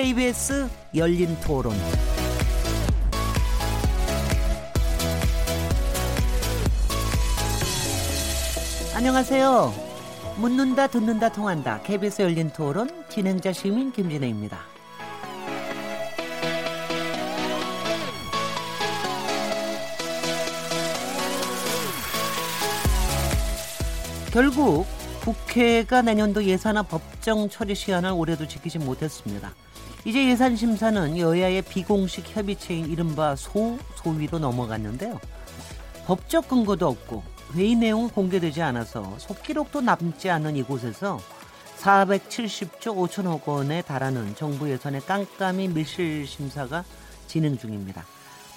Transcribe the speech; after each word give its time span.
KBS 0.00 0.66
열린 0.94 1.36
토론. 1.42 1.74
안녕하세요. 8.94 9.74
묻는다, 10.38 10.86
듣는다, 10.86 11.30
통한다. 11.30 11.82
KBS 11.82 12.22
열린 12.22 12.48
토론 12.48 12.88
진행자 13.10 13.52
시민 13.52 13.92
김진혜입니다. 13.92 14.58
결국 24.32 24.86
국회가 25.20 26.00
내년도 26.00 26.42
예산안 26.42 26.86
법정 26.86 27.50
처리 27.50 27.74
시한을 27.74 28.12
올해도 28.12 28.48
지키지 28.48 28.78
못했습니다. 28.78 29.52
이제 30.04 30.30
예산 30.30 30.56
심사는 30.56 31.18
여야의 31.18 31.62
비공식 31.62 32.34
협의체인 32.34 32.90
이른바 32.90 33.36
소, 33.36 33.78
소위로 33.96 34.38
넘어갔는데요. 34.38 35.20
법적 36.06 36.48
근거도 36.48 36.88
없고 36.88 37.22
회의 37.54 37.74
내용은 37.74 38.08
공개되지 38.08 38.62
않아서 38.62 39.14
속기록도 39.18 39.82
남지 39.82 40.30
않은 40.30 40.56
이곳에서 40.56 41.20
470조 41.80 42.96
5천억 42.96 43.46
원에 43.46 43.82
달하는 43.82 44.34
정부 44.36 44.70
예산의 44.70 45.02
깜깜이 45.02 45.68
밀실 45.68 46.26
심사가 46.26 46.84
진행 47.26 47.58
중입니다. 47.58 48.04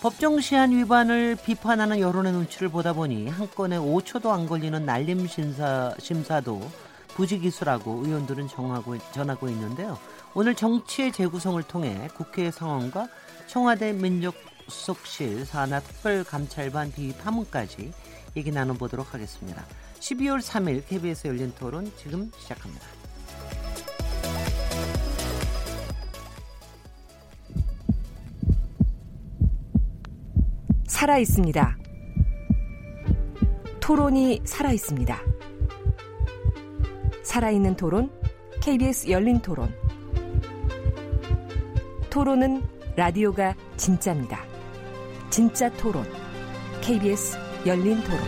법정 0.02 0.40
시한 0.40 0.72
위반을 0.72 1.38
비판하는 1.46 2.00
여론의 2.00 2.34
눈치를 2.34 2.70
보다 2.70 2.94
보니 2.94 3.28
한 3.30 3.50
건에 3.50 3.78
5초도 3.78 4.32
안 4.32 4.48
걸리는 4.48 4.86
날림 4.86 5.28
심사, 5.28 5.94
심사도 6.00 6.62
부지기수라고 7.16 8.04
의원들은 8.06 8.48
정하고, 8.48 8.98
전하고 9.14 9.48
있는데요. 9.50 9.98
오늘 10.36 10.56
정치의 10.56 11.12
재구성을 11.12 11.62
통해 11.64 12.08
국회 12.16 12.50
상황과 12.50 13.08
청와대 13.46 13.94
민족수석실 13.94 15.46
산하 15.46 15.80
특별감찰반 15.80 16.92
비위 16.92 17.14
파문까지 17.14 17.94
얘기 18.36 18.52
나눠보도록 18.52 19.14
하겠습니다. 19.14 19.64
12월 20.00 20.40
3일 20.40 20.88
KBS 20.88 21.28
열린 21.28 21.54
토론 21.54 21.92
지금 21.98 22.32
시작합니다. 22.40 22.88
살아 30.88 31.20
있습니다. 31.20 31.78
토론이 33.80 34.42
살아 34.46 34.72
있습니다. 34.72 35.20
살아있는 37.22 37.76
토론, 37.76 38.10
KBS 38.62 39.10
열린 39.12 39.40
토론. 39.40 39.93
토론은 42.14 42.62
라디오가 42.96 43.56
진짜입니다. 43.76 44.40
진짜 45.32 45.68
토론, 45.72 46.06
KBS 46.80 47.36
열린 47.66 48.00
토론. 48.04 48.20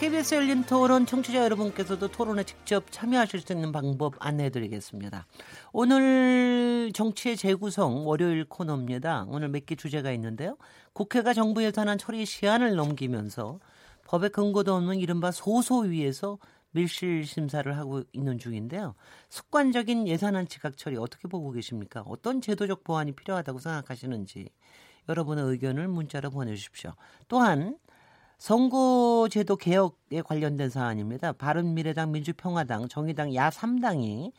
KBS 0.00 0.34
열린 0.34 0.64
토론 0.64 1.06
청취자 1.06 1.44
여러분께서도 1.44 2.08
토론에 2.08 2.42
직접 2.42 2.90
참여하실 2.90 3.42
수 3.42 3.52
있는 3.52 3.70
방법 3.70 4.14
안내해 4.18 4.50
드리겠습니다. 4.50 5.28
오늘 5.72 6.90
정치의 6.92 7.36
재구성 7.36 8.08
월요일 8.08 8.44
코너입니다. 8.48 9.26
오늘 9.28 9.48
몇 9.48 9.64
개 9.64 9.76
주제가 9.76 10.10
있는데요. 10.10 10.56
국회가 10.92 11.32
정부 11.32 11.62
예산안 11.62 11.98
처리 11.98 12.26
시한을 12.26 12.74
넘기면서 12.74 13.60
법의 14.06 14.30
근거도 14.30 14.74
없는 14.74 14.98
이른바 14.98 15.30
소소위에서 15.30 16.38
밀실 16.72 17.24
심사를 17.26 17.76
하고 17.76 18.02
있는 18.12 18.38
중인데요. 18.38 18.94
습관적인 19.28 20.08
예산안 20.08 20.48
지각 20.48 20.76
처리 20.76 20.96
어떻게 20.96 21.28
보고 21.28 21.50
계십니까? 21.52 22.02
어떤 22.06 22.40
제도적 22.40 22.84
보완이 22.84 23.12
필요하다고 23.12 23.58
생각하시는지 23.58 24.48
여러분의 25.08 25.44
의견을 25.44 25.88
문자로 25.88 26.30
보내주십시오. 26.30 26.94
또한 27.28 27.78
선거제도 28.38 29.56
개혁에 29.56 30.22
관련된 30.22 30.68
사안입니다. 30.68 31.32
바른미래당, 31.32 32.10
민주평화당, 32.10 32.88
정의당, 32.88 33.34
야 33.34 33.50
3당이 33.50 34.32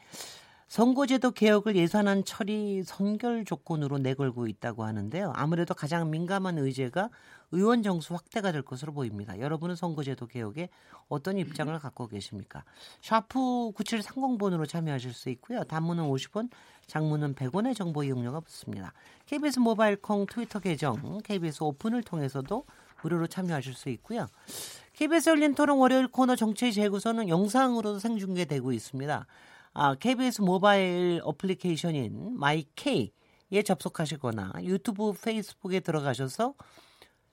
선거제도 0.73 1.29
개혁을 1.29 1.75
예산안 1.75 2.25
처리 2.25 2.81
선결 2.83 3.45
조건으로 3.45 3.99
내걸고 3.99 4.47
있다고 4.47 4.83
하는데요. 4.85 5.31
아무래도 5.35 5.75
가장 5.75 6.09
민감한 6.09 6.57
의제가 6.57 7.11
의원 7.51 7.83
정수 7.83 8.15
확대가 8.15 8.51
될 8.51 8.63
것으로 8.63 8.91
보입니다. 8.91 9.39
여러분은 9.39 9.75
선거제도 9.75 10.25
개혁에 10.25 10.69
어떤 11.09 11.37
입장을 11.37 11.77
갖고 11.77 12.07
계십니까? 12.07 12.63
샤프 13.01 13.73
9730번으로 13.73 14.67
참여하실 14.67 15.13
수 15.13 15.29
있고요. 15.29 15.63
단문은 15.63 16.05
50원, 16.05 16.49
장문은 16.87 17.35
100원의 17.35 17.75
정보 17.75 18.03
이용료가 18.03 18.39
붙습니다. 18.39 18.93
KBS 19.27 19.59
모바일 19.59 19.95
콩 19.97 20.25
트위터 20.25 20.57
계정, 20.57 21.19
KBS 21.23 21.65
오픈을 21.65 22.01
통해서도 22.01 22.65
무료로 23.03 23.27
참여하실 23.27 23.75
수 23.75 23.89
있고요. 23.89 24.25
KBS 24.93 25.29
열린 25.29 25.53
토론 25.53 25.77
월요일 25.77 26.07
코너 26.07 26.35
정치 26.35 26.73
재구성은 26.73 27.29
영상으로도 27.29 27.99
생중계되고 27.99 28.71
있습니다. 28.71 29.27
아, 29.75 29.95
KBS 29.95 30.41
모바일 30.41 31.19
어플리케이션인 31.23 32.37
마이케이에 32.37 33.63
접속하시거나 33.65 34.53
유튜브, 34.63 35.13
페이스북에 35.13 35.79
들어가셔서 35.79 36.53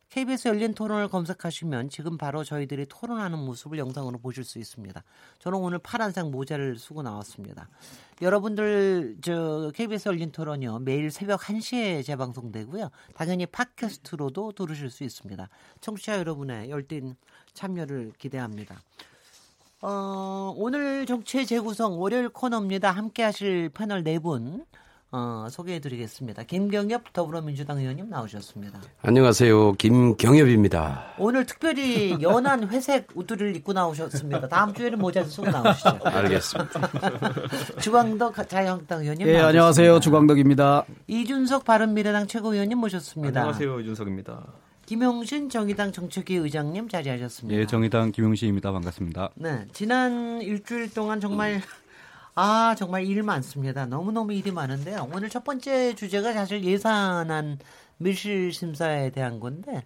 KBS 0.09 0.49
열린 0.49 0.75
토론을 0.75 1.09
검색하시면 1.09 1.91
지금 1.91 2.19
바로 2.19 2.43
저희들이 2.43 2.87
토론하는 2.87 3.39
모습을 3.39 3.79
영상으로 3.79 4.19
보실 4.19 4.43
수 4.43 4.59
있습니다. 4.59 5.05
저는 5.39 5.59
오늘 5.59 5.79
파란색 5.79 6.31
모자를 6.31 6.79
쓰고 6.79 7.03
나왔습니다. 7.03 7.69
여러분들 8.21 9.19
저 9.23 9.71
KBS 9.73 10.09
열린 10.09 10.33
토론이요. 10.33 10.81
매일 10.81 11.13
새벽 11.13 11.43
1시에 11.43 12.05
재방송되고요. 12.05 12.91
당연히 13.15 13.47
팟캐스트로도 13.47 14.53
들으실 14.53 14.91
수 14.91 15.05
있습니다. 15.05 15.49
청취자 15.81 16.19
여러분의 16.19 16.71
열띤 16.71 17.15
참여를 17.53 18.15
기대합니다. 18.19 18.81
어, 19.83 20.53
오늘 20.57 21.07
정치의 21.07 21.47
재구성 21.47 22.01
월요일 22.01 22.29
코너입니다. 22.29 22.91
함께 22.91 23.23
하실 23.23 23.71
패널 23.71 24.03
네 24.05 24.19
분. 24.19 24.65
어, 25.13 25.49
소개해드리겠습니다. 25.51 26.45
김경엽 26.45 27.13
더불어민주당 27.13 27.79
의원님 27.79 28.11
나오셨습니다. 28.11 28.79
안녕하세요. 29.03 29.73
김경엽입니다. 29.73 31.15
오늘 31.19 31.47
특별히 31.47 32.17
연한 32.23 32.69
회색 32.69 33.09
우두를 33.17 33.57
입고 33.57 33.73
나오셨습니다. 33.73 34.49
다음 34.49 34.73
주에는 34.73 34.99
모자를 35.01 35.29
쓰고 35.29 35.51
나오시죠. 35.51 35.99
알겠습니다. 36.05 36.81
주광덕 37.83 38.49
자유한국당 38.49 39.01
의원님. 39.01 39.27
예, 39.27 39.39
안녕하세요. 39.39 39.99
주광덕입니다. 39.99 40.85
이준석 41.09 41.65
바른미래당 41.65 42.29
최고위원님 42.29 42.79
모셨습니다. 42.79 43.41
안녕하세요. 43.41 43.81
이준석입니다. 43.81 44.47
김용신 44.91 45.51
정의당 45.51 45.93
정책위 45.93 46.35
의장님 46.35 46.89
자리하셨습니다. 46.89 47.61
예, 47.61 47.65
정의당 47.65 48.11
김용신입니다. 48.11 48.73
반갑습니다. 48.73 49.31
네, 49.37 49.65
지난 49.73 50.43
일주일 50.43 50.93
동안 50.93 51.21
정말 51.21 51.63
아, 52.35 52.75
정말 52.77 53.05
일 53.05 53.23
많습니다. 53.23 53.87
너무 53.87 54.11
너무 54.11 54.33
일이 54.33 54.51
많은데요. 54.51 55.09
오늘 55.15 55.29
첫 55.29 55.45
번째 55.45 55.95
주제가 55.95 56.33
사실 56.33 56.65
예산안 56.65 57.61
밀실 57.99 58.53
심사에 58.53 59.11
대한 59.11 59.39
건데 59.39 59.85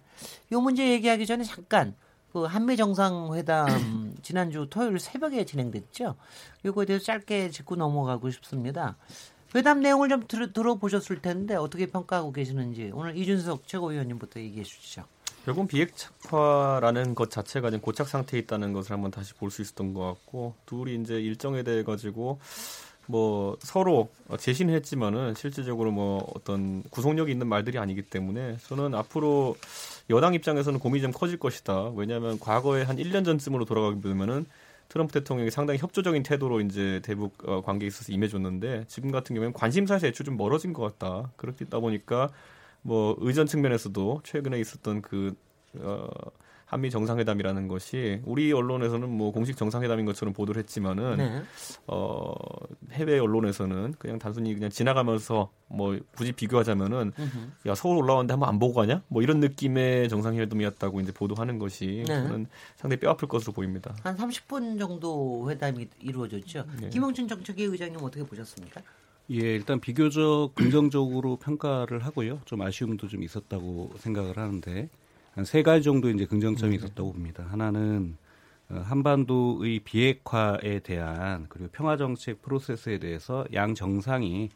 이 0.51 0.55
문제 0.55 0.89
얘기하기 0.89 1.27
전에 1.27 1.43
잠깐 1.43 1.93
그 2.33 2.45
한미 2.45 2.75
정상회담 2.75 4.15
지난주 4.23 4.65
토요일 4.71 4.97
새벽에 4.97 5.45
진행됐죠. 5.45 6.15
이거에 6.65 6.85
대해서 6.87 7.05
짧게 7.05 7.51
짚고 7.51 7.75
넘어가고 7.75 8.31
싶습니다. 8.31 8.97
회담 9.55 9.79
내용을 9.79 10.09
좀 10.09 10.23
들, 10.27 10.51
들어보셨을 10.51 11.21
텐데 11.21 11.55
어떻게 11.55 11.85
평가하고 11.85 12.33
계시는지 12.33 12.91
오늘 12.93 13.15
이준석 13.17 13.67
최고위원님부터 13.67 14.39
얘기해 14.41 14.63
주시죠. 14.63 15.03
결국 15.45 15.67
비핵화라는 15.67 17.13
것 17.15 17.29
자체가 17.29 17.69
지금 17.69 17.81
고착 17.81 18.07
상태에 18.07 18.39
있다는 18.41 18.73
것을 18.73 18.93
한번 18.93 19.11
다시 19.11 19.33
볼 19.35 19.51
수 19.51 19.61
있었던 19.61 19.93
것 19.93 20.01
같고 20.01 20.55
둘이 20.65 20.95
이제 20.95 21.15
일정에 21.21 21.61
대해 21.63 21.83
가지고 21.83 22.39
뭐 23.07 23.55
서로 23.61 24.09
제시는 24.39 24.73
했지만은 24.73 25.35
실질적으로 25.35 25.91
뭐 25.91 26.27
어떤 26.35 26.81
구속력이 26.89 27.31
있는 27.31 27.47
말들이 27.47 27.77
아니기 27.77 28.01
때문에 28.01 28.57
저는 28.67 28.95
앞으로 28.95 29.55
여당 30.09 30.33
입장에서는 30.33 30.79
고민이 30.79 31.03
좀 31.03 31.11
커질 31.11 31.37
것이다. 31.37 31.91
왜냐하면 31.95 32.39
과거에 32.39 32.81
한 32.81 32.97
1년 32.97 33.23
전쯤으로 33.23 33.65
돌아가게 33.65 34.01
되면은 34.01 34.47
트럼프 34.89 35.13
대통령이 35.13 35.51
상당히 35.51 35.79
협조적인 35.79 36.23
태도로 36.23 36.61
이제 36.61 37.01
대북 37.03 37.47
어, 37.47 37.61
관계에 37.61 37.87
있어서 37.87 38.11
임해줬는데 38.11 38.85
지금 38.87 39.11
같은 39.11 39.33
경우에는 39.33 39.53
관심사에서 39.53 40.07
애초 40.07 40.23
좀 40.23 40.37
멀어진 40.37 40.73
것 40.73 40.83
같다. 40.83 41.31
그렇다 41.35 41.79
보니까 41.79 42.29
뭐 42.81 43.15
의전 43.19 43.47
측면에서도 43.47 44.21
최근에 44.23 44.59
있었던 44.59 45.01
그 45.01 45.35
어, 45.79 46.07
한미 46.65 46.89
정상회담이라는 46.89 47.67
것이 47.67 48.21
우리 48.25 48.51
언론에서는 48.51 49.07
뭐 49.09 49.31
공식 49.31 49.55
정상회담인 49.55 50.05
것처럼 50.05 50.33
보도를 50.33 50.59
했지만은 50.59 51.17
네. 51.17 51.41
어 51.87 52.33
해외 52.91 53.19
언론에서는 53.19 53.95
그냥 53.99 54.17
단순히 54.17 54.53
그냥 54.53 54.69
지나가면서 54.69 55.51
뭐 55.67 55.97
굳이 56.15 56.31
비교하자면은 56.31 57.11
야 57.67 57.75
서울 57.75 57.97
올라왔는데 57.97 58.33
한번 58.33 58.49
안 58.49 58.59
보고 58.59 58.73
가냐? 58.73 59.03
뭐 59.07 59.21
이런 59.21 59.39
느낌의 59.39 60.09
정상회담이었다고 60.09 61.01
이제 61.01 61.11
보도하는 61.11 61.59
것이 61.59 62.03
네. 62.07 62.15
저는 62.15 62.47
상당히 62.75 62.99
뼈아플 62.99 63.27
것으로 63.27 63.53
보입니다. 63.53 63.95
한 64.01 64.17
30분 64.17 64.79
정도 64.79 65.49
회담이 65.49 65.87
이루어졌죠. 65.99 66.65
네. 66.81 66.89
김영준 66.89 67.27
정책위 67.27 67.63
의장님 67.63 68.01
어떻게 68.01 68.25
보셨습니까? 68.25 68.81
예, 69.31 69.37
일단 69.37 69.79
비교적 69.79 70.51
긍정적으로 70.53 71.37
평가를 71.37 72.05
하고요. 72.05 72.41
좀 72.45 72.61
아쉬움도 72.61 73.07
좀 73.07 73.23
있었다고 73.23 73.93
생각을 73.97 74.37
하는데 74.37 74.89
한 75.35 75.43
세 75.43 75.63
가지 75.63 75.83
정도 75.83 76.09
이제 76.09 76.25
긍정점이 76.25 76.75
있었다고 76.75 77.11
봅니다. 77.11 77.45
하나는 77.49 78.15
어, 78.69 78.75
한반도의 78.85 79.79
비핵화에 79.79 80.79
대한 80.79 81.45
그리고 81.49 81.69
평화 81.71 81.97
정책 81.97 82.41
프로세스에 82.41 82.99
대해서 82.99 83.45
양 83.53 83.75
정상이 83.75 84.49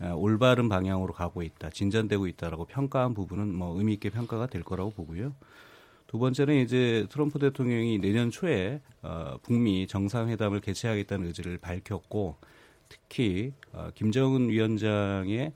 어, 0.00 0.12
올바른 0.14 0.68
방향으로 0.68 1.14
가고 1.14 1.42
있다, 1.42 1.70
진전되고 1.70 2.26
있다라고 2.26 2.66
평가한 2.66 3.14
부분은 3.14 3.54
뭐 3.54 3.76
의미 3.78 3.94
있게 3.94 4.10
평가가 4.10 4.46
될 4.46 4.62
거라고 4.62 4.90
보고요. 4.90 5.34
두 6.06 6.18
번째는 6.18 6.56
이제 6.56 7.06
트럼프 7.10 7.38
대통령이 7.38 7.98
내년 7.98 8.30
초에 8.30 8.80
어, 9.02 9.38
북미 9.42 9.86
정상회담을 9.86 10.60
개최하겠다는 10.60 11.26
의지를 11.26 11.56
밝혔고 11.58 12.36
특히 12.90 13.52
어, 13.72 13.88
김정은 13.94 14.50
위원장의 14.50 15.52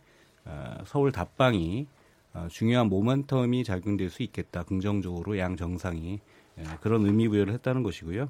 어, 0.46 0.78
서울 0.86 1.12
답방이 1.12 1.86
어, 1.86 2.01
중요한 2.48 2.88
모멘텀이 2.88 3.64
작용될 3.64 4.10
수 4.10 4.22
있겠다 4.22 4.62
긍정적으로 4.62 5.38
양 5.38 5.56
정상이 5.56 6.20
예, 6.58 6.64
그런 6.80 7.04
의미 7.06 7.28
부여를 7.28 7.52
했다는 7.54 7.82
것이고요. 7.82 8.28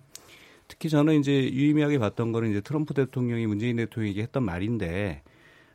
특히 0.68 0.88
저는 0.88 1.18
이제 1.18 1.32
유의미하게 1.32 1.98
봤던 1.98 2.32
거는 2.32 2.50
이제 2.50 2.60
트럼프 2.60 2.94
대통령이 2.94 3.46
문재인 3.46 3.76
대통령에게 3.76 4.22
했던 4.22 4.44
말인데 4.44 5.22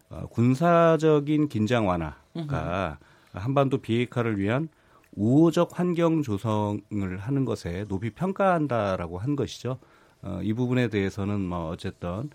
어, 0.10 0.28
군사적인 0.28 1.50
긴장 1.50 1.88
완화가 1.88 3.00
한반도 3.34 3.80
비핵화를 3.80 4.40
위한 4.40 4.70
우호적 5.14 5.78
환경 5.78 6.22
조성을 6.22 7.18
하는 7.18 7.46
것에 7.46 7.86
높이 7.88 8.12
평가한다라고 8.12 9.18
한 9.18 9.36
것이죠. 9.36 9.80
어, 10.22 10.40
이 10.44 10.54
부분에 10.54 10.90
대해서는 10.90 11.42
뭐 11.42 11.70
어쨌든 11.70 12.10
어, 12.10 12.30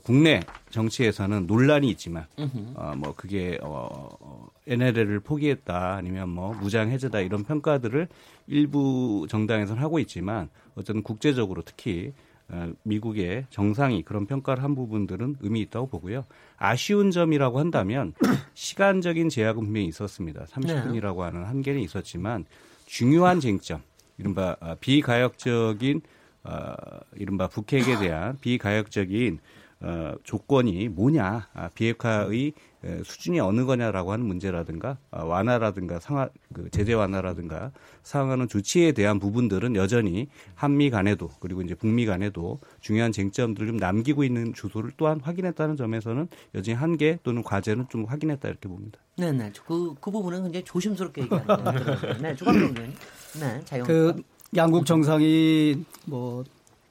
국내 0.00 0.40
정치에서는 0.70 1.46
논란이 1.46 1.88
있지만 1.90 2.26
어, 2.74 2.94
뭐 2.96 3.14
그게 3.14 3.58
어, 3.62 4.08
어, 4.20 4.48
NLL을 4.66 5.20
포기했다 5.20 5.96
아니면 5.96 6.28
뭐 6.28 6.54
무장 6.54 6.90
해제다 6.90 7.20
이런 7.20 7.44
평가들을 7.44 8.08
일부 8.46 9.26
정당에서는 9.28 9.82
하고 9.82 9.98
있지만 9.98 10.48
어쨌든 10.74 11.02
국제적으로 11.02 11.62
특히 11.62 12.12
어, 12.48 12.72
미국의 12.82 13.46
정상이 13.50 14.02
그런 14.02 14.26
평가를 14.26 14.62
한 14.62 14.74
부분들은 14.74 15.36
의미 15.40 15.60
있다고 15.60 15.86
보고요. 15.86 16.24
아쉬운 16.56 17.10
점이라고 17.10 17.58
한다면 17.58 18.12
시간적인 18.54 19.28
제약은 19.30 19.62
분명히 19.64 19.86
있었습니다. 19.86 20.44
30분이라고 20.44 21.18
하는 21.18 21.44
한계는 21.44 21.80
있었지만 21.80 22.44
중요한 22.86 23.40
쟁점, 23.40 23.80
이른바 24.18 24.56
어, 24.60 24.74
비가역적인 24.80 26.02
어, 26.44 26.74
이른바 27.16 27.48
북핵에 27.48 27.98
대한 28.00 28.38
비가역적인 28.40 29.38
어, 29.82 30.14
조건이 30.22 30.88
뭐냐, 30.88 31.48
아, 31.52 31.68
비핵화의 31.74 32.52
에, 32.84 33.02
수준이 33.04 33.40
어느 33.40 33.64
거냐라고 33.64 34.12
하는 34.12 34.26
문제라든가 34.26 34.98
아, 35.10 35.24
완화라든가 35.24 35.98
상하, 35.98 36.28
그 36.52 36.70
제재 36.70 36.94
완화라든가 36.94 37.72
상하는 38.04 38.46
조치에 38.46 38.92
대한 38.92 39.18
부분들은 39.18 39.74
여전히 39.74 40.28
한미 40.54 40.90
간에도 40.90 41.30
그리고 41.40 41.62
이제 41.62 41.74
북미 41.74 42.06
간에도 42.06 42.60
중요한 42.80 43.10
쟁점들을 43.10 43.66
좀 43.66 43.76
남기고 43.76 44.22
있는 44.22 44.52
주소를 44.54 44.92
또한 44.96 45.20
확인했다는 45.20 45.76
점에서는 45.76 46.28
여전히 46.54 46.76
한계 46.76 47.18
또는 47.24 47.42
과제는 47.42 47.86
좀 47.88 48.04
확인했다 48.04 48.48
이렇게 48.48 48.68
봅니다. 48.68 49.00
네네. 49.16 49.52
그, 49.66 49.94
그 50.00 50.10
부분은 50.10 50.44
굉장히 50.44 50.64
조심스럽게 50.64 51.22
얘기하는 51.22 51.46
것 51.46 51.64
같아요. 51.64 52.18
네, 52.22 52.36
주감독님. 52.36 52.94
네, 53.40 53.60
자영. 53.64 53.86
그 53.86 54.22
양국 54.56 54.86
정상이 54.86 55.84
뭐 56.06 56.44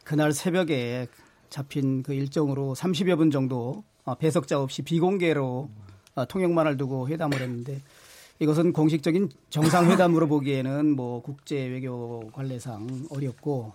그날 0.03 0.33
새벽에 0.33 1.07
잡힌 1.51 2.01
그 2.01 2.13
일정으로 2.13 2.73
30여 2.73 3.17
분 3.17 3.29
정도 3.29 3.83
어, 4.03 4.15
배석자 4.15 4.59
없이 4.59 4.81
비공개로 4.81 5.69
어, 6.15 6.25
통역만을 6.25 6.77
두고 6.77 7.07
회담을 7.09 7.39
했는데 7.39 7.81
이것은 8.39 8.73
공식적인 8.73 9.29
정상회담으로 9.51 10.25
보기에는 10.27 10.95
뭐 10.95 11.21
국제 11.21 11.63
외교 11.67 12.27
관례상 12.31 13.05
어렵고 13.11 13.73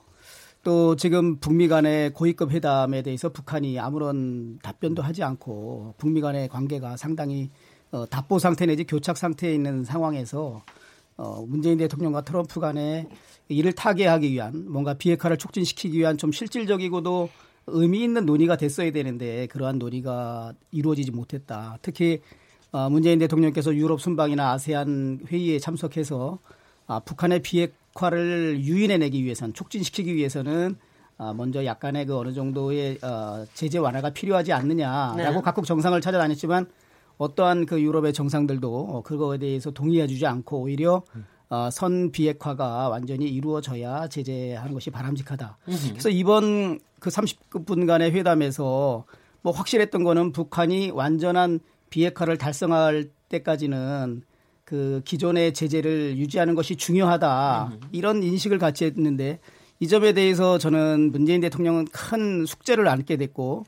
또 0.64 0.96
지금 0.96 1.37
북미 1.37 1.69
간의 1.69 2.12
고위급 2.12 2.50
회담에 2.50 3.02
대해서 3.02 3.28
북한이 3.28 3.79
아무런 3.79 4.58
답변도 4.62 5.02
하지 5.02 5.22
않고 5.22 5.94
북미 5.99 6.20
간의 6.20 6.49
관계가 6.49 6.96
상당히 6.96 7.50
어, 7.93 8.06
답보 8.06 8.40
상태 8.40 8.67
내지 8.67 8.84
교착 8.84 9.17
상태에 9.17 9.55
있는 9.55 9.84
상황에서 9.84 10.62
어, 11.19 11.44
문재인 11.46 11.79
대통령과 11.79 12.22
트럼프 12.22 12.58
간에 12.58 13.08
이를 13.49 13.72
타개하기 13.72 14.32
위한 14.32 14.64
뭔가 14.69 14.94
비핵화를 14.94 15.37
촉진시키기 15.37 15.99
위한 15.99 16.19
좀 16.19 16.32
실질적이고도 16.32 17.29
의미 17.67 18.03
있는 18.05 18.27
논의가 18.27 18.57
됐어야 18.57 18.91
되는데 18.93 19.47
그러한 19.49 19.79
논의가 19.79 20.53
이루어지지 20.71 21.11
못했다. 21.11 21.79
특히 21.83 22.21
어, 22.73 22.89
문재인 22.91 23.19
대통령께서 23.19 23.75
유럽 23.75 24.01
순방이나 24.01 24.53
아세안 24.53 25.21
회의에 25.29 25.59
참석해서 25.59 26.39
아, 26.87 27.01
북한의 27.01 27.43
비핵화를 27.43 28.61
유인해내기 28.61 29.25
위해서는 29.25 29.55
촉진시키기 29.55 30.15
위해서는 30.15 30.77
아, 31.19 31.33
먼저 31.33 31.65
약간의 31.65 32.07
그 32.07 32.17
어느 32.17 32.33
정도의 32.33 32.99
어, 33.03 33.45
제재 33.55 33.79
완화가 33.79 34.11
필요하지 34.11 34.53
않느냐라고 34.53 35.39
네. 35.39 35.41
각국 35.43 35.65
정상을 35.67 35.99
찾아다녔지만 36.01 36.67
어떠한 37.19 37.67
그 37.67 37.81
유럽의 37.81 38.13
정상들도 38.13 38.79
어, 38.79 39.03
그거에 39.03 39.39
대해서 39.39 39.71
동의해주지 39.71 40.27
않고 40.27 40.61
오히려 40.61 41.03
어, 41.48 41.69
선 41.70 42.10
비핵화가 42.10 42.88
완전히 42.88 43.26
이루어져야 43.28 44.08
제재하는 44.08 44.72
것이 44.75 44.90
바람직하다. 44.90 45.58
그래서 45.90 46.08
이번 46.08 46.81
그 46.98 47.10
30분간의 47.10 48.12
회담에서 48.12 49.04
뭐 49.43 49.52
확실했던 49.52 50.02
거는 50.02 50.32
북한이 50.32 50.90
완전한 50.90 51.60
비핵화를 51.90 52.37
달성할 52.37 53.10
때까지는 53.28 54.22
그 54.64 55.00
기존의 55.04 55.54
제재를 55.54 56.16
유지하는 56.19 56.56
것이 56.56 56.75
중요하다. 56.75 57.70
이런 57.93 58.22
인식을 58.25 58.58
같이 58.58 58.84
했는데 58.84 59.38
이 59.78 59.87
점에 59.87 60.12
대해서 60.14 60.58
저는 60.58 61.12
문재인 61.12 61.40
대통령은 61.40 61.84
큰 61.93 62.44
숙제를 62.44 62.88
안게 62.88 63.16
됐고 63.19 63.64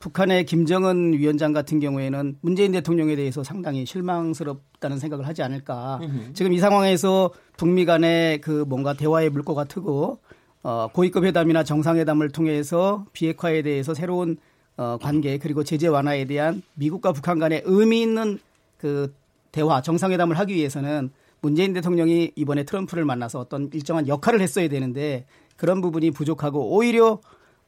북한의 0.00 0.46
김정은 0.46 1.12
위원장 1.12 1.52
같은 1.52 1.78
경우에는 1.78 2.38
문재인 2.40 2.72
대통령에 2.72 3.16
대해서 3.16 3.44
상당히 3.44 3.84
실망스럽다는 3.84 4.98
생각을 4.98 5.26
하지 5.26 5.42
않을까. 5.42 6.00
지금 6.32 6.52
이 6.54 6.58
상황에서 6.58 7.30
북미 7.58 7.84
간의 7.84 8.40
그 8.40 8.64
뭔가 8.66 8.94
대화의 8.94 9.28
물꼬가 9.30 9.64
트고 9.64 10.18
어, 10.62 10.88
고위급 10.92 11.24
회담이나 11.24 11.64
정상회담을 11.64 12.30
통해서 12.30 13.06
비핵화에 13.12 13.62
대해서 13.62 13.94
새로운 13.94 14.38
어, 14.78 14.96
관계 15.00 15.36
그리고 15.36 15.64
제재 15.64 15.86
완화에 15.86 16.24
대한 16.24 16.62
미국과 16.74 17.12
북한 17.12 17.38
간의 17.38 17.62
의미 17.66 18.00
있는 18.00 18.38
그 18.78 19.14
대화 19.52 19.82
정상회담을 19.82 20.38
하기 20.38 20.54
위해서는 20.54 21.10
문재인 21.42 21.74
대통령이 21.74 22.32
이번에 22.36 22.64
트럼프를 22.64 23.04
만나서 23.04 23.38
어떤 23.38 23.70
일정한 23.74 24.08
역할을 24.08 24.40
했어야 24.40 24.68
되는데 24.68 25.26
그런 25.56 25.82
부분이 25.82 26.10
부족하고 26.12 26.74
오히려 26.74 27.20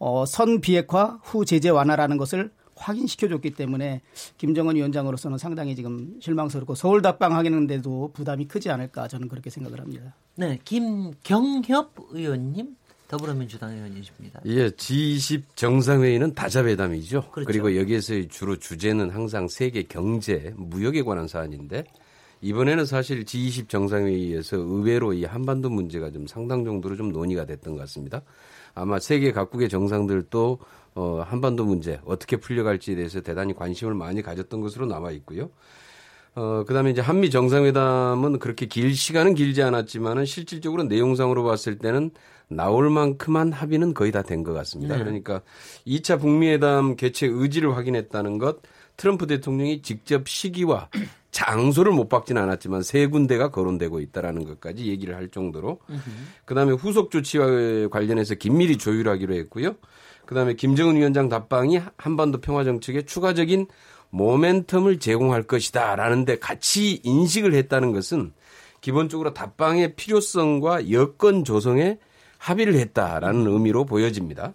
어, 0.04 0.26
선 0.26 0.60
비핵화 0.60 1.20
후 1.22 1.44
제재 1.44 1.68
완화라는 1.68 2.16
것을 2.16 2.50
확인시켜줬기 2.74 3.52
때문에 3.52 4.00
김정은 4.36 4.74
위원장으로서는 4.74 5.38
상당히 5.38 5.76
지금 5.76 6.16
실망스럽고 6.20 6.74
서울 6.74 7.02
답방하겠는데도 7.02 8.10
부담이 8.12 8.48
크지 8.48 8.68
않을까 8.68 9.06
저는 9.06 9.28
그렇게 9.28 9.48
생각을 9.48 9.78
합니다. 9.78 10.12
네, 10.34 10.58
김경협 10.64 11.94
의원님, 12.10 12.74
더불어민주당 13.06 13.76
의원이십니다. 13.76 14.40
예, 14.46 14.70
G20 14.70 15.42
정상회의는 15.54 16.34
다자회담이죠. 16.34 17.30
그렇죠. 17.30 17.46
그리고 17.46 17.76
여기에서의 17.76 18.26
주로 18.26 18.56
주제는 18.56 19.10
항상 19.10 19.46
세계 19.46 19.84
경제, 19.84 20.52
무역에 20.56 21.02
관한 21.02 21.28
사안인데 21.28 21.84
이번에는 22.40 22.86
사실 22.86 23.24
G20 23.24 23.68
정상회의에서 23.68 24.56
의외로 24.56 25.12
이 25.12 25.24
한반도 25.24 25.70
문제가 25.70 26.10
좀 26.10 26.26
상당 26.26 26.64
정도로 26.64 26.96
좀 26.96 27.12
논의가 27.12 27.44
됐던 27.46 27.74
것 27.74 27.80
같습니다. 27.82 28.22
아마 28.74 28.98
세계 28.98 29.32
각국의 29.32 29.68
정상들도 29.68 30.58
어, 30.94 31.24
한반도 31.26 31.64
문제 31.64 32.00
어떻게 32.04 32.36
풀려갈지에 32.36 32.96
대해서 32.96 33.20
대단히 33.20 33.54
관심을 33.54 33.94
많이 33.94 34.22
가졌던 34.22 34.60
것으로 34.60 34.86
남아 34.86 35.10
있고요. 35.12 35.50
어, 36.34 36.64
그 36.66 36.72
다음에 36.72 36.90
이제 36.90 37.00
한미 37.00 37.30
정상회담은 37.30 38.38
그렇게 38.38 38.66
길 38.66 38.94
시간은 38.94 39.34
길지 39.34 39.62
않았지만은 39.62 40.24
실질적으로 40.24 40.84
내용상으로 40.84 41.44
봤을 41.44 41.78
때는 41.78 42.10
나올 42.48 42.90
만큼한 42.90 43.52
합의는 43.52 43.94
거의 43.94 44.12
다 44.12 44.22
된 44.22 44.42
것 44.42 44.52
같습니다. 44.52 44.96
네. 44.96 45.02
그러니까 45.04 45.42
2차 45.86 46.20
북미회담 46.20 46.96
개최 46.96 47.26
의지를 47.26 47.76
확인했다는 47.76 48.38
것, 48.38 48.60
트럼프 48.96 49.26
대통령이 49.26 49.82
직접 49.82 50.28
시기와 50.28 50.88
장소를 51.32 51.92
못 51.92 52.08
박지는 52.08 52.40
않았지만 52.42 52.82
세 52.82 53.06
군데가 53.06 53.50
거론되고 53.50 54.00
있다라는 54.00 54.44
것까지 54.44 54.86
얘기를 54.86 55.16
할 55.16 55.28
정도로 55.28 55.80
그다음에 56.44 56.72
후속 56.72 57.10
조치와 57.10 57.88
관련해서 57.88 58.36
긴밀히 58.36 58.76
조율하기로 58.78 59.34
했고요. 59.34 59.74
그다음에 60.26 60.54
김정은 60.54 60.96
위원장 60.96 61.28
답방이 61.28 61.80
한반도 61.96 62.40
평화 62.40 62.64
정책에 62.64 63.02
추가적인 63.02 63.66
모멘텀을 64.12 65.00
제공할 65.00 65.42
것이다라는 65.44 66.26
데 66.26 66.38
같이 66.38 67.00
인식을 67.02 67.54
했다는 67.54 67.92
것은 67.92 68.32
기본적으로 68.82 69.32
답방의 69.32 69.96
필요성과 69.96 70.90
여건 70.90 71.44
조성에 71.44 71.98
합의를 72.36 72.74
했다라는 72.74 73.46
의미로 73.46 73.86
보여집니다. 73.86 74.52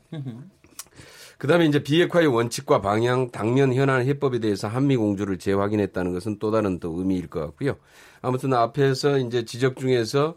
그다음에 1.38 1.66
이제 1.66 1.84
비핵화의 1.84 2.28
원칙과 2.28 2.82
방향, 2.82 3.30
당면 3.32 3.74
현안 3.74 4.02
해법에 4.06 4.40
대해서 4.40 4.68
한미 4.68 4.98
공조를 4.98 5.38
재확인했다는 5.38 6.14
것은 6.14 6.40
또 6.40 6.52
다른 6.52 6.80
또 6.80 6.98
의미일 6.98 7.28
것 7.28 7.40
같고요. 7.42 7.76
아무튼 8.22 8.54
앞에서 8.54 9.20
이제 9.20 9.46
지적 9.46 9.78
중에서 9.78 10.36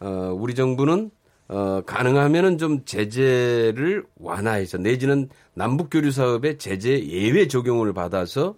어 0.00 0.36
우리 0.38 0.54
정부는 0.54 1.10
어 1.48 1.82
가능하면은 1.86 2.58
좀 2.58 2.84
제재를 2.84 4.04
완화해서 4.16 4.78
내지는 4.78 5.28
남북 5.54 5.88
교류 5.90 6.10
사업에 6.10 6.58
제재 6.58 7.02
예외 7.06 7.48
적용을 7.48 7.92
받아서 7.94 8.54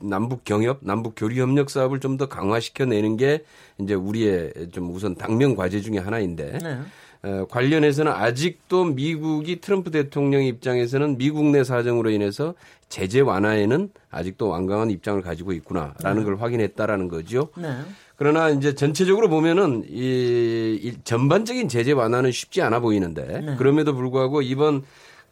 남북 0.00 0.44
경협, 0.44 0.80
남북 0.82 1.14
교류 1.16 1.40
협력 1.40 1.70
사업을 1.70 2.00
좀 2.00 2.16
더 2.16 2.28
강화시켜 2.28 2.84
내는 2.84 3.16
게 3.16 3.44
이제 3.80 3.94
우리의 3.94 4.52
좀 4.72 4.90
우선 4.94 5.14
당면 5.14 5.56
과제 5.56 5.80
중의 5.80 6.00
하나인데 6.00 6.58
네. 6.62 6.78
어, 7.24 7.46
관련해서는 7.50 8.12
아직도 8.12 8.84
미국이 8.84 9.60
트럼프 9.60 9.90
대통령 9.90 10.44
입장에서는 10.44 11.16
미국 11.16 11.46
내 11.46 11.64
사정으로 11.64 12.10
인해서 12.10 12.54
제재 12.90 13.20
완화에는 13.20 13.88
아직도 14.10 14.48
완강한 14.48 14.90
입장을 14.90 15.22
가지고 15.22 15.52
있구나라는 15.52 16.24
걸 16.24 16.36
확인했다라는 16.36 17.08
거죠. 17.08 17.48
네. 17.56 17.78
그러나 18.16 18.50
이제 18.50 18.74
전체적으로 18.74 19.28
보면은 19.28 19.84
이, 19.88 20.78
이 20.82 20.92
전반적인 21.02 21.68
제재 21.68 21.92
완화는 21.92 22.30
쉽지 22.30 22.60
않아 22.60 22.80
보이는데 22.80 23.40
네. 23.40 23.56
그럼에도 23.56 23.94
불구하고 23.94 24.42
이번 24.42 24.82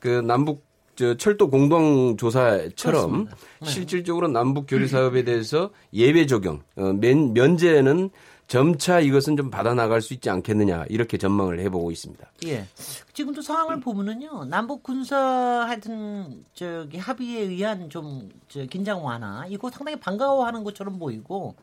그 0.00 0.08
남북 0.08 0.64
저 0.94 1.16
철도 1.16 1.48
공동 1.48 2.16
조사처럼. 2.16 3.28
네. 3.60 3.66
실질적으로 3.66 4.28
남북 4.28 4.66
교류 4.66 4.86
사업에 4.88 5.24
대해서 5.24 5.70
예외 5.94 6.26
적용, 6.26 6.60
어, 6.76 6.92
면, 6.92 7.32
면제는 7.32 8.10
점차 8.52 9.00
이것은 9.00 9.34
좀 9.38 9.48
받아 9.48 9.72
나갈 9.72 10.02
수 10.02 10.12
있지 10.12 10.28
않겠느냐 10.28 10.84
이렇게 10.90 11.16
전망을 11.16 11.58
해보고 11.60 11.90
있습니다. 11.90 12.32
예. 12.48 12.66
지금도 13.14 13.40
상황을 13.40 13.80
보면은요, 13.80 14.44
남북 14.44 14.82
군사 14.82 15.16
하여튼 15.16 16.44
저기 16.52 16.98
합의에 16.98 17.44
의한 17.44 17.88
좀저 17.88 18.66
긴장 18.68 19.02
완화 19.02 19.46
이거 19.48 19.70
상당히 19.70 19.98
반가워하는 19.98 20.64
것처럼 20.64 20.98
보이고 20.98 21.54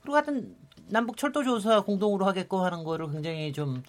그리고 0.00 0.16
하여튼 0.16 0.56
남북 0.88 1.18
철도 1.18 1.44
조사 1.44 1.82
공동으로 1.82 2.24
하겠고 2.24 2.64
하는 2.64 2.82
거를 2.82 3.10
굉장히 3.10 3.52
좀 3.52 3.82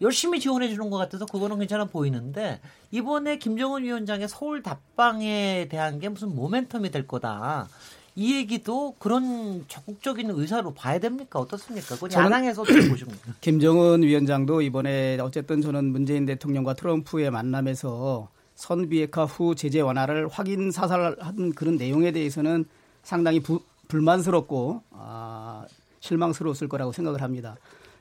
열심히 0.00 0.40
지원해 0.40 0.70
주는 0.70 0.88
것 0.88 0.96
같아서 0.96 1.26
그거는 1.26 1.58
괜찮아 1.58 1.84
보이는데 1.84 2.62
이번에 2.90 3.36
김정은 3.36 3.82
위원장의 3.82 4.28
서울 4.28 4.62
답방에 4.62 5.68
대한 5.68 5.98
게 5.98 6.08
무슨 6.08 6.34
모멘텀이 6.34 6.90
될 6.90 7.06
거다. 7.06 7.68
이 8.14 8.34
얘기도 8.36 8.94
그런 8.98 9.64
적극적인 9.68 10.30
의사로 10.30 10.74
봐야 10.74 10.98
됩니까? 10.98 11.38
어떻습니까? 11.40 11.94
그건 11.94 12.12
야당에서 12.12 12.62
어떻게 12.62 12.88
보십니까? 12.88 13.32
김정은 13.40 14.02
위원장도 14.02 14.60
이번에 14.62 15.18
어쨌든 15.20 15.62
저는 15.62 15.86
문재인 15.86 16.26
대통령과 16.26 16.74
트럼프의 16.74 17.30
만남에서 17.30 18.28
선 18.54 18.88
비핵화 18.90 19.24
후 19.24 19.54
제재 19.54 19.80
완화를 19.80 20.28
확인 20.28 20.70
사살한 20.70 21.52
그런 21.54 21.76
내용에 21.76 22.12
대해서는 22.12 22.66
상당히 23.02 23.40
부- 23.40 23.62
불만스럽고 23.88 24.82
아, 24.90 25.64
실망스러웠을 26.00 26.68
거라고 26.68 26.92
생각을 26.92 27.22
합니다. 27.22 27.56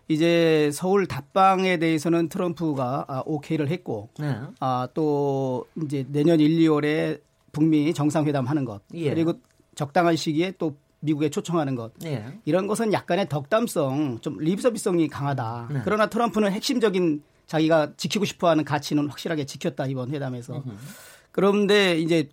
이제 0.10 0.70
서울 0.74 1.08
답방에 1.08 1.78
대해서는 1.78 2.28
트럼프가 2.28 3.06
아, 3.08 3.24
오케이를 3.26 3.70
했고 3.70 4.10
네. 4.20 4.36
아, 4.60 4.90
또 4.94 5.66
이제 5.86 6.06
내년 6.10 6.42
1, 6.42 6.60
2월에 6.60 7.22
북미 7.54 7.94
정상회담 7.94 8.46
하는 8.46 8.66
것 8.66 8.82
예. 8.94 9.10
그리고 9.10 9.34
적당한 9.82 10.16
시기에 10.16 10.54
또 10.60 10.78
미국에 11.00 11.30
초청하는 11.30 11.74
것 11.74 11.92
네. 11.98 12.24
이런 12.46 12.68
것은 12.68 12.94
약간의 12.94 13.30
덕담성, 13.30 14.20
좀 14.22 14.38
립서비성이 14.38 15.08
강하다. 15.08 15.70
네. 15.74 15.82
그러나 15.84 16.06
트럼프는 16.06 16.52
핵심적인 16.52 17.24
자기가 17.48 17.94
지키고 17.98 18.26
싶어하는 18.26 18.64
가치는 18.64 19.08
확실하게 19.10 19.48
지켰다 19.48 19.88
이번 19.88 20.12
회담에서. 20.12 20.64
그런데 21.32 21.98
이제 21.98 22.30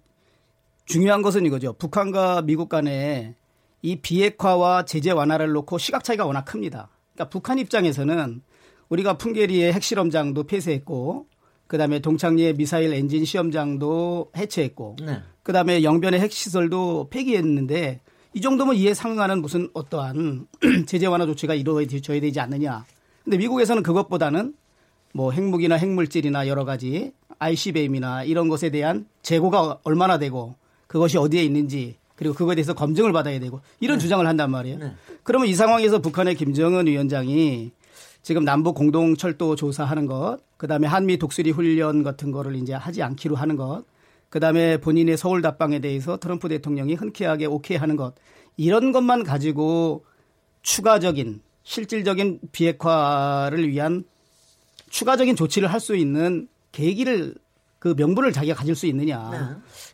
중요한 0.85 1.23
것은 1.23 1.47
이거죠. 1.47 1.73
북한과 1.73 2.43
미국 2.43 2.69
간에 2.69 3.35
이 3.81 3.97
비핵화와 3.97 4.85
제재 4.85 5.11
완화를 5.13 5.51
놓고 5.53 5.79
시각 5.79 6.05
차이가 6.05 6.27
워낙 6.27 6.45
큽니다. 6.45 6.91
그러니까 7.15 7.31
북한 7.31 7.59
입장에서는 7.59 8.43
우리가 8.91 9.17
풍계리의 9.17 9.73
핵실험장도 9.73 10.45
폐쇄했고, 10.45 11.27
그다음에 11.69 12.01
동창리의 12.01 12.55
미사일 12.55 12.93
엔진 12.93 13.25
시험장도 13.25 14.33
해체했고, 14.37 14.97
네. 15.05 15.23
그다음에 15.45 15.85
영변의 15.85 16.21
핵시설도 16.21 17.09
폐기했는데 17.11 18.01
이 18.35 18.41
정도면 18.41 18.77
이에 18.77 18.95
상응하는 18.95 19.41
무슨 19.41 19.69
어떠한 19.73 20.47
제재 20.87 21.07
완화 21.07 21.27
조치가 21.27 21.55
이루어져야 21.55 22.21
되지 22.21 22.41
않느냐. 22.41 22.85
근데 23.25 23.37
미국에서는 23.39 23.83
그것보다는 23.83 24.55
뭐 25.13 25.33
핵무기나 25.33 25.77
핵물질이나 25.77 26.49
여러 26.49 26.65
가지 26.65 27.13
ICBM이나 27.39 28.25
이런 28.25 28.49
것에 28.49 28.71
대한 28.71 29.07
재고가 29.23 29.81
얼마나 29.85 30.19
되고 30.19 30.57
그것이 30.87 31.19
어디에 31.19 31.43
있는지 31.45 31.97
그리고 32.15 32.35
그거에 32.35 32.55
대해서 32.57 32.75
검증을 32.75 33.13
받아야 33.13 33.39
되고 33.39 33.61
이런 33.81 33.99
주장을 33.99 34.27
한단 34.27 34.51
말이에요. 34.51 34.79
네. 34.79 34.93
그러면 35.23 35.49
이 35.49 35.55
상황에서 35.55 36.01
북한의 36.01 36.35
김정은 36.35 36.87
위원장이 36.87 37.71
지금 38.23 38.45
남북 38.45 38.75
공동 38.75 39.17
철도 39.17 39.57
조사하는 39.57 40.07
것, 40.07 40.39
그다음에 40.57 40.87
한미 40.87 41.19
독수리 41.19 41.51
훈련 41.51 42.03
같은 42.03 42.31
거를 42.31 42.57
이제 42.57 42.75
하지 42.75 43.03
않기로 43.03 43.37
하는 43.37 43.57
것, 43.57 43.85
그다음에 44.29 44.79
본인의 44.79 45.17
서울 45.17 45.41
답방에 45.41 45.79
대해서 45.79 46.19
트럼프 46.19 46.49
대통령이 46.49 46.95
흔쾌하게 46.95 47.47
오케이 47.47 47.77
하는 47.79 47.97
것 47.97 48.15
이런 48.57 48.93
것만 48.93 49.25
가지고 49.25 50.05
추가적인 50.63 51.41
실질적인 51.63 52.41
비핵화를 52.53 53.69
위한 53.69 54.05
추가적인 54.91 55.37
조치를 55.37 55.73
할 55.73 55.81
수 55.81 55.97
있는 55.97 56.49
계기를 56.73 57.35
그 57.79 57.95
명분을 57.97 58.33
자기가 58.33 58.57
가질 58.57 58.75
수 58.75 58.87
있느냐. 58.87 59.31
네. 59.31 59.39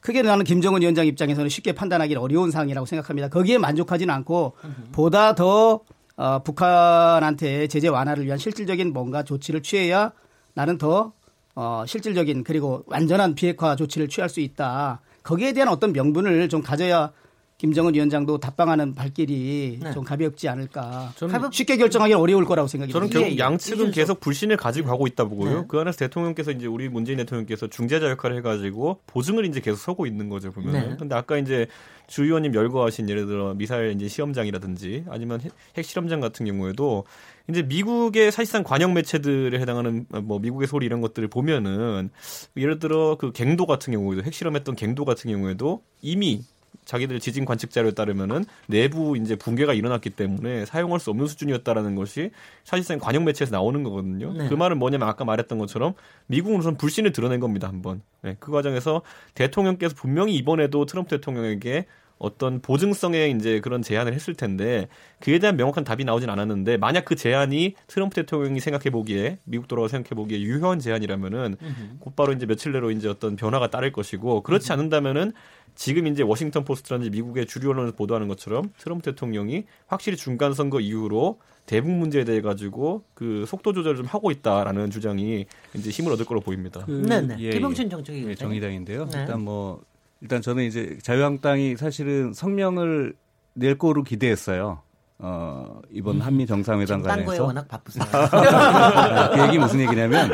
그게 0.01 0.23
나는 0.23 0.45
김정은 0.45 0.81
위원장 0.81 1.07
입장에서는 1.07 1.51
쉽게 1.51 1.73
판단하기 1.73 2.15
어려운 2.17 2.51
사항이라고 2.51 2.87
생각합니다. 2.87 3.29
거기에 3.29 3.59
만족하지는 3.59 4.13
않고 4.15 4.55
보다 4.93 5.35
더 5.35 5.81
어, 6.17 6.39
북한한테 6.43 7.67
제재 7.67 7.89
완화를 7.89 8.25
위한 8.25 8.39
실질적인 8.39 8.93
뭔가 8.93 9.23
조치를 9.23 9.63
취해야 9.63 10.13
나는 10.55 10.79
더 10.79 11.13
어, 11.55 11.85
실질적인 11.87 12.45
그리고 12.45 12.83
완전한 12.87 13.35
비핵화 13.35 13.77
조치를 13.77 14.09
취할 14.09 14.29
수 14.29 14.41
있다. 14.41 15.01
거기에 15.23 15.53
대한 15.53 15.69
어떤 15.69 15.93
명분을 15.93 16.49
좀 16.49 16.63
가져야 16.63 17.13
김정은 17.57 17.95
위원장도 17.95 18.39
답방하는 18.41 18.95
발길이 18.95 19.79
네. 19.81 19.93
좀 19.93 20.03
가볍지 20.05 20.49
않을까. 20.49 21.13
저는 21.17 21.51
쉽게 21.53 21.77
결정하기 21.77 22.13
어려울 22.13 22.45
거라고 22.45 22.67
생각이 22.67 22.93
저는 22.93 23.09
듭니다. 23.09 23.21
결국 23.21 23.31
예, 23.31 23.35
예. 23.37 23.39
양측은 23.39 23.77
이준석. 23.77 23.95
계속 23.95 24.21
불신을 24.21 24.57
가지고 24.57 24.89
가고 24.89 25.07
있다 25.07 25.25
보고요. 25.25 25.61
네. 25.61 25.65
그 25.69 25.79
안에서 25.79 25.97
대통령께서 25.99 26.51
이제 26.51 26.67
우리 26.67 26.89
문재인 26.89 27.19
대통령께서 27.19 27.69
중재자 27.69 28.11
역할을 28.11 28.37
해가지고 28.39 29.01
보증을 29.07 29.47
이제 29.47 29.61
계속 29.61 29.77
서고 29.79 30.05
있는 30.07 30.29
거죠 30.29 30.51
보면. 30.51 30.73
네. 30.73 30.81
은 30.81 30.97
근데 30.97 31.15
아까 31.15 31.39
이제 31.39 31.67
주 32.09 32.25
의원님 32.25 32.55
열거하신 32.55 33.09
예를 33.09 33.27
들어 33.27 33.55
미사일 33.55 33.93
이제 33.93 34.09
시험장이라든지 34.09 35.05
아니면 35.09 35.41
핵- 35.41 35.53
핵실험장 35.79 36.21
같은 36.21 36.45
경우에도 36.45 37.05
이제 37.49 37.63
미국의 37.63 38.33
사실상 38.33 38.63
관영 38.65 38.95
매체들에 38.95 39.59
해당하는 39.61 40.07
뭐 40.25 40.39
미국의 40.39 40.67
소리 40.67 40.87
이런 40.87 41.01
것들을 41.01 41.29
보면은 41.29 42.11
예를 42.57 42.79
들어 42.79 43.17
그 43.17 43.33
갱도 43.33 43.67
같은 43.67 43.93
경우에도 43.93 44.23
핵실험했던 44.23 44.75
갱도 44.77 45.05
같은 45.05 45.31
경우에도 45.31 45.83
이미 46.03 46.43
자기들 46.85 47.21
지진 47.21 47.45
관측 47.45 47.71
자료에 47.71 47.93
따르면은 47.93 48.45
내부 48.67 49.17
이제 49.17 49.37
붕괴가 49.37 49.75
일어났기 49.75 50.11
때문에 50.11 50.65
사용할 50.67 51.01
수 51.01 51.11
없는 51.11 51.27
수준이었다라는 51.27 51.95
것이 51.95 52.31
사실상 52.65 52.99
관영 52.99 53.25
매체에서 53.25 53.55
나오는 53.55 53.83
거거든요. 53.83 54.33
네. 54.33 54.49
그 54.49 54.55
말은 54.55 54.79
뭐냐면 54.79 55.09
아까 55.09 55.25
말했던 55.25 55.59
것처럼 55.59 55.95
미국은 56.27 56.59
우선 56.59 56.77
불신을 56.77 57.13
드러낸 57.13 57.41
겁니다 57.41 57.69
한번. 57.69 58.03
네, 58.23 58.37
그 58.41 58.53
과정에서 58.53 59.03
대통령께서 59.35 59.95
분명히 59.95 60.35
이번에도 60.35 60.87
트럼프 60.87 61.11
대통령에게 61.11 61.87
어떤 62.19 62.61
보증성의 62.61 63.33
이제 63.33 63.61
그런 63.61 63.83
제안을 63.83 64.15
했을 64.15 64.35
텐데 64.35 64.89
그에 65.21 65.39
대한 65.39 65.57
명확한 65.57 65.85
답이 65.85 66.05
나오진 66.05 66.31
않았는데 66.31 66.77
만약 66.77 67.05
그 67.05 67.17
제안이 67.17 67.75
트럼프 67.87 68.15
대통령이 68.15 68.61
생각해 68.61 68.91
보기에 68.91 69.39
미국 69.45 69.69
돌아가 69.69 69.89
생각해 69.89 70.15
보기에 70.15 70.41
유효한 70.41 70.79
제안이라면은 70.79 71.57
곧바로 72.01 72.33
이제 72.33 72.47
며칠 72.47 72.73
내로 72.73 72.91
이제 72.91 73.09
어떤 73.09 73.37
변화가 73.37 73.71
따를 73.71 73.93
것이고 73.93 74.43
그렇지 74.43 74.73
않는다면은 74.73 75.33
지금 75.75 76.07
이제 76.07 76.23
워싱턴 76.23 76.65
포스트라든지 76.65 77.11
미국의 77.11 77.47
주류 77.47 77.71
언론에서 77.71 77.97
보도하는 77.97 78.29
것처럼 78.29 78.71
트럼프 78.79 79.03
대통령이 79.11 79.65
확실히 79.87 80.17
중간 80.17 80.55
선거 80.55 80.81
이후로 80.81 81.41
대북 81.67 81.91
문제에 81.91 82.25
대해 82.25 82.41
가지고 82.41 83.05
그 83.15 83.45
속도 83.47 83.73
조절을 83.73 83.97
좀 83.97 84.07
하고 84.07 84.31
있다라는 84.31 84.91
주장이 84.91 85.47
이제 85.75 85.91
힘을 85.91 86.13
얻을 86.13 86.27
거로 86.27 86.41
보입니다. 86.41 86.85
그, 86.85 86.91
네 86.91 87.21
네. 87.23 87.37
예, 87.39 87.51
김영춘 87.51 87.87
예. 87.87 87.89
정책위 87.89 88.27
예, 88.29 88.35
정의당인데요. 88.35 89.07
네. 89.07 89.21
일단 89.21 89.43
뭐 89.43 89.83
일단 90.21 90.41
저는 90.41 90.65
이제 90.65 90.99
자유한국당이 91.03 91.77
사실은 91.77 92.33
성명을 92.33 93.15
낼 93.55 93.79
거로 93.79 94.03
기대했어요. 94.03 94.83
어, 95.19 95.81
이번 95.93 96.21
한미 96.21 96.45
정상회담 96.45 97.01
관해서. 97.01 97.45
워낙 97.45 97.69
바쁘세요. 97.69 98.05
아, 98.13 99.31
그 99.33 99.47
얘기 99.47 99.59
무슨 99.59 99.81
얘기냐면, 99.81 100.31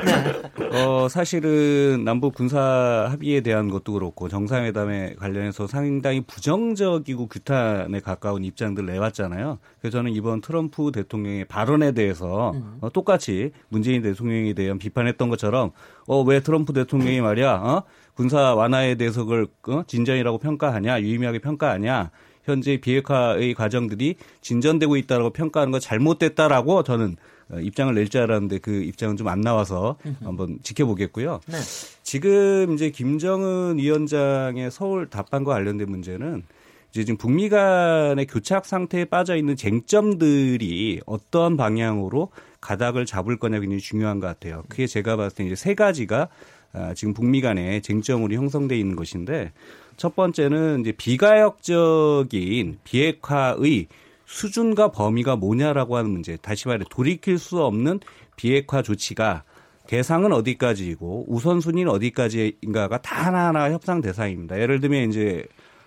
어, 0.72 1.06
사실은 1.08 2.02
남북 2.04 2.34
군사 2.34 3.06
합의에 3.10 3.42
대한 3.42 3.68
것도 3.68 3.92
그렇고 3.92 4.28
정상회담에 4.28 5.16
관련해서 5.16 5.66
상당히 5.66 6.22
부정적이고 6.22 7.26
규탄에 7.28 8.00
가까운 8.00 8.42
입장들 8.42 8.86
내왔잖아요. 8.86 9.58
그래서 9.80 9.98
저는 9.98 10.12
이번 10.12 10.40
트럼프 10.40 10.90
대통령의 10.92 11.44
발언에 11.44 11.92
대해서 11.92 12.54
어, 12.80 12.88
똑같이 12.90 13.52
문재인 13.68 14.00
대통령에 14.00 14.54
대한 14.54 14.78
비판했던 14.78 15.28
것처럼, 15.28 15.72
어, 16.06 16.22
왜 16.22 16.40
트럼프 16.40 16.72
대통령이 16.72 17.20
말이야, 17.20 17.52
어? 17.52 17.82
군사 18.20 18.54
완화에 18.54 18.96
대해서 18.96 19.24
그걸 19.24 19.46
어? 19.68 19.82
진전이라고 19.86 20.36
평가하냐, 20.36 21.00
유의미하게 21.00 21.38
평가하냐, 21.38 22.10
현재 22.44 22.76
비핵화의 22.76 23.54
과정들이 23.54 24.16
진전되고 24.42 24.96
있다라고 24.98 25.30
평가하는 25.30 25.72
거 25.72 25.78
잘못됐다라고 25.78 26.82
저는 26.82 27.16
어, 27.50 27.58
입장을 27.60 27.94
낼 27.94 28.08
줄 28.10 28.20
알았는데 28.20 28.58
그 28.58 28.82
입장은 28.82 29.16
좀 29.16 29.28
안 29.28 29.40
나와서 29.40 29.96
한번 30.22 30.58
지켜보겠고요. 30.62 31.40
네. 31.46 31.56
지금 32.02 32.74
이제 32.74 32.90
김정은 32.90 33.78
위원장의 33.78 34.70
서울 34.70 35.08
답방과 35.08 35.54
관련된 35.54 35.88
문제는 35.88 36.42
이제 36.90 37.04
지금 37.04 37.16
북미 37.16 37.48
간의 37.48 38.26
교착 38.26 38.66
상태에 38.66 39.06
빠져 39.06 39.34
있는 39.36 39.56
쟁점들이 39.56 41.00
어떤 41.06 41.56
방향으로 41.56 42.28
가닥을 42.60 43.06
잡을 43.06 43.38
거냐 43.38 43.60
굉장히 43.60 43.80
중요한 43.80 44.20
것 44.20 44.26
같아요. 44.26 44.64
그게 44.68 44.86
제가 44.86 45.16
봤을 45.16 45.36
때 45.36 45.44
이제 45.46 45.54
세 45.54 45.74
가지가 45.74 46.22
아, 46.22 46.28
지금 46.94 47.14
북미 47.14 47.40
간의 47.40 47.82
쟁점으로 47.82 48.34
형성돼 48.34 48.78
있는 48.78 48.96
것인데 48.96 49.52
첫 49.96 50.14
번째는 50.16 50.80
이제 50.80 50.92
비가역적인 50.92 52.78
비핵화의 52.84 53.88
수준과 54.24 54.92
범위가 54.92 55.36
뭐냐라고 55.36 55.96
하는 55.96 56.10
문제. 56.10 56.36
다시 56.36 56.68
말해 56.68 56.84
돌이킬 56.88 57.38
수 57.38 57.62
없는 57.62 58.00
비핵화 58.36 58.80
조치가 58.80 59.42
대상은 59.86 60.32
어디까지이고 60.32 61.26
우선순위는 61.28 61.90
어디까지인가가 61.90 63.02
다 63.02 63.26
하나하나 63.26 63.72
협상 63.72 64.00
대상입니다. 64.00 64.60
예를 64.60 64.78
들면 64.78 65.10
이제 65.10 65.44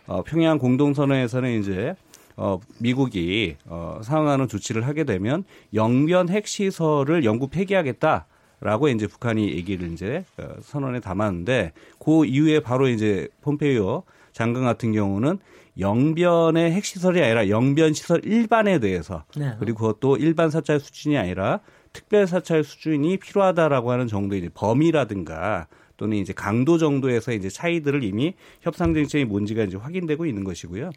어, 0.08 0.24
평양 0.24 0.58
공동선언에서는 0.58 1.60
이제 1.62 1.96
어, 2.36 2.60
미국이 2.80 3.56
어, 3.66 4.02
상응하는 4.04 4.50
조치를 4.50 4.86
하게 4.86 5.06
되면 5.06 5.46
영변 5.74 6.30
핵시설을 6.30 7.24
영구 7.24 7.48
폐기하겠다. 7.48 8.28
라고 8.63 8.88
이제 8.88 9.08
북한이 9.08 9.51
얘기를 9.51 9.91
이제 9.91 10.24
어, 10.38 10.55
선언에 10.62 11.01
담았는데 11.01 11.74
그 12.00 12.25
이후에 12.25 12.62
바로 12.62 12.88
이제 12.88 13.27
폼페이오 13.41 14.03
장관 14.32 14.63
같은 14.63 14.93
경우는 14.93 15.39
영변의 15.79 16.72
핵시설이 16.72 17.22
아니라 17.22 17.50
영변 17.50 17.93
시설 17.93 18.24
일반에 18.24 18.79
대해서 18.79 19.25
네. 19.36 19.53
그리고 19.60 19.79
그것도 19.79 20.17
일반 20.17 20.50
사찰 20.50 20.79
수준이 20.79 21.17
아니라 21.17 21.60
특별 21.91 22.25
사찰 22.25 22.63
수준이 22.63 23.17
필요하다라고 23.17 23.91
하는 23.91 24.08
정도의 24.08 24.41
이제 24.41 24.50
범위라든가 24.53 25.67
또는 25.98 26.17
이제 26.17 26.34
강도 26.34 26.77
정도에서 26.77 27.34
이제 27.34 27.50
차이들을 27.50 28.03
이미 28.03 28.34
협상 28.62 28.93
쟁점이 28.93 29.25
뭔지가 29.25 29.63
이제 29.63 29.77
확인되고 29.77 30.25
있는 30.25 30.43
것이고요. 30.43 30.91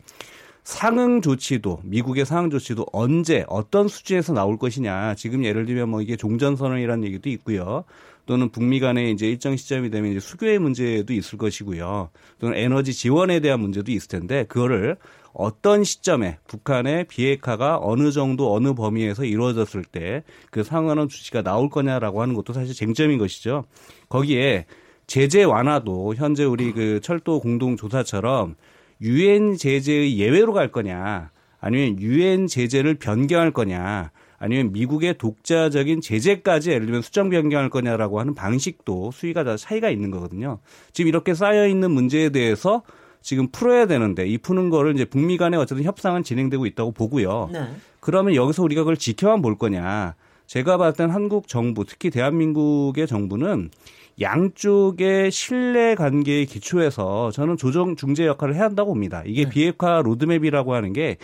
상응 0.67 1.21
조치도 1.21 1.83
미국의 1.85 2.27
상응 2.27 2.51
조치도 2.51 2.87
언제 2.93 3.45
어떤 3.47 3.87
수준에서 3.87 4.33
나올 4.33 4.59
것이냐. 4.59 5.15
지금 5.15 5.45
예를 5.45 5.65
들면 5.65 5.89
뭐 5.89 6.03
이게 6.03 6.17
종전 6.17 6.57
선언이라는 6.57 7.05
얘기도 7.05 7.31
있고요. 7.31 7.85
또는 8.27 8.51
북미 8.51 8.81
간에 8.81 9.13
이제 9.13 9.29
일정 9.29 9.57
시점이 9.57 9.91
되면 9.91 10.11
이제 10.11 10.19
수교의 10.19 10.59
문제도 10.59 11.13
있을 11.13 11.39
것이고요. 11.39 12.11
또는 12.41 12.59
에너지 12.59 12.93
지원에 12.93 13.39
대한 13.39 13.61
문제도 13.61 13.93
있을 13.93 14.09
텐데 14.09 14.43
그거를 14.43 14.97
어떤 15.33 15.85
시점에 15.85 16.39
북한의 16.49 17.05
비핵화가 17.05 17.79
어느 17.81 18.11
정도 18.11 18.53
어느 18.53 18.75
범위에서 18.75 19.25
이루어졌을 19.25 19.85
때 19.85 20.25
그 20.51 20.65
상응하는 20.65 21.09
조치가 21.09 21.43
나올 21.43 21.71
거냐라고 21.71 22.23
하는 22.23 22.35
것도 22.35 22.53
사실 22.53 22.75
쟁점인 22.75 23.19
것이죠. 23.19 23.63
거기에 24.09 24.67
제재 25.07 25.45
완화도 25.45 26.17
현재 26.17 26.43
우리 26.43 26.73
그 26.73 26.99
철도 27.05 27.39
공동 27.39 27.77
조사처럼 27.77 28.57
유엔 29.01 29.57
제재의 29.57 30.19
예외로 30.19 30.53
갈 30.53 30.73
거냐 30.73 31.31
아니면 31.61 32.01
유엔 32.01 32.47
제재를 32.47 32.95
변경할 32.95 33.51
거냐 33.53 34.11
아니면 34.39 34.73
미국의 34.73 35.19
독자적인 35.19 36.01
제재까지 36.01 36.71
예를 36.71 36.87
들면 36.87 37.03
수정 37.03 37.31
변경할 37.31 37.71
거냐라고 37.71 38.21
하는 38.21 38.35
방식도 38.35 39.11
수위가 39.13 39.45
다 39.45 39.57
차이가 39.57 39.91
있는 39.91 40.11
거거든요. 40.11 40.59
지금 40.93 41.09
이렇게 41.09 41.35
쌓여 41.35 41.67
있는 41.67 41.91
문제에 41.91 42.29
대해서 42.29 42.83
지금 43.23 43.49
풀어야 43.49 43.87
되는데 43.87 44.27
이 44.27 44.39
푸는 44.39 44.71
거를 44.71 44.95
이제 44.95 45.05
북미 45.05 45.37
간에 45.37 45.57
어쨌든 45.57 45.85
협상은 45.85 46.23
진행되고 46.23 46.67
있다고 46.67 46.93
보고요. 46.93 47.51
네. 47.53 47.71
그러면 47.99 48.35
여기서 48.35 48.63
우리가 48.63 48.83
그걸 48.83 48.97
지켜만 48.97 49.43
볼 49.43 49.59
거냐? 49.59 50.15
제가 50.47 50.77
봤을 50.77 50.97
땐 50.97 51.11
한국 51.11 51.49
정부, 51.49 51.85
특히 51.85 52.11
대한민국의 52.11 53.09
정부는 53.09 53.71
양쪽의 54.21 55.31
신뢰 55.31 55.95
관계에 55.95 56.45
기초해서 56.47 57.31
저는 57.31 57.57
조정 57.57 57.97
중재 57.97 58.27
역할을 58.27 58.55
해야 58.55 58.65
한다고 58.65 58.93
봅니다. 58.93 59.23
이게 59.27 59.45
네. 59.45 59.51
비핵화 59.51 60.01
로드맵이라고 60.03 60.75
하는 60.75 60.93
게 60.93 61.17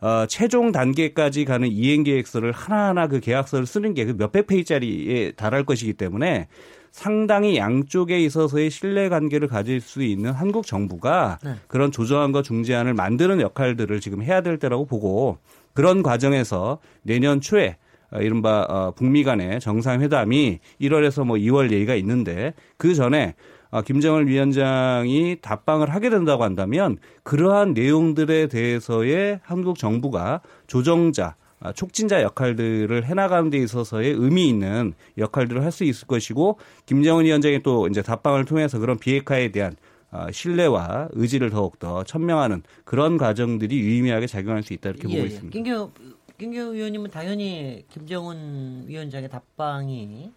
어, 0.00 0.24
최종 0.26 0.72
단계까지 0.72 1.44
가는 1.44 1.68
이행 1.68 2.04
계획서를 2.04 2.52
하나하나 2.52 3.06
그 3.06 3.20
계약서를 3.20 3.66
쓰는 3.66 3.92
게 3.92 4.06
그 4.06 4.14
몇백 4.16 4.46
페이지짜리에 4.46 5.32
달할 5.32 5.64
것이기 5.64 5.92
때문에 5.92 6.48
상당히 6.90 7.56
양쪽에 7.56 8.18
있어서의 8.20 8.70
신뢰 8.70 9.08
관계를 9.08 9.46
가질 9.46 9.80
수 9.80 10.02
있는 10.02 10.32
한국 10.32 10.66
정부가 10.66 11.38
네. 11.44 11.54
그런 11.68 11.92
조정안과 11.92 12.42
중재안을 12.42 12.94
만드는 12.94 13.40
역할들을 13.40 14.00
지금 14.00 14.22
해야 14.22 14.40
될 14.40 14.58
때라고 14.58 14.86
보고 14.86 15.38
그런 15.74 16.02
과정에서 16.02 16.78
내년 17.02 17.40
초에 17.40 17.68
어, 17.68 17.89
이른바 18.20 18.62
어, 18.68 18.92
북미 18.96 19.22
간의 19.24 19.60
정상회담이 19.60 20.58
1월에서 20.80 21.24
뭐 21.24 21.36
2월 21.36 21.70
얘기가 21.70 21.94
있는데 21.94 22.54
그 22.76 22.94
전에 22.94 23.34
아, 23.70 23.82
김정은 23.82 24.26
위원장이 24.26 25.36
답방을 25.42 25.90
하게 25.90 26.10
된다고 26.10 26.42
한다면 26.42 26.98
그러한 27.22 27.72
내용들에 27.72 28.48
대해서의 28.48 29.38
한국 29.44 29.78
정부가 29.78 30.40
조정자, 30.66 31.36
아, 31.60 31.72
촉진자 31.72 32.22
역할들을 32.22 33.04
해나가는 33.04 33.48
데 33.48 33.58
있어서의 33.58 34.12
의미 34.12 34.48
있는 34.48 34.94
역할들을 35.18 35.62
할 35.62 35.70
수 35.70 35.84
있을 35.84 36.08
것이고 36.08 36.58
김정은 36.86 37.26
위원장이 37.26 37.62
또 37.62 37.86
이제 37.86 38.02
답방을 38.02 38.44
통해서 38.44 38.80
그런 38.80 38.98
비핵화에 38.98 39.52
대한 39.52 39.76
아, 40.10 40.26
신뢰와 40.32 41.10
의지를 41.12 41.50
더욱더 41.50 42.02
천명하는 42.02 42.64
그런 42.84 43.16
과정들이 43.16 43.78
유의미하게 43.78 44.26
작용할 44.26 44.64
수 44.64 44.72
있다 44.72 44.88
이렇게 44.88 45.06
보고 45.06 45.20
있습니다. 45.20 45.46
예, 45.46 45.50
김경 45.50 45.92
김경 46.40 46.68
의원님은 46.74 47.10
당연히 47.10 47.84
김정은 47.90 48.84
위원장의 48.86 49.28
답방이 49.28 50.30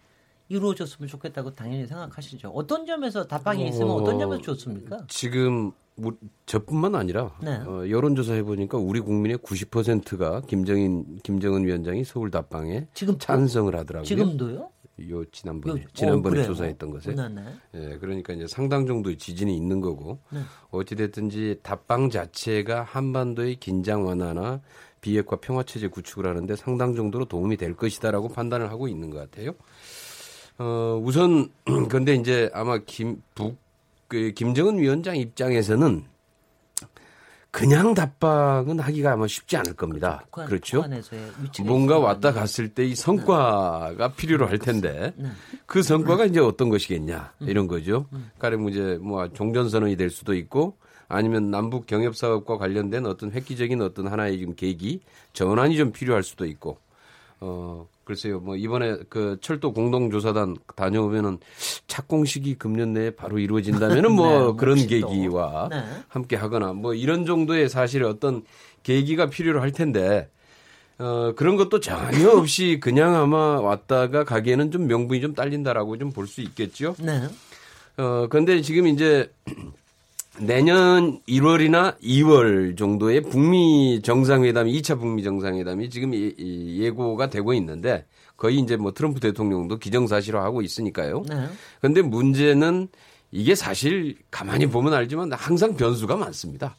이루어졌으면 0.49 1.07
좋겠다고 1.07 1.55
당연히 1.55 1.87
생각하시죠. 1.87 2.49
어떤 2.49 2.85
점에서 2.85 3.25
답방이 3.25 3.65
있으면 3.69 3.91
어, 3.91 3.93
어떤 3.95 4.19
점에서 4.19 4.41
좋습니까? 4.41 5.05
지금 5.07 5.71
우- 5.95 6.11
저뿐만 6.45 6.95
아니라 6.95 7.31
네. 7.41 7.55
어, 7.55 7.89
여론조사 7.89 8.33
해보니까 8.33 8.77
우리 8.77 8.99
국민의 8.99 9.37
90%가 9.37 10.41
김정인 10.41 11.19
김정은 11.23 11.63
위원장이 11.65 12.03
서울 12.03 12.29
답방에 12.31 12.87
지금 12.93 13.17
찬성을 13.17 13.73
하더라고요. 13.73 14.05
지금도요? 14.05 14.72
요 15.09 15.25
지난번에 15.31 15.81
요- 15.81 15.85
지난번에 15.93 16.33
어, 16.33 16.37
그래요? 16.41 16.45
조사했던 16.45 16.91
것에 16.91 17.15
네, 17.15 17.27
네. 17.29 17.43
예, 17.73 17.97
그러니까 17.97 18.33
이제 18.33 18.45
상당 18.47 18.85
정도의 18.85 19.17
지진이 19.17 19.55
있는 19.55 19.81
거고 19.81 20.19
네. 20.31 20.41
어찌 20.69 20.95
됐든지 20.95 21.59
답방 21.63 22.09
자체가 22.09 22.83
한반도의 22.83 23.55
긴장 23.55 24.05
완화나 24.05 24.61
비핵화 25.01 25.35
평화 25.37 25.63
체제 25.63 25.87
구축을 25.87 26.27
하는데 26.27 26.55
상당 26.55 26.95
정도로 26.95 27.25
도움이 27.25 27.57
될 27.57 27.75
것이다라고 27.75 28.29
판단을 28.29 28.69
하고 28.69 28.87
있는 28.87 29.09
것 29.09 29.17
같아요. 29.17 29.51
어, 30.59 31.01
우선 31.03 31.49
근데 31.89 32.13
이제 32.15 32.49
아마 32.53 32.77
김북 32.77 33.57
그 34.07 34.31
김정은 34.31 34.77
위원장 34.77 35.17
입장에서는 35.17 36.03
그냥 37.53 37.93
답방은 37.93 38.79
하기가 38.79 39.11
아마 39.11 39.27
쉽지 39.27 39.57
않을 39.57 39.75
겁니다. 39.75 40.21
북한, 40.25 40.47
그렇죠? 40.47 40.83
뭔가 41.63 41.99
왔다 41.99 42.33
갔을 42.33 42.67
때 42.69 42.83
이 42.83 42.95
성과가 42.95 44.13
필요로 44.13 44.47
할 44.47 44.57
텐데 44.57 45.13
네. 45.15 45.29
그 45.67 45.83
성과가 45.83 46.25
이제 46.25 46.39
어떤 46.39 46.69
것이겠냐 46.69 47.33
이런 47.41 47.67
거죠. 47.67 48.07
가령 48.39 48.67
이제 48.69 48.97
뭐 48.99 49.31
종전 49.31 49.69
선언이 49.69 49.97
될 49.97 50.09
수도 50.09 50.33
있고 50.33 50.77
아니면 51.07 51.51
남북 51.51 51.85
경협 51.85 52.15
사업과 52.15 52.57
관련된 52.57 53.05
어떤 53.05 53.31
획기적인 53.31 53.83
어떤 53.83 54.07
하나의 54.07 54.39
지금 54.39 54.55
계기 54.55 55.01
전환이 55.33 55.77
좀 55.77 55.91
필요할 55.91 56.23
수도 56.23 56.47
있고 56.47 56.79
어 57.39 57.87
글쎄요 58.03 58.39
뭐 58.39 58.55
이번에 58.55 58.97
그 59.09 59.37
철도 59.41 59.71
공동조사단 59.73 60.57
다녀오면은 60.75 61.39
착공식이 61.87 62.55
금년 62.55 62.93
내에 62.93 63.11
바로 63.11 63.39
이루어진다면은 63.39 64.11
뭐 64.11 64.27
네, 64.31 64.39
뭐 64.39 64.55
그런. 64.55 64.77
계기와 64.87 65.69
네. 65.69 65.83
함께 66.09 66.35
하거나 66.35 66.73
뭐 66.73 66.93
이런 66.93 67.25
정도의 67.25 67.69
사실 67.69 68.03
어떤 68.03 68.43
계기가 68.83 69.29
필요로 69.29 69.61
할 69.61 69.71
텐데 69.71 70.29
어 70.99 71.33
그런 71.35 71.55
것도 71.55 71.79
전혀 71.79 72.29
없이 72.29 72.79
그냥 72.81 73.15
아마 73.15 73.59
왔다가 73.59 74.23
가기에는 74.23 74.71
좀 74.71 74.87
명분이 74.87 75.21
좀 75.21 75.33
딸린다라고 75.33 75.97
좀 75.97 76.11
볼 76.11 76.27
수 76.27 76.41
있겠죠. 76.41 76.95
네. 76.99 77.27
어 77.97 78.27
근데 78.29 78.61
지금 78.61 78.87
이제 78.87 79.31
내년 80.39 81.19
1월이나 81.27 81.99
2월 82.01 82.75
정도에 82.77 83.21
북미 83.21 84.01
정상회담, 84.01 84.67
2차 84.67 84.99
북미 84.99 85.23
정상회담이 85.23 85.89
지금 85.89 86.13
예, 86.13 86.89
고가 86.89 87.29
되고 87.29 87.53
있는데 87.53 88.05
거의 88.35 88.57
이제 88.57 88.75
뭐 88.75 88.93
트럼프 88.93 89.19
대통령도 89.19 89.77
기정사실화하고 89.77 90.61
있으니까요. 90.61 91.23
네. 91.29 91.47
그런데 91.79 92.01
문제는 92.01 92.87
이게 93.31 93.55
사실 93.55 94.17
가만히 94.31 94.65
보면 94.65 94.93
알지만 94.93 95.31
항상 95.33 95.75
변수가 95.75 96.15
많습니다. 96.17 96.75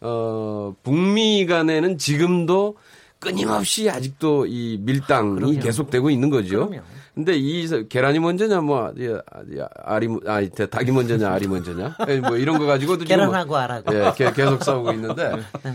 어, 0.00 0.74
북미 0.82 1.46
간에는 1.46 1.98
지금도 1.98 2.76
끊임없이 3.18 3.90
아직도 3.90 4.46
이 4.46 4.78
밀당이 4.80 5.36
그럼요. 5.36 5.60
계속되고 5.60 6.10
있는 6.10 6.30
거죠. 6.30 6.68
그럼요. 6.68 6.82
근데 7.20 7.36
이 7.36 7.68
계란이 7.90 8.18
먼저냐 8.18 8.62
뭐 8.62 8.94
알이 9.84 10.08
아 10.26 10.40
닭이 10.70 10.90
먼저냐 10.90 11.30
알이 11.30 11.48
먼저냐 11.48 11.94
뭐 12.26 12.36
이런 12.38 12.58
거 12.58 12.64
가지고도 12.64 13.00
뭐 13.00 13.04
계란하고 13.06 13.56
알하고. 13.56 13.94
예, 13.94 14.12
계- 14.16 14.32
계속 14.32 14.64
싸우고 14.64 14.92
있는데 14.94 15.32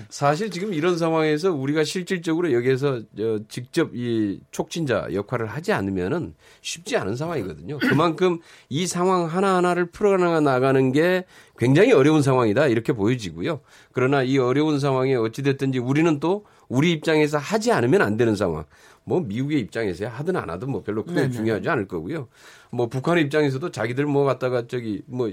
사실 0.10 0.50
지금 0.50 0.74
이런 0.74 0.98
상황에서 0.98 1.54
우리가 1.54 1.84
실질적으로 1.84 2.52
여기에서 2.52 3.02
저 3.16 3.40
직접 3.48 3.92
이 3.94 4.40
촉진자 4.50 5.10
역할을 5.14 5.46
하지 5.46 5.72
않으면은 5.72 6.34
쉽지 6.62 6.98
않은 6.98 7.16
상황이거든요. 7.16 7.78
그만큼 7.78 8.40
이 8.70 8.88
상황 8.88 9.26
하나 9.26 9.58
하나를 9.58 9.86
풀어나가 9.92 10.40
나가는 10.40 10.92
게 10.92 11.26
굉장히 11.60 11.94
어려운 11.94 12.24
상황이다 12.24 12.66
이렇게 12.68 12.92
보여지고요. 12.92 13.60
그러나 13.92 14.24
이 14.24 14.40
어려운 14.40 14.80
상황에 14.80 15.14
어찌 15.14 15.44
됐든지 15.44 15.78
우리는 15.78 16.20
또 16.20 16.46
우리 16.70 16.92
입장에서 16.92 17.38
하지 17.38 17.72
않으면 17.72 18.02
안 18.02 18.18
되는 18.18 18.36
상황. 18.36 18.66
뭐 19.06 19.22
미국의 19.22 19.60
입장에서 19.62 20.08
하든 20.08 20.36
안 20.36 20.50
하든 20.50 20.70
뭐 20.70 20.84
별로 20.84 21.04
크게 21.06 21.22
네네. 21.22 21.32
중요하지 21.32 21.70
않을 21.70 21.88
거고요. 21.88 22.28
뭐 22.72 22.88
북한의 22.88 23.24
입장에서도 23.26 23.72
자기들 23.72 24.06
뭐 24.06 24.26
갖다가 24.26 24.68
저기 24.68 25.02
뭐 25.06 25.32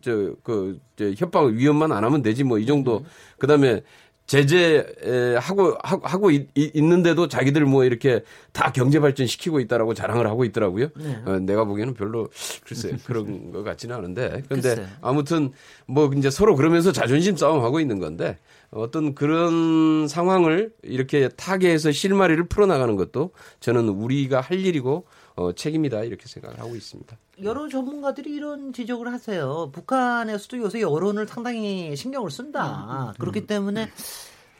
저그 0.00 0.80
협박 1.16 1.46
위험만 1.52 1.92
안 1.92 2.04
하면 2.04 2.22
되지 2.22 2.44
뭐 2.44 2.58
이 2.58 2.66
정도. 2.66 3.04
그 3.38 3.46
다음에 3.46 3.82
제재 4.26 4.84
에, 5.02 5.36
하고 5.36 5.74
하고 5.82 6.06
하고 6.06 6.30
있, 6.30 6.48
있는데도 6.54 7.28
자기들 7.28 7.64
뭐 7.64 7.84
이렇게 7.84 8.22
다 8.52 8.70
경제 8.72 9.00
발전 9.00 9.26
시키고 9.26 9.58
있다라고 9.60 9.94
자랑을 9.94 10.26
하고 10.26 10.44
있더라고요. 10.44 10.88
네. 10.96 11.22
어, 11.24 11.38
내가 11.38 11.64
보기에는 11.64 11.94
별로 11.94 12.28
글쎄 12.64 12.92
그런 13.06 13.52
것 13.52 13.62
같지는 13.62 13.96
않은데. 13.96 14.42
근데 14.48 14.74
글쎄. 14.74 14.86
아무튼 15.00 15.52
뭐 15.86 16.10
이제 16.14 16.28
서로 16.30 16.56
그러면서 16.56 16.92
자존심 16.92 17.36
싸움 17.38 17.62
하고 17.64 17.80
있는 17.80 17.98
건데 18.00 18.36
어떤 18.70 19.14
그런 19.14 20.06
상황을 20.08 20.74
이렇게 20.82 21.28
타개해서 21.28 21.90
실마리를 21.92 22.42
풀어나가는 22.48 22.96
것도 22.96 23.30
저는 23.60 23.88
우리가 23.88 24.40
할 24.40 24.58
일이고 24.60 25.06
어, 25.36 25.52
책임이다 25.52 26.02
이렇게 26.04 26.26
생각을 26.26 26.58
하고 26.60 26.74
있습니다. 26.76 27.16
여러 27.42 27.68
전문가들이 27.68 28.30
이런 28.34 28.72
지적을 28.72 29.12
하세요. 29.12 29.70
북한에서도 29.72 30.58
요새 30.58 30.80
여론을 30.80 31.28
상당히 31.28 31.94
신경을 31.96 32.30
쓴다. 32.30 33.14
그렇기 33.18 33.46
때문에 33.46 33.88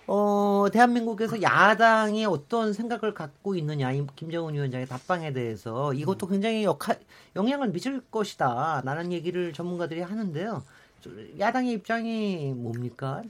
어, 0.06 0.66
대한민국에서 0.72 1.42
야당이 1.42 2.24
어떤 2.24 2.72
생각을 2.72 3.12
갖고 3.12 3.54
있느냐, 3.56 3.92
이 3.92 4.06
김정은 4.16 4.54
위원장의 4.54 4.86
답방에 4.86 5.34
대해서 5.34 5.92
이것도 5.92 6.28
굉장히 6.28 6.64
역할, 6.64 6.98
영향을 7.36 7.70
미칠 7.72 8.00
것이다. 8.10 8.80
라는 8.86 9.12
얘기를 9.12 9.52
전문가들이 9.52 10.00
하는데요. 10.00 10.62
저- 11.02 11.10
야당의 11.38 11.74
입장이 11.74 12.54
뭡니까? 12.56 13.22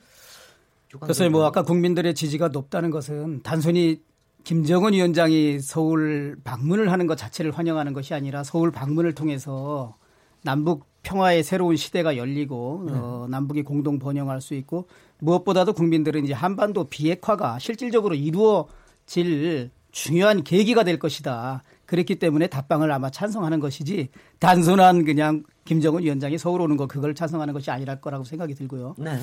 그래서 1.01 1.29
뭐 1.29 1.45
아까 1.45 1.63
국민들의 1.63 2.15
지지가 2.15 2.49
높다는 2.49 2.91
것은 2.91 3.43
단순히 3.43 4.01
김정은 4.45 4.95
위원장이 4.95 5.61
서울 5.61 6.37
방문을 6.45 6.91
하는 6.91 7.07
것 7.07 7.17
자체를 7.17 7.51
환영하는 7.51 7.93
것이 7.93 8.15
아니라 8.15 8.45
서울 8.45 8.71
방문을 8.71 9.15
통해서 9.15 9.97
남북 10.43 10.87
평화의 11.03 11.43
새로운 11.43 11.77
시대가 11.77 12.17
열리고 12.17 12.87
어, 12.91 13.27
남북이 13.29 13.63
공동 13.63 13.99
번영할 13.99 14.41
수 14.41 14.55
있고 14.55 14.89
무엇보다도 15.19 15.73
국민들은 15.73 16.25
이제 16.25 16.33
한반도 16.33 16.85
비핵화가 16.85 17.59
실질적으로 17.59 18.15
이루어질 18.15 19.71
중요한 19.91 20.45
계기가 20.45 20.85
될 20.85 20.99
것이다. 20.99 21.63
그렇기 21.87 22.17
때문에 22.17 22.47
답방을 22.47 22.93
아마 22.93 23.11
찬성하는 23.11 23.61
것이지 23.61 24.11
단순한 24.39 25.05
그냥 25.05 25.43
김정은 25.65 26.03
위원장이 26.03 26.39
서울 26.39 26.61
오는 26.61 26.77
거 26.77 26.87
그걸 26.87 27.15
찬성하는 27.15 27.55
것이 27.55 27.71
아니랄 27.71 28.01
거라고 28.01 28.25
생각이 28.25 28.55
들고요. 28.55 28.95
네. 28.99 29.19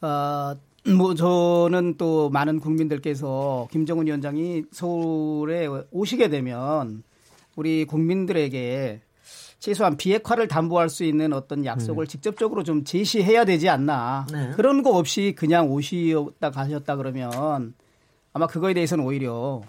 어, 0.00 0.56
뭐 0.86 1.14
저는 1.14 1.96
또 1.96 2.28
많은 2.28 2.60
국민들께서 2.60 3.68
김정은 3.70 4.06
위원장이 4.06 4.64
서울에 4.70 5.66
오시게 5.90 6.28
되면 6.28 7.02
우리 7.56 7.86
국민들에게 7.86 9.00
최소한 9.58 9.96
비핵화를 9.96 10.46
담보할 10.46 10.90
수 10.90 11.04
있는 11.04 11.32
어떤 11.32 11.64
약속을 11.64 12.06
직접적으로 12.06 12.64
좀 12.64 12.84
제시해야 12.84 13.46
되지 13.46 13.70
않나. 13.70 14.26
네. 14.30 14.50
그런 14.56 14.82
거 14.82 14.90
없이 14.90 15.34
그냥 15.34 15.70
오시다 15.70 16.50
가셨다 16.50 16.96
그러면 16.96 17.74
아마 18.34 18.46
그거에 18.46 18.74
대해서는 18.74 19.06
오히려 19.06 19.62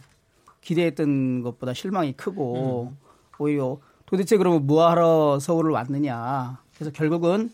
기대했던 0.59 1.43
것보다 1.43 1.73
실망이 1.73 2.11
크고 2.11 2.91
오히려 3.39 3.77
도대체 4.05 4.35
그러면 4.35 4.67
뭐하러 4.67 5.39
서울을 5.39 5.71
왔느냐. 5.71 6.61
그래서 6.75 6.91
결국은 6.91 7.51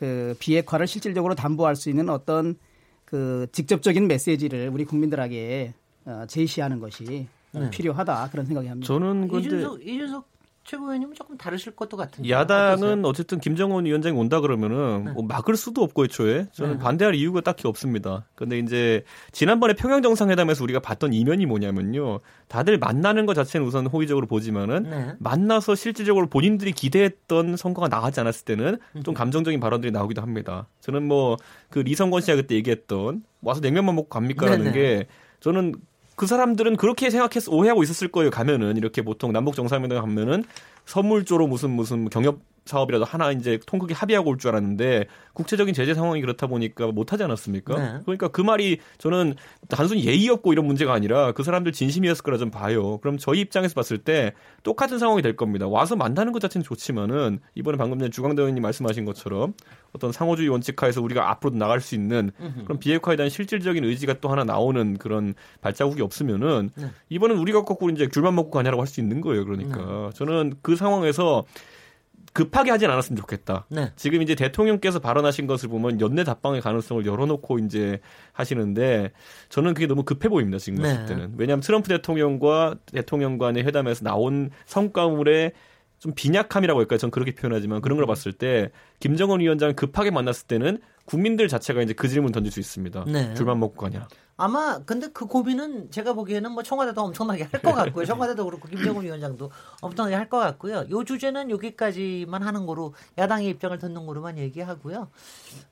그 0.00 0.34
비핵화를 0.40 0.88
실질적으로 0.88 1.36
담보할 1.36 1.76
수 1.76 1.90
있는 1.90 2.08
어떤 2.08 2.56
그 3.04 3.46
직접적인 3.52 4.06
메시지를 4.08 4.70
우리 4.72 4.84
국민들에게 4.84 5.74
어, 6.06 6.24
제시하는 6.28 6.80
것이 6.80 7.26
네. 7.52 7.70
필요하다 7.70 8.30
그런 8.30 8.46
생각이 8.46 8.68
합니다. 8.68 8.86
저는 8.86 9.28
근데 9.28 9.46
이준석, 9.46 9.86
이준석 9.86 10.33
최고위원님은 10.64 11.14
조금 11.14 11.36
다르실 11.36 11.76
것도 11.76 11.96
같은데. 11.96 12.28
야당은 12.28 13.04
어쨌든 13.04 13.38
김정은 13.38 13.84
위원장이 13.84 14.18
온다 14.18 14.40
그러면은 14.40 15.14
뭐 15.14 15.24
막을 15.24 15.56
수도 15.56 15.82
없고 15.82 16.04
애초에 16.04 16.48
저는 16.52 16.74
네. 16.74 16.78
반대할 16.78 17.14
이유가 17.14 17.40
딱히 17.40 17.68
없습니다. 17.68 18.26
근데 18.34 18.58
이제 18.58 19.04
지난번에 19.32 19.74
평양 19.74 20.02
정상회담에서 20.02 20.64
우리가 20.64 20.80
봤던 20.80 21.12
이면이 21.12 21.46
뭐냐면요. 21.46 22.20
다들 22.48 22.78
만나는 22.78 23.26
것 23.26 23.34
자체는 23.34 23.66
우선 23.66 23.86
호의적으로 23.86 24.26
보지만은 24.26 24.82
네. 24.84 25.12
만나서 25.18 25.74
실질적으로 25.74 26.26
본인들이 26.28 26.72
기대했던 26.72 27.56
성과가 27.56 27.88
나가지 27.88 28.20
않았을 28.20 28.44
때는 28.44 28.78
좀 29.04 29.14
감정적인 29.14 29.60
발언들이 29.60 29.92
나오기도 29.92 30.22
합니다. 30.22 30.66
저는 30.80 31.06
뭐 31.06 31.36
그 31.74 31.80
리성권 31.80 32.20
씨가 32.20 32.36
그때 32.36 32.54
얘기했던 32.54 33.24
와서 33.42 33.60
냉면만 33.60 33.96
먹고 33.96 34.08
갑니까라는 34.08 34.66
네네. 34.66 34.78
게 34.78 35.06
저는 35.40 35.74
그 36.16 36.26
사람들은 36.26 36.76
그렇게 36.76 37.10
생각해서 37.10 37.50
오해하고 37.50 37.82
있었을 37.82 38.08
거예요. 38.08 38.30
가면은 38.30 38.76
이렇게 38.76 39.02
보통 39.02 39.32
남북 39.32 39.56
정상회담 39.56 40.00
가면은 40.00 40.44
선물조로 40.86 41.46
무슨 41.46 41.70
무슨 41.70 42.08
경협 42.08 42.38
사업이라도 42.64 43.04
하나 43.04 43.30
이제 43.32 43.58
통크게 43.66 43.94
합의하고 43.94 44.30
올 44.30 44.38
줄 44.38 44.50
알았는데 44.50 45.06
국제적인 45.32 45.74
제재 45.74 45.94
상황이 45.94 46.20
그렇다 46.20 46.46
보니까 46.46 46.86
못하지 46.88 47.22
않았습니까? 47.24 47.76
네. 47.76 47.98
그러니까 48.04 48.28
그 48.28 48.40
말이 48.40 48.78
저는 48.98 49.34
단순히 49.68 50.04
예의 50.06 50.28
없고 50.28 50.52
이런 50.52 50.66
문제가 50.66 50.92
아니라 50.94 51.32
그 51.32 51.42
사람들 51.42 51.72
진심이었을 51.72 52.22
거라 52.22 52.38
좀 52.38 52.50
봐요. 52.50 52.98
그럼 52.98 53.18
저희 53.18 53.40
입장에서 53.40 53.74
봤을 53.74 53.98
때 53.98 54.32
똑같은 54.62 54.98
상황이 54.98 55.22
될 55.22 55.36
겁니다. 55.36 55.66
와서 55.68 55.96
만나는 55.96 56.32
것 56.32 56.40
자체는 56.40 56.64
좋지만은 56.64 57.40
이번에 57.54 57.76
방금 57.76 57.98
전에 57.98 58.10
주광대 58.10 58.40
의원님 58.42 58.62
말씀하신 58.62 59.04
것처럼 59.04 59.54
어떤 59.92 60.10
상호주의 60.12 60.48
원칙하에서 60.48 61.00
우리가 61.02 61.30
앞으로 61.30 61.54
나갈 61.54 61.80
수 61.80 61.94
있는 61.94 62.30
그런 62.64 62.78
비핵화에 62.78 63.16
대한 63.16 63.30
실질적인 63.30 63.84
의지가 63.84 64.14
또 64.20 64.28
하나 64.28 64.42
나오는 64.44 64.96
그런 64.98 65.34
발자국이 65.60 66.02
없으면은 66.02 66.70
네. 66.74 66.86
이번엔 67.10 67.36
우리가 67.38 67.62
거꾸로 67.64 67.92
이제 67.92 68.08
귤만 68.08 68.34
먹고 68.34 68.50
가냐라고 68.50 68.80
할 68.82 68.88
수 68.88 69.00
있는 69.00 69.20
거예요. 69.20 69.44
그러니까 69.44 70.10
저는 70.14 70.54
그 70.62 70.76
상황에서 70.76 71.44
급하게 72.32 72.70
하진 72.70 72.90
않았으면 72.90 73.16
좋겠다. 73.20 73.66
네. 73.68 73.92
지금 73.96 74.22
이제 74.22 74.34
대통령께서 74.34 74.98
발언하신 74.98 75.46
것을 75.46 75.68
보면 75.68 76.00
연내 76.00 76.24
답방의 76.24 76.60
가능성을 76.60 77.06
열어놓고 77.06 77.58
이제 77.60 78.00
하시는데 78.32 79.12
저는 79.48 79.74
그게 79.74 79.86
너무 79.86 80.02
급해 80.04 80.28
보입니다. 80.28 80.58
지금 80.58 80.82
네. 80.82 80.88
봤을 80.88 81.06
때는. 81.06 81.34
왜냐하면 81.36 81.60
트럼프 81.60 81.88
대통령과 81.88 82.76
대통령 82.86 83.38
간의 83.38 83.64
회담에서 83.64 84.04
나온 84.04 84.50
성과물의 84.66 85.52
좀 85.98 86.12
빈약함이라고 86.14 86.80
할까요? 86.80 86.98
전 86.98 87.10
그렇게 87.10 87.34
표현하지만 87.34 87.80
그런 87.80 87.96
음. 87.96 87.98
걸 87.98 88.06
봤을 88.06 88.32
때 88.32 88.70
김정은 89.00 89.40
위원장을 89.40 89.74
급하게 89.74 90.10
만났을 90.10 90.46
때는 90.46 90.80
국민들 91.04 91.48
자체가 91.48 91.82
이제 91.82 91.92
그 91.92 92.08
질문 92.08 92.32
던질 92.32 92.52
수 92.52 92.60
있습니다. 92.60 93.04
네. 93.06 93.34
귤만 93.36 93.58
먹고 93.60 93.76
가냐? 93.76 94.08
아마 94.36 94.78
근데 94.84 95.08
그 95.12 95.26
고민은 95.26 95.90
제가 95.92 96.12
보기에는 96.14 96.50
뭐 96.50 96.62
청와대도 96.62 97.00
엄청나게 97.00 97.44
할 97.44 97.62
것 97.62 97.72
같고요. 97.72 98.04
청와대도 98.04 98.44
그렇고 98.44 98.68
김정은 98.68 99.02
위원장도 99.04 99.50
엄청나게 99.80 100.16
할 100.16 100.28
것 100.28 100.38
같고요. 100.38 100.86
요 100.90 101.04
주제는 101.04 101.50
여기까지만 101.50 102.42
하는 102.42 102.66
거로 102.66 102.94
야당의 103.18 103.48
입장을 103.50 103.78
듣는 103.78 104.06
거로만 104.06 104.38
얘기하고요. 104.38 105.08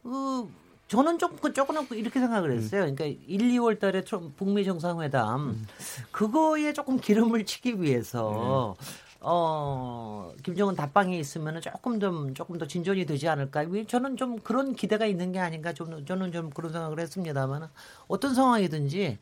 그 0.03 0.49
저는 0.89 1.19
조금 1.19 1.55
조금 1.55 1.87
이렇게 1.97 2.21
생각을 2.21 2.53
했어요. 2.53 2.83
그러니까 2.83 3.07
1, 3.07 3.17
2월 3.53 3.81
달에 3.81 4.05
좀 4.05 4.35
북미 4.37 4.63
정상회담 4.65 5.67
그거에 6.11 6.73
조금 6.75 7.01
기름을 7.01 7.47
치기 7.47 7.81
위해서 7.81 8.77
어, 9.25 10.33
김정은 10.43 10.75
답방에 10.75 11.19
있으면 11.19 11.61
조금 11.61 12.01
좀 12.01 12.35
조금 12.35 12.59
더 12.59 12.67
진전이 12.67 13.07
되지 13.07 13.29
않을까. 13.29 13.65
왜 13.69 13.85
저는 13.85 14.17
좀 14.17 14.39
그런 14.41 14.75
기대가 14.75 15.07
있는 15.07 15.33
게 15.33 15.39
아닌가 15.39 15.73
좀 15.73 16.05
저는 16.05 16.33
좀 16.33 16.51
그런 16.51 16.73
생각을 16.73 16.99
했습니다만 16.99 17.69
어떤 18.09 18.35
상황이든지 18.35 19.19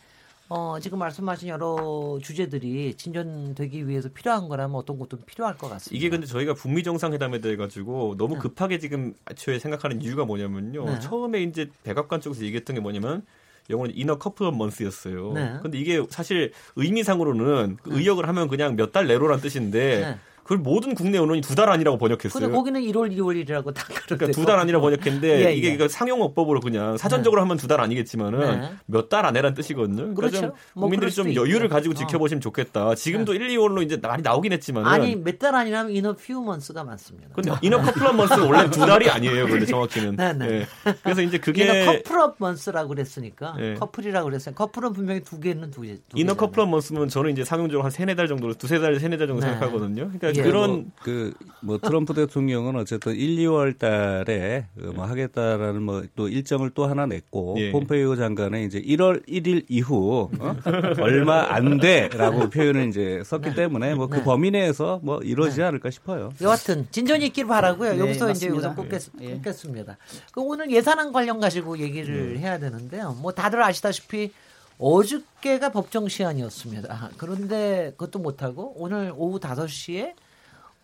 어, 0.49 0.79
지금 0.81 0.99
말씀하신 0.99 1.49
여러 1.49 2.19
주제들이 2.21 2.95
진전되기 2.97 3.87
위해서 3.87 4.09
필요한 4.09 4.49
거라면 4.49 4.75
어떤 4.75 4.99
것도 4.99 5.19
필요할 5.19 5.57
것 5.57 5.69
같습니다. 5.69 5.97
이게 5.97 6.09
근데 6.09 6.27
저희가 6.27 6.55
북미 6.55 6.83
정상회담에 6.83 7.41
대해 7.41 7.57
가지고 7.57 8.17
너무 8.17 8.35
네. 8.35 8.41
급하게 8.41 8.79
지금 8.81 9.15
애초에 9.31 9.61
생각하는 9.61 10.03
이유가 10.03 10.25
뭐냐면요. 10.25 10.85
네. 10.87 11.01
처음에 11.01 11.43
이제 11.43 11.71
백악관 11.85 12.21
쪽에서 12.21 12.43
얘기했던 12.43 12.75
게 12.75 12.81
뭐냐면 12.81 13.25
영어는 13.71 13.93
in 13.97 14.19
a 14.19 14.23
couple 14.23 14.47
of 14.47 14.57
months였어요. 14.57 15.33
네. 15.33 15.55
근데 15.63 15.79
이게 15.79 16.03
사실 16.11 16.53
의미상으로는 16.77 17.79
그 17.83 17.99
의역을 17.99 18.29
하면 18.29 18.49
그냥 18.49 18.77
몇 18.77 18.91
달 18.93 19.07
내로란 19.07 19.41
뜻인데 19.41 20.01
네. 20.01 20.19
그걸 20.43 20.59
모든 20.59 20.95
국내 20.95 21.19
언론이 21.19 21.41
두달 21.41 21.69
안이라고 21.71 21.97
번역했어요. 21.99 22.41
근데 22.43 22.55
거기는 22.57 22.81
1월, 22.83 23.17
2월이라고 23.17 23.73
다 23.75 23.85
그러니까 24.07 24.27
두달 24.33 24.59
안이라 24.59 24.81
번역했는데 24.81 25.47
예, 25.47 25.53
이게 25.55 25.69
예. 25.69 25.77
그러니까 25.77 25.89
상용어법으로 25.89 26.61
그냥 26.61 26.97
사전적으로 26.97 27.41
하면 27.43 27.57
두 27.57 27.71
달 27.71 27.81
안이겠지만은 27.81 28.61
네. 28.61 28.71
몇달 28.87 29.25
안에란 29.27 29.55
뜻이거든요. 29.55 29.97
그러니까 30.15 30.21
그렇죠. 30.21 30.41
좀 30.41 30.51
뭐 30.75 30.83
국민들이 30.85 31.11
좀 31.13 31.35
여유를 31.35 31.67
있죠. 31.67 31.75
가지고 31.75 31.93
어. 31.93 31.95
지켜보시면 31.95 32.41
좋겠다. 32.41 32.95
지금도 32.97 33.35
1, 33.35 33.49
2월로 33.49 33.83
이제 33.85 33.97
많이 33.97 34.23
나오긴 34.23 34.53
했지만은 34.53 34.89
아니 34.91 35.15
몇 35.17 35.39
달 35.39 35.55
안이라면 35.55 35.93
in 35.93 36.15
a 36.15 36.22
few 36.22 36.43
months가 36.43 36.85
많습니다. 36.85 37.29
근데 37.33 37.53
in 37.63 37.81
a 37.81 37.85
couple 37.85 38.09
of 38.09 38.17
months는 38.17 38.45
원래 38.47 38.69
두 38.71 38.81
달이 38.81 39.09
아니에요. 39.09 39.47
근데 39.47 39.67
정확히는. 39.67 40.17
네, 40.17 40.33
네. 40.33 40.47
예. 40.51 40.67
그래서 41.03 41.23
이제 41.23 41.39
그게 41.39 41.65
in 41.65 41.93
a 41.93 41.98
couple 41.98 42.26
of 42.26 42.35
months라고 42.39 42.89
그랬으니까 42.89 43.55
예. 43.61 43.75
커플이라고 43.75 44.25
그랬어요. 44.29 44.55
커플은 44.55 44.93
분명히 44.93 45.21
두 45.23 45.39
개는 45.41 45.71
두 45.71 45.83
개. 45.83 45.97
개잖아요. 46.15 46.35
couple 46.37 46.61
of 46.61 46.69
months면 46.69 47.09
저는 47.09 47.31
이제 47.33 47.45
상용적으로 47.45 47.85
한 47.85 47.91
세네 47.91 48.15
달 48.17 48.27
정도, 48.29 48.53
두세 48.55 48.79
달, 48.81 48.99
세네 48.99 49.17
달 49.17 49.27
정도 49.29 49.41
네. 49.43 49.53
생각하거든요. 49.53 50.11
그러니까 50.19 50.30
예. 50.37 50.43
그런 50.43 50.91
그 51.03 51.33
뭐 51.63 51.79
트럼프 51.79 52.15
대통령은 52.15 52.77
어쨌든 52.77 53.15
1, 53.15 53.37
2월 53.37 53.79
달에 53.79 54.67
그뭐 54.79 55.05
하겠다라는 55.05 55.83
뭐 55.83 56.01
또 56.17 56.29
일정을 56.29 56.71
또 56.71 56.87
하나 56.87 57.07
냈고 57.07 57.55
예. 57.59 57.71
폼페이오 57.71 58.17
장관은 58.17 58.65
이제 58.65 58.81
1월 58.81 59.27
1일 59.29 59.65
이후 59.69 60.29
어? 60.39 60.57
얼마 60.99 61.55
안 61.55 61.79
돼라고 61.79 62.51
표현을 62.51 62.89
이제 62.89 63.23
썼기 63.25 63.55
때문에 63.55 63.95
뭐그 63.95 64.17
네. 64.17 64.25
범위 64.25 64.51
내에서 64.51 64.99
뭐 65.03 65.21
이루어지지 65.23 65.63
않을까 65.63 65.91
싶어요. 65.91 66.33
여하튼 66.41 66.87
진전이 66.91 67.27
있길 67.27 67.47
바라고요. 67.47 67.93
네, 67.93 67.99
여기서 68.01 68.31
이제 68.31 68.49
맞습니다. 68.49 68.69
여기서 68.69 68.83
끊겠, 68.83 69.03
예. 69.21 69.35
끊겠습니다. 69.35 69.99
그 70.33 70.41
오늘 70.41 70.71
예산안 70.71 71.13
관련 71.13 71.39
가지고 71.39 71.79
얘기를 71.79 72.35
네. 72.35 72.41
해야 72.41 72.59
되는데요. 72.59 73.17
뭐 73.21 73.33
다들 73.33 73.63
아시다시피 73.63 74.33
어저께가 74.81 75.71
법정 75.73 76.09
시한이었습니다. 76.09 77.11
그런데 77.19 77.91
그것도 77.97 78.19
못하고 78.19 78.73
오늘 78.77 79.13
오후 79.17 79.39
5시에 79.39 80.15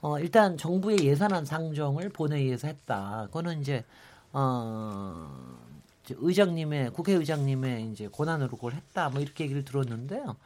어, 0.03 0.19
일단 0.19 0.57
정부의 0.59 0.99
예산안 1.05 1.45
상정을 1.47 2.11
본회의에서 2.11 2.69
했다. 2.69 3.25
그거는 3.29 3.61
이제 3.63 3.85
어, 4.33 5.27
이제 6.05 6.15
의장님의 6.19 6.91
국회의장님의 6.91 7.87
이제 7.93 8.09
권한으로 8.09 8.51
그걸 8.57 8.75
했다. 8.75 9.09
뭐 9.09 9.21
이렇게 9.21 9.45
얘기를 9.45 9.65
들었는데요. 9.65 10.37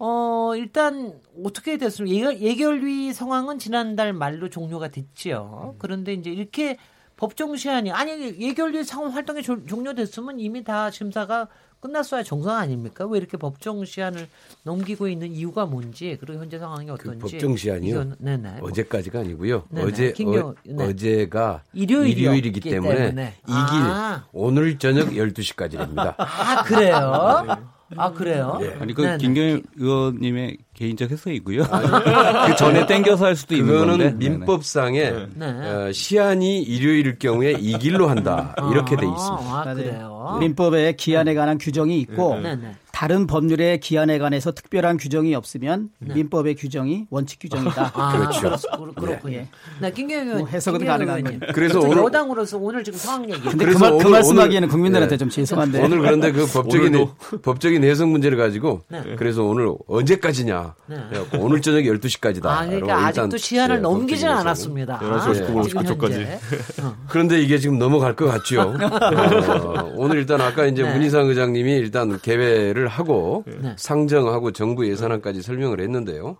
어, 0.00 0.52
일단 0.56 1.20
어떻게 1.44 1.76
됐습니까? 1.78 2.16
예결, 2.16 2.40
예결위 2.40 3.12
상황은 3.12 3.58
지난달 3.58 4.12
말로 4.12 4.48
종료가 4.50 4.88
됐지요. 4.88 5.76
그런데 5.78 6.14
이제 6.14 6.30
이렇게 6.30 6.78
법정 7.16 7.54
시한이 7.54 7.92
아니 7.92 8.40
예결위 8.40 8.82
상황 8.84 9.12
활동이 9.14 9.42
조- 9.42 9.64
종료됐으면 9.66 10.40
이미 10.40 10.64
다 10.64 10.90
심사가 10.90 11.48
끝났어야 11.80 12.22
정상 12.22 12.56
아닙니까? 12.56 13.06
왜 13.06 13.18
이렇게 13.18 13.36
법정 13.36 13.84
시한을 13.84 14.28
넘기고 14.64 15.08
있는 15.08 15.32
이유가 15.32 15.66
뭔지 15.66 16.16
그리고 16.20 16.40
현재 16.40 16.58
상황이 16.58 16.86
그 16.86 16.92
어떤지 16.92 17.18
법정 17.18 17.56
시한이요. 17.56 18.16
네네. 18.18 18.58
어제까지가 18.60 19.20
아니고요. 19.20 19.64
네네. 19.70 19.86
어제 19.86 20.12
김경- 20.12 20.48
어, 20.50 20.54
네. 20.64 20.84
어 20.84 20.92
제가 20.92 21.62
일요일이었기 21.72 22.20
일요일이기 22.20 22.60
때문에, 22.60 22.94
때문에. 22.96 23.34
이길 23.44 23.54
아. 23.54 24.24
오늘 24.32 24.78
저녁 24.78 25.08
12시까지입니다. 25.10 26.14
아 26.18 26.62
그래요? 26.64 27.70
아 27.96 28.12
그래요? 28.12 28.60
아니 28.80 28.94
그 28.94 29.02
네네. 29.02 29.18
김경일 29.18 29.62
의원님의 29.76 30.58
개인적 30.74 31.10
해석이고요. 31.10 31.64
그 32.46 32.56
전에 32.56 32.86
땡겨서 32.86 33.24
할 33.24 33.36
수도 33.36 33.54
있는 33.56 33.68
건데. 33.74 33.92
그거는 33.92 34.18
민법상에 34.18 35.12
네. 35.34 35.46
어, 35.46 35.92
시한이 35.92 36.62
일요일일 36.62 37.18
경우에 37.18 37.52
이 37.58 37.76
길로 37.78 38.08
한다 38.08 38.54
이렇게 38.70 38.96
돼 38.96 39.06
있습니다. 39.06 39.44
아. 39.44 39.74
그래요? 39.74 40.36
민법에 40.40 40.92
기한에 40.92 41.34
관한 41.34 41.58
규정이 41.58 41.98
있고 42.00 42.38
네네. 42.40 42.74
다른 43.00 43.26
법률의 43.26 43.80
기한에 43.80 44.18
관해서 44.18 44.52
특별한 44.52 44.98
규정이 44.98 45.34
없으면 45.34 45.88
민법의 46.00 46.56
규정이 46.56 47.06
원칙 47.08 47.38
규정이다. 47.40 47.92
아, 47.96 48.12
그렇죠. 48.18 48.68
그렇, 48.76 48.92
그렇군요. 48.92 49.46
네, 49.80 49.90
김경영 49.90 50.26
의원. 50.26 50.40
뭐 50.40 50.48
해석은 50.48 50.82
의원님. 50.82 51.40
그래서 51.54 51.80
오늘- 51.80 51.96
여당으로서 51.96 52.58
오늘 52.58 52.84
지금 52.84 52.98
상황 52.98 53.30
얘기. 53.30 53.40
근데 53.40 53.64
그, 53.64 53.72
그 53.78 53.86
오늘- 53.86 54.10
말씀하기에는 54.10 54.66
오늘- 54.66 54.68
국민들한테 54.68 55.14
예. 55.14 55.16
좀 55.16 55.30
죄송한데 55.30 55.80
오늘 55.82 56.00
그런데 56.00 56.30
그 56.30 56.44
법적인 56.44 56.94
오늘도? 56.94 57.40
법적인 57.40 57.82
해석 57.84 58.10
문제를 58.10 58.36
가지고 58.36 58.82
네. 58.88 59.02
그래서 59.16 59.44
오늘 59.44 59.72
언제까지냐 59.88 60.74
네. 60.88 60.96
오늘 61.38 61.62
저녁 61.62 61.80
12시까지다. 61.80 62.44
아, 62.44 62.66
그러니까 62.66 63.06
아직도 63.06 63.38
시한을 63.38 63.80
넘기진 63.80 64.28
않았습니다. 64.28 64.98
11시 64.98 65.46
59분, 65.46 65.68
지금 65.68 65.82
59초까지. 65.84 66.02
현재. 66.02 66.38
어. 66.82 66.96
그런데 67.08 67.40
이게 67.40 67.56
지금 67.56 67.78
넘어갈 67.78 68.14
것 68.14 68.26
같죠. 68.26 68.60
어, 68.76 69.90
오늘 69.96 70.18
일단 70.18 70.38
아까 70.42 70.66
이제 70.66 70.82
네. 70.82 70.92
문희상 70.92 71.28
의장님이 71.28 71.72
일단 71.76 72.20
개회를 72.20 72.89
하고 72.90 73.44
네. 73.46 73.74
상정하고 73.78 74.52
정부 74.52 74.86
예산안까지 74.88 75.42
설명을 75.42 75.80
했는데요. 75.80 76.36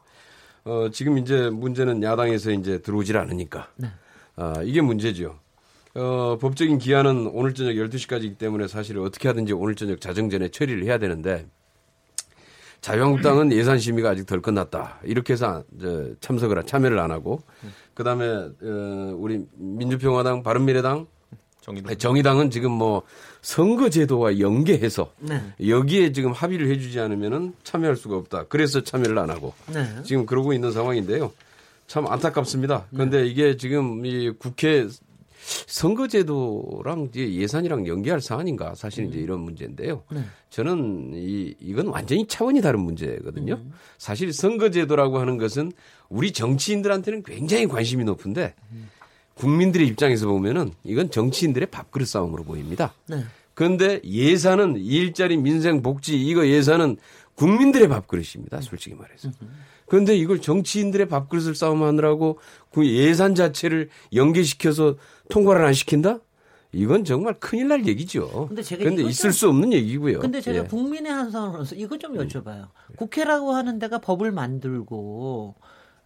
어, 0.65 0.89
지금 0.93 1.17
이제 1.19 1.49
문제는 1.49 2.03
야당에서 2.03 2.51
이제 2.51 2.79
들어오질 2.83 3.17
않으니까. 3.17 3.69
네. 3.77 3.89
아, 4.37 4.55
이게 4.63 4.81
문제죠. 4.81 5.39
어, 5.95 6.39
법적인 6.41 6.79
기한은 6.79 7.29
오늘 7.33 7.55
저녁 7.55 7.73
12시까지이기 7.73 8.39
때문에 8.39 8.69
사실 8.69 8.99
어떻게 8.99 9.29
하든지 9.29 9.53
오늘 9.55 9.75
저녁 9.75 10.01
자정 10.01 10.29
전에 10.31 10.49
처리를 10.49 10.85
해야 10.85 10.99
되는데 10.99 11.47
자유한국당은 12.81 13.53
예산 13.53 13.79
심의가 13.79 14.11
아직 14.11 14.25
덜 14.27 14.41
끝났다. 14.41 15.01
이렇게 15.05 15.35
해서 15.35 15.65
참석을 16.21 16.59
하- 16.59 16.63
참여를 16.63 16.99
안 16.99 17.11
하고 17.11 17.43
그다음에 17.95 18.27
어, 18.27 19.15
우리 19.19 19.45
민주평화당 19.57 20.43
바른미래당 20.43 21.07
정의도 21.61 21.89
아니, 21.89 21.99
정의당은 21.99 22.51
지금 22.51 22.71
뭐 22.73 23.03
선거제도와 23.42 24.38
연계해서 24.38 25.12
네. 25.18 25.40
여기에 25.66 26.12
지금 26.12 26.33
합의를 26.33 26.68
해주지 26.68 27.00
않으면은 27.00 27.55
참여할 27.64 27.96
수가 27.96 28.16
없다. 28.16 28.44
그래서 28.44 28.83
참여를 28.83 29.18
안 29.18 29.31
하고 29.31 29.55
네. 29.72 30.03
지금 30.05 30.26
그러고 30.26 30.53
있는 30.53 30.72
상황인데요. 30.72 31.33
참 31.87 32.07
안타깝습니다. 32.07 32.87
그런데 32.90 33.26
이게 33.26 33.57
지금 33.57 34.05
이 34.05 34.31
국회 34.38 34.87
선거제도랑 35.66 37.09
이제 37.11 37.33
예산이랑 37.33 37.87
연계할 37.87 38.20
사안인가 38.20 38.74
사실 38.74 39.07
이제 39.07 39.18
이런 39.18 39.40
문제인데요. 39.40 40.03
네. 40.12 40.20
저는 40.50 41.12
이 41.14 41.55
이건 41.61 41.87
완전히 41.88 42.26
차원이 42.26 42.61
다른 42.61 42.81
문제거든요. 42.81 43.59
사실 43.98 44.33
선거제도라고 44.33 45.18
하는 45.18 45.38
것은 45.38 45.72
우리 46.09 46.33
정치인들한테는 46.33 47.22
굉장히 47.22 47.66
관심이 47.66 48.05
높은데 48.05 48.55
국민들의 49.35 49.87
입장에서 49.87 50.27
보면은 50.27 50.73
이건 50.85 51.11
정치인들의 51.11 51.71
밥그릇 51.71 52.07
싸움으로 52.09 52.45
보입니다. 52.45 52.93
네. 53.09 53.25
그런데 53.55 54.01
예산은 54.05 54.77
일자리 54.79 55.37
민생 55.37 55.83
복지 55.83 56.21
이거 56.21 56.47
예산은 56.47 56.97
국민들의 57.35 57.88
밥그릇입니다. 57.88 58.61
솔직히 58.61 58.95
말해서. 58.97 59.31
그런데 59.87 60.16
이걸 60.16 60.40
정치인들의 60.40 61.09
밥그릇을 61.09 61.55
싸움하느라고 61.55 62.38
그 62.71 62.87
예산 62.87 63.35
자체를 63.35 63.88
연계시켜서 64.14 64.97
통과를 65.31 65.64
안 65.64 65.73
시킨다? 65.73 66.19
이건 66.73 67.05
정말 67.05 67.35
큰일 67.40 67.66
날 67.69 67.87
얘기죠. 67.87 68.47
근데 68.49 68.62
제가 68.62 68.79
그런데 68.81 69.03
이거 69.03 69.11
있을 69.11 69.31
좀- 69.31 69.33
수 69.33 69.49
없는 69.49 69.73
얘기고요. 69.73 70.21
근데 70.21 70.40
제가 70.40 70.59
예. 70.61 70.62
국민의 70.62 71.11
한 71.11 71.31
사람으로서 71.31 71.75
이거 71.75 71.99
좀 71.99 72.14
여쭤봐요. 72.14 72.69
국회라고 72.97 73.53
하는 73.53 73.79
데가 73.81 73.99
법을 73.99 74.31
만들고 74.31 75.57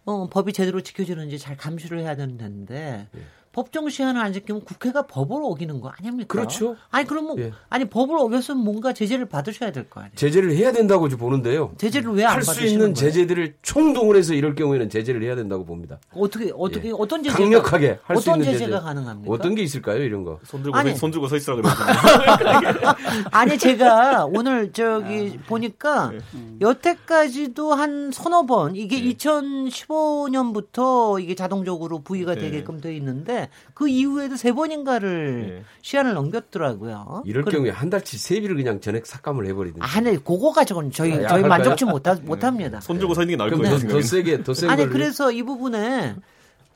어, 0.05 0.27
법이 0.29 0.53
제대로 0.53 0.81
지켜지는지 0.81 1.39
잘 1.39 1.57
감시를 1.57 1.99
해야 1.99 2.15
되는 2.15 2.37
데인데 2.37 3.07
예. 3.15 3.19
법정 3.55 3.87
시한을 3.87 4.19
안 4.19 4.33
지키면 4.33 4.65
국회가 4.65 5.03
법을 5.03 5.37
어기는 5.41 5.79
거 5.79 5.87
아닙니까? 5.97 6.27
그렇죠. 6.27 6.75
아니 6.91 7.07
그러면 7.07 7.39
예. 7.39 7.53
아니 7.69 7.85
법을 7.85 8.17
어겼으면 8.19 8.61
뭔가 8.61 8.91
제재를 8.91 9.27
받으셔야 9.29 9.71
될 9.71 9.89
거 9.89 10.01
아니에요. 10.01 10.11
제재를 10.15 10.51
해야 10.57 10.73
된다고 10.73 11.07
저 11.07 11.15
보는데요. 11.15 11.71
제재를 11.77 12.11
왜안할수 12.11 12.47
받으시는 12.47 12.69
있는 12.71 12.85
거예요? 12.93 12.95
제재들을 12.95 13.55
총동원 13.61 14.17
해서 14.17 14.33
이럴 14.33 14.55
경우에는 14.55 14.89
제재를 14.89 15.23
해야 15.23 15.37
된다고 15.37 15.63
봅니다. 15.63 15.97
어떻게 16.13 16.51
어떻게 16.53 16.91
어떤 16.91 17.23
제재가 17.23 17.41
강력하게 17.41 17.99
할수 18.03 18.29
어떤 18.29 18.41
있는 18.41 18.51
제재가 18.53 18.79
제재. 18.79 18.83
가능합니까? 18.85 19.33
어떤 19.33 19.55
게 19.55 19.63
있을까요, 19.63 20.03
이런 20.03 20.25
거? 20.25 20.37
손 20.43 20.61
들고 20.61 20.77
아니. 20.77 20.91
서, 20.91 20.97
손 20.97 21.11
들고 21.11 21.29
서 21.29 21.37
있으라 21.37 21.55
그러거든요. 21.55 21.87
아니 23.31 23.57
제가 23.57 24.25
오늘 24.25 24.73
저기 24.73 25.39
아. 25.41 25.47
보니까 25.47 26.11
네. 26.11 26.17
여태까지도 26.59 27.73
한 27.73 28.11
서너 28.11 28.45
번 28.45 28.75
이게 28.75 29.01
2015년부터 29.01 31.21
이게 31.21 31.35
자동적으로 31.35 31.99
부의가 31.99 32.35
네. 32.35 32.41
되게끔 32.41 32.81
돼 32.81 32.93
있는데 32.97 33.44
그 33.73 33.87
이후에도 33.87 34.35
세 34.35 34.51
번인가를 34.51 35.47
네. 35.57 35.63
시한을 35.81 36.13
넘겼더라고요. 36.13 37.23
이럴 37.25 37.43
그래- 37.43 37.57
경우에 37.57 37.69
한 37.71 37.89
달치 37.89 38.17
세비를 38.17 38.55
그냥 38.55 38.79
전액 38.81 39.05
삭감을 39.05 39.45
해버리든지. 39.47 39.79
아니 39.85 40.11
그거 40.23 40.51
가지고는 40.51 40.91
저희 40.91 41.11
아, 41.13 41.15
저희 41.15 41.23
할까요? 41.43 41.47
만족치 41.47 41.85
못하, 41.85 42.15
못합니다. 42.23 42.81
손 42.81 42.97
들고 42.97 43.13
서 43.13 43.21
있는 43.21 43.33
게 43.33 43.37
나을 43.37 43.51
거예요. 43.51 43.77
더, 43.79 43.87
더 43.87 44.01
세게, 44.01 44.43
더센 44.43 44.69
아니 44.69 44.83
걸. 44.83 44.89
그래서 44.91 45.31
이 45.31 45.43
부분에 45.43 46.15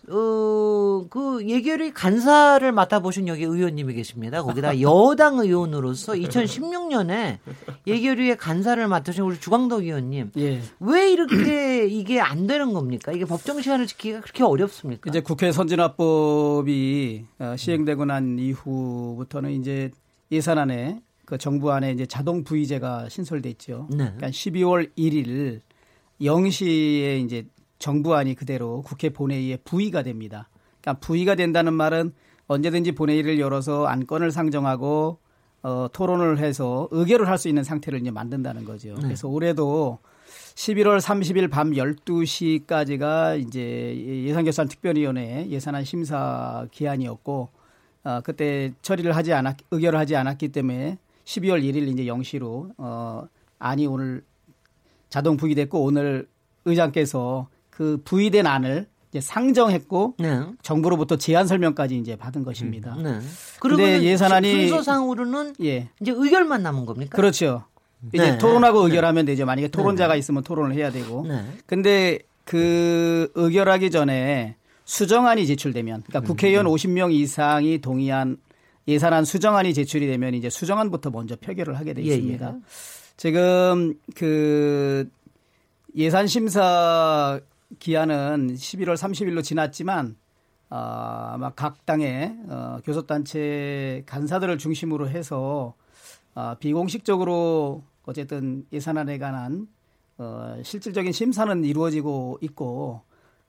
어, 0.08 1.06
그 1.10 1.46
예결위 1.48 1.94
간사를 1.94 2.72
맡아보신 2.72 3.28
여기 3.28 3.44
의원님이 3.44 3.94
계십니다. 3.94 4.42
거기다 4.42 4.82
여당 4.82 5.40
의원으로서 5.40 6.14
2016년에 6.14 7.38
예결위의 7.86 8.38
간사를 8.38 8.88
맡으신 8.88 9.24
우리 9.24 9.40
주광덕 9.40 9.84
의원님. 9.84 10.32
예. 10.38 10.62
왜 10.80 11.12
이렇게 11.12 11.86
이게 11.88 12.20
안 12.20 12.48
되는 12.48 12.74
겁니까? 12.74 13.12
이게 13.12 13.26
법정 13.26 13.62
시간을 13.62 13.88
지키기가 13.88 14.22
그렇게 14.22 14.44
어렵습니까? 14.44 15.10
이제 15.10 15.22
국회 15.22 15.52
선진화법이 15.52 17.26
어, 17.40 17.56
시행되고 17.58 18.06
난 18.06 18.40
이후부터는 18.40 19.52
이제 19.52 19.92
예산안에 20.32 21.02
그 21.26 21.38
정부 21.38 21.72
안에 21.72 21.92
이제 21.92 22.06
자동 22.08 22.44
부의제가 22.44 23.10
신설됐죠. 23.10 23.88
네. 23.92 23.98
그러니까 23.98 24.30
12월 24.30 24.90
1일 24.98 25.62
0시에 26.22 27.24
이제 27.24 27.46
정부안이 27.80 28.36
그대로 28.36 28.82
국회 28.84 29.10
본회의에 29.10 29.58
부의가 29.58 30.04
됩니다. 30.04 30.50
그러니까 30.82 31.00
부의가 31.06 31.36
된다는 31.36 31.74
말은 31.74 32.14
언제든지 32.48 32.94
본회의를 32.94 33.40
열어서 33.40 33.86
안건을 33.86 34.32
상정하고 34.32 35.18
어, 35.62 35.88
토론을 35.92 36.40
해서 36.40 36.88
의결을 36.92 37.28
할 37.28 37.38
수 37.38 37.48
있는 37.48 37.64
상태를 37.64 38.00
이제 38.00 38.12
만든다는 38.12 38.66
거죠. 38.66 38.96
그래서 39.02 39.28
올해도 39.28 40.00
11월 40.56 41.00
30일 41.00 41.50
밤 41.50 41.72
12시까지가 41.72 43.40
이제 43.46 44.24
예산결산 44.26 44.68
특별위원회 44.68 45.48
예산안 45.50 45.84
심사 45.86 46.68
기한이었고 46.72 47.50
어, 48.04 48.22
그때 48.24 48.74
처리를 48.82 49.16
하지 49.16 49.34
않았 49.34 49.58
의결을 49.72 50.00
하지 50.00 50.16
않았기 50.16 50.50
때문에 50.50 50.98
12월 51.26 51.62
1일 51.64 51.88
이제 51.90 52.06
0시로 52.06 52.72
어, 52.78 53.28
안이 53.60 53.88
오늘 53.88 54.24
자동 55.10 55.38
부의됐고 55.38 55.82
오늘 55.84 56.28
의장께서 56.66 57.48
그 57.80 58.02
부의된 58.04 58.46
안을 58.46 58.88
이제 59.10 59.22
상정했고 59.22 60.16
네. 60.20 60.42
정부로부터 60.62 61.16
제안 61.16 61.48
설명까지 61.48 61.98
이제 61.98 62.18
받은 62.18 62.44
것입니다. 62.44 62.94
네. 63.02 63.20
그러면 63.62 64.02
예산안이- 64.02 64.68
순서상으로는 64.68 65.56
예. 65.64 65.88
이제 66.02 66.12
의결만 66.14 66.62
남은 66.62 66.86
겁니까? 66.86 67.16
그렇죠. 67.16 67.64
이제 68.14 68.32
네. 68.32 68.38
토론하고 68.38 68.80
의결하면 68.82 69.26
되죠. 69.26 69.46
만약에 69.46 69.70
토론자가 69.70 70.18
있으면 70.18 70.44
토론을 70.44 70.76
해야 70.76 70.92
되고. 70.92 71.26
네. 71.26 71.42
근데 71.66 72.20
그 72.44 73.32
의결하기 73.36 73.92
전에 73.92 74.58
수정안이 74.84 75.48
제출되면 75.48 76.00
음, 76.02 76.04
그러니까 76.06 76.28
국회의원 76.28 76.66
50명 76.66 77.14
이상이 77.14 77.80
동의한 77.80 78.36
예산안 78.90 79.24
수정안이 79.24 79.74
제출이 79.74 80.06
되면 80.06 80.34
이제 80.34 80.50
수정안부터 80.50 81.12
먼저 81.12 81.38
표결을 81.38 81.80
하게 81.80 81.94
돼 81.94 82.04
예, 82.04 82.16
있습니다. 82.16 82.54
예. 82.58 82.60
지금 83.16 83.94
그 84.16 85.08
예산 85.96 86.28
심사 86.28 87.40
기한은 87.78 88.56
11월 88.56 88.96
30일로 88.96 89.44
지났지만 89.44 90.16
아, 90.70 91.32
아마 91.34 91.52
각 91.52 91.86
당의 91.86 92.36
어, 92.48 92.80
교섭단체 92.84 94.04
간사들을 94.06 94.58
중심으로 94.58 95.10
해서 95.10 95.76
아, 96.34 96.56
비공식적으로 96.60 97.84
어쨌든 98.06 98.66
예산안에 98.74 99.18
관한 99.20 99.68
어, 100.18 100.60
실질적인 100.64 101.12
심사는 101.12 101.64
이루어지고 101.64 102.40
있고 102.42 103.02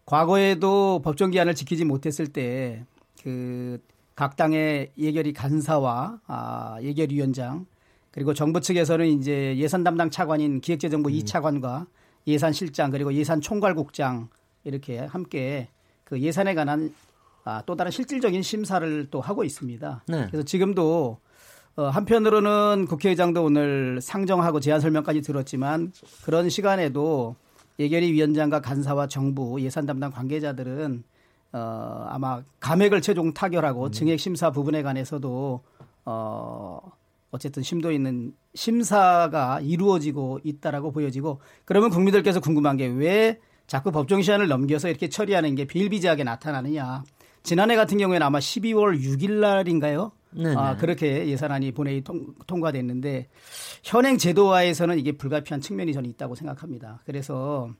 과거에도 0.07 1.01
법정 1.03 1.31
기한을 1.31 1.55
지키지 1.55 1.85
못했을 1.85 2.27
때 2.27 2.85
그 3.23 3.79
각 4.21 4.37
당의 4.37 4.93
예결위 4.99 5.33
간사와 5.33 6.21
아, 6.27 6.77
예결위원장 6.83 7.65
그리고 8.11 8.35
정부 8.35 8.61
측에서는 8.61 9.07
이제 9.07 9.57
예산 9.57 9.83
담당 9.83 10.11
차관인 10.11 10.61
기획재정부 10.61 11.11
이 11.11 11.23
2차관과 11.23 11.87
예산실장 12.27 12.91
그리고 12.91 13.13
예산총괄국장 13.13 14.29
이렇게 14.65 14.99
함께 14.99 15.69
그 16.05 16.21
예산에 16.21 16.55
관한 16.55 16.93
아, 17.45 17.63
또 17.65 17.75
다른 17.75 17.91
실질적인 17.91 18.43
심사를 18.43 19.09
또 19.11 19.21
하고 19.21 19.45
있습니다. 19.45 20.05
네. 20.09 20.27
그래서 20.27 20.45
지금도 20.45 21.19
어, 21.77 21.85
한편으로는 21.85 22.87
국회의장도 22.89 23.43
오늘 23.43 24.01
상정하고 24.03 24.61
제안 24.61 24.81
설명까지 24.81 25.23
들었지만 25.23 25.93
그런 26.25 26.51
시간에도 26.51 27.37
예결위 27.79 28.13
위원장과 28.13 28.61
간사와 28.61 29.07
정부 29.07 29.61
예산 29.63 29.87
담당 29.87 30.11
관계자들은 30.11 31.03
어, 31.53 32.07
아마 32.09 32.43
감액을 32.61 33.01
최종 33.01 33.33
타결하고 33.33 33.91
증액 33.91 34.21
심사 34.21 34.51
부분에 34.51 34.83
관해서도 34.83 35.63
어, 36.05 36.93
어쨌든 37.31 37.63
심도 37.63 37.93
있는 37.93 38.33
심사가 38.55 39.61
이루어지고 39.61 40.41
있다라고 40.45 40.91
보여지고 40.93 41.41
그러면 41.65 41.91
국민들께서 41.91 42.41
궁금한 42.41 42.77
게 42.77 42.87
왜 42.89 43.39
자꾸 43.67 43.93
법정 43.93 44.21
시한을 44.21 44.49
넘겨서 44.49 44.89
이렇게 44.89 45.09
처리하는 45.09 45.55
게 45.55 45.65
비일비재하게 45.65 46.25
나타나느냐. 46.25 47.05
지난해 47.45 47.77
같은 47.77 47.99
경우에는 47.99 48.27
아마 48.27 48.41
12월 48.41 49.01
6일 49.01 49.35
날인가요? 49.39 50.11
네네. 50.33 50.57
아, 50.57 50.77
그렇게 50.77 51.29
예산안이 51.29 51.71
본회의 51.71 52.03
통, 52.03 52.35
통과됐는데 52.49 53.29
현행 53.85 54.19
제도화에서는 54.19 54.99
이게 54.99 55.13
불가피한 55.13 55.61
측면이 55.61 55.93
저는 55.93 56.11
있다고 56.11 56.35
생각합니다. 56.35 57.01
그래서 57.07 57.71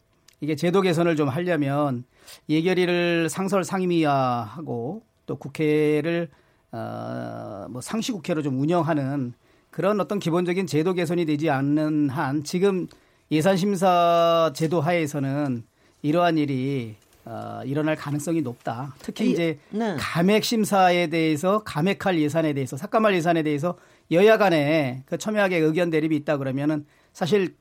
이게 0.41 0.55
제도 0.55 0.81
개선을 0.81 1.17
좀 1.17 1.29
하려면 1.29 2.05
예결위를 2.49 3.29
상설 3.29 3.65
상임위화하고 3.65 5.03
또 5.27 5.37
국회를 5.37 6.29
어, 6.73 7.67
뭐 7.71 7.81
상시국회로 7.81 8.43
좀 8.43 8.61
운영하는 8.61 9.33
그런 9.71 10.01
어떤 10.01 10.19
기본적인 10.19 10.67
제도 10.67 10.93
개선이 10.95 11.25
되지 11.27 11.51
않는 11.51 12.11
한 12.11 12.45
지금 12.45 12.87
예산심사 13.31 14.53
제도 14.55 14.81
하에서는 14.81 15.65
이러한 16.03 16.39
일이 16.39 16.97
어, 17.25 17.61
일어날 17.65 17.97
가능성이 17.97 18.41
높다. 18.43 18.95
특히 19.01 19.29
이- 19.29 19.33
이제 19.33 19.59
네. 19.71 19.97
감액 19.99 20.43
심사에 20.45 21.09
대해서 21.09 21.63
감액할 21.65 22.19
예산에 22.19 22.53
대해서 22.55 22.77
삭감할 22.77 23.15
예산에 23.15 23.43
대해서 23.43 23.77
여야 24.11 24.37
간에 24.39 25.03
그 25.07 25.19
첨예하게 25.19 25.59
의견 25.59 25.91
대립이 25.91 26.17
있다 26.17 26.39
그러면은 26.39 26.87
사실 27.13 27.55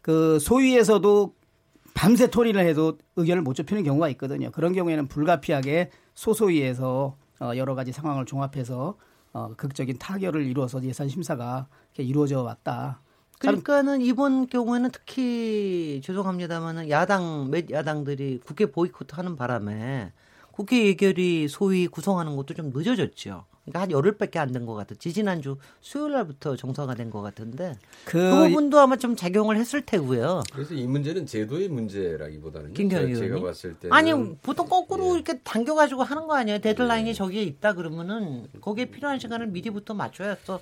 그 0.00 0.38
소위에서도 0.38 1.34
밤새 1.92 2.28
토론을 2.30 2.64
해도 2.66 2.96
의견을 3.16 3.42
못 3.42 3.54
좁히는 3.54 3.82
경우가 3.82 4.08
있거든요. 4.10 4.50
그런 4.52 4.72
경우에는 4.72 5.08
불가피하게 5.08 5.90
소소위에서 6.14 7.16
어, 7.40 7.52
여러 7.56 7.74
가지 7.74 7.92
상황을 7.92 8.26
종합해서 8.26 8.96
어, 9.32 9.54
극적인 9.56 9.98
타결을 9.98 10.46
이루어서 10.46 10.82
예산 10.84 11.08
심사가 11.08 11.66
이루어져 11.96 12.42
왔다. 12.42 13.00
참 13.40 13.62
그러니까는 13.62 14.02
이번 14.02 14.46
경우에는 14.48 14.90
특히 14.92 16.00
죄송합니다만은 16.04 16.90
야당 16.90 17.50
몇 17.50 17.70
야당들이 17.70 18.40
국회 18.44 18.66
보이콧하는 18.66 19.36
바람에 19.36 20.12
국회 20.50 20.84
예결위 20.86 21.48
소위 21.48 21.86
구성하는 21.86 22.36
것도 22.36 22.52
좀 22.52 22.70
늦어졌죠. 22.74 23.46
그러니까 23.64 23.80
한 23.82 23.90
열흘밖에 23.90 24.38
안 24.38 24.52
된 24.52 24.66
것 24.66 24.74
같아. 24.74 24.94
지지난주 24.98 25.56
수요일 25.80 26.12
날부터 26.12 26.56
정서가 26.56 26.94
된것 26.94 27.22
같은데 27.22 27.74
그, 28.04 28.18
그 28.18 28.48
부분도 28.48 28.80
아마 28.80 28.96
좀 28.96 29.14
작용을 29.14 29.56
했을 29.56 29.82
테고요. 29.82 30.42
그래서 30.52 30.74
이 30.74 30.86
문제는 30.86 31.26
제도의 31.26 31.68
문제라기보다는 31.68 32.74
김경희 32.74 33.14
제가, 33.14 33.34
제가? 33.36 33.40
봤을 33.46 33.74
때는 33.74 33.94
아니 33.94 34.12
보통 34.42 34.66
거꾸로 34.68 35.10
예. 35.10 35.14
이렇게 35.14 35.38
당겨가지고 35.40 36.02
하는 36.02 36.26
거 36.26 36.34
아니에요? 36.34 36.58
데드라인이 36.60 37.14
저기에 37.14 37.42
있다 37.42 37.74
그러면은 37.74 38.46
거기에 38.60 38.86
필요한 38.86 39.18
시간을 39.18 39.48
미리부터 39.48 39.94
맞춰서 39.94 40.60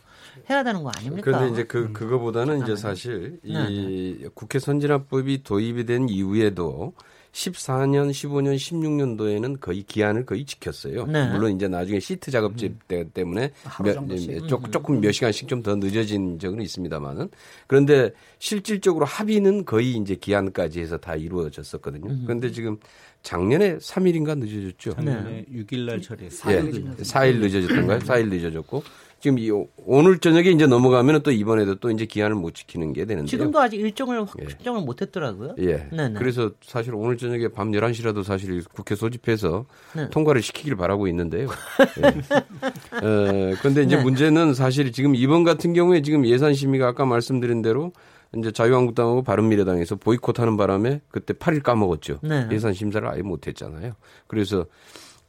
해야 0.50 0.62
되는 0.62 0.82
거 0.82 0.90
아닙니까? 0.96 1.24
그런데 1.24 1.52
이제 1.52 1.64
그 1.64 1.92
그거보다는 1.92 2.62
이제 2.62 2.76
사실 2.76 3.40
이 3.42 3.52
네, 3.52 4.28
국회 4.34 4.58
선진화법이 4.58 5.42
도입이 5.44 5.86
된 5.86 6.08
이후에도 6.08 6.92
14년, 7.32 8.10
15년, 8.10 8.56
16년도에는 8.56 9.60
거의 9.60 9.82
기한을 9.82 10.24
거의 10.26 10.44
지켰어요. 10.44 11.06
네. 11.06 11.30
물론 11.30 11.52
이제 11.54 11.68
나중에 11.68 12.00
시트 12.00 12.30
작업집 12.30 12.88
때- 12.88 13.04
때문에 13.12 13.50
하루 13.64 13.88
몇, 13.90 13.94
정도씩. 13.94 14.48
조금, 14.48 14.70
조금 14.70 15.00
몇 15.00 15.12
시간씩 15.12 15.46
좀 15.48 15.62
더 15.62 15.74
늦어진 15.76 16.38
적은 16.38 16.60
있습니다만은 16.62 17.28
그런데 17.66 18.10
실질적으로 18.38 19.04
합의는 19.04 19.64
거의 19.64 19.92
이제 19.96 20.14
기한까지 20.14 20.80
해서 20.80 20.96
다 20.96 21.14
이루어졌었거든요. 21.16 22.24
그런데 22.24 22.50
지금 22.52 22.78
작년에 23.22 23.78
3일인가 23.78 24.38
늦어졌죠. 24.38 24.94
작년에 24.94 25.44
6일 25.52 25.84
날 25.86 26.00
처리했어요. 26.00 26.56
예, 26.56 26.62
4일 27.02 27.38
늦어졌던가요? 27.40 27.98
4일 27.98 28.28
늦어졌고 28.28 28.82
지금 29.20 29.38
이 29.38 29.50
오- 29.50 29.68
오늘 29.84 30.18
저녁에 30.18 30.50
이제 30.50 30.66
넘어가면은 30.66 31.22
또 31.22 31.32
이번에도 31.32 31.74
또 31.76 31.90
이제 31.90 32.06
기한을 32.06 32.36
못 32.36 32.54
지키는 32.54 32.92
게 32.92 33.04
되는데요. 33.04 33.26
지금도 33.26 33.58
아직 33.58 33.80
일정을 33.80 34.24
확정을 34.24 34.82
못했더라고요. 34.82 35.56
예. 35.58 35.88
네네. 35.90 36.18
그래서 36.18 36.52
사실 36.62 36.94
오늘 36.94 37.16
저녁에 37.16 37.48
밤 37.48 37.72
11시라도 37.72 38.22
사실 38.22 38.62
국회 38.72 38.94
소집해서 38.94 39.66
네. 39.96 40.08
통과를 40.10 40.40
시키길 40.42 40.76
바라고 40.76 41.08
있는데요. 41.08 41.48
예. 41.98 43.06
어, 43.06 43.54
근데 43.60 43.82
이제 43.82 43.96
네. 43.96 44.02
문제는 44.02 44.54
사실 44.54 44.92
지금 44.92 45.14
이번 45.16 45.42
같은 45.42 45.72
경우에 45.72 46.02
지금 46.02 46.24
예산 46.24 46.54
심의가 46.54 46.86
아까 46.88 47.04
말씀드린 47.04 47.60
대로 47.62 47.92
이제 48.36 48.52
자유한국당하고 48.52 49.22
바른미래당에서 49.22 49.96
보이콧하는 49.96 50.56
바람에 50.56 51.00
그때 51.10 51.34
8일 51.34 51.62
까먹었죠. 51.62 52.20
네. 52.22 52.46
예산 52.52 52.72
심사를 52.72 53.06
아예 53.08 53.22
못 53.22 53.46
했잖아요. 53.48 53.94
그래서 54.26 54.66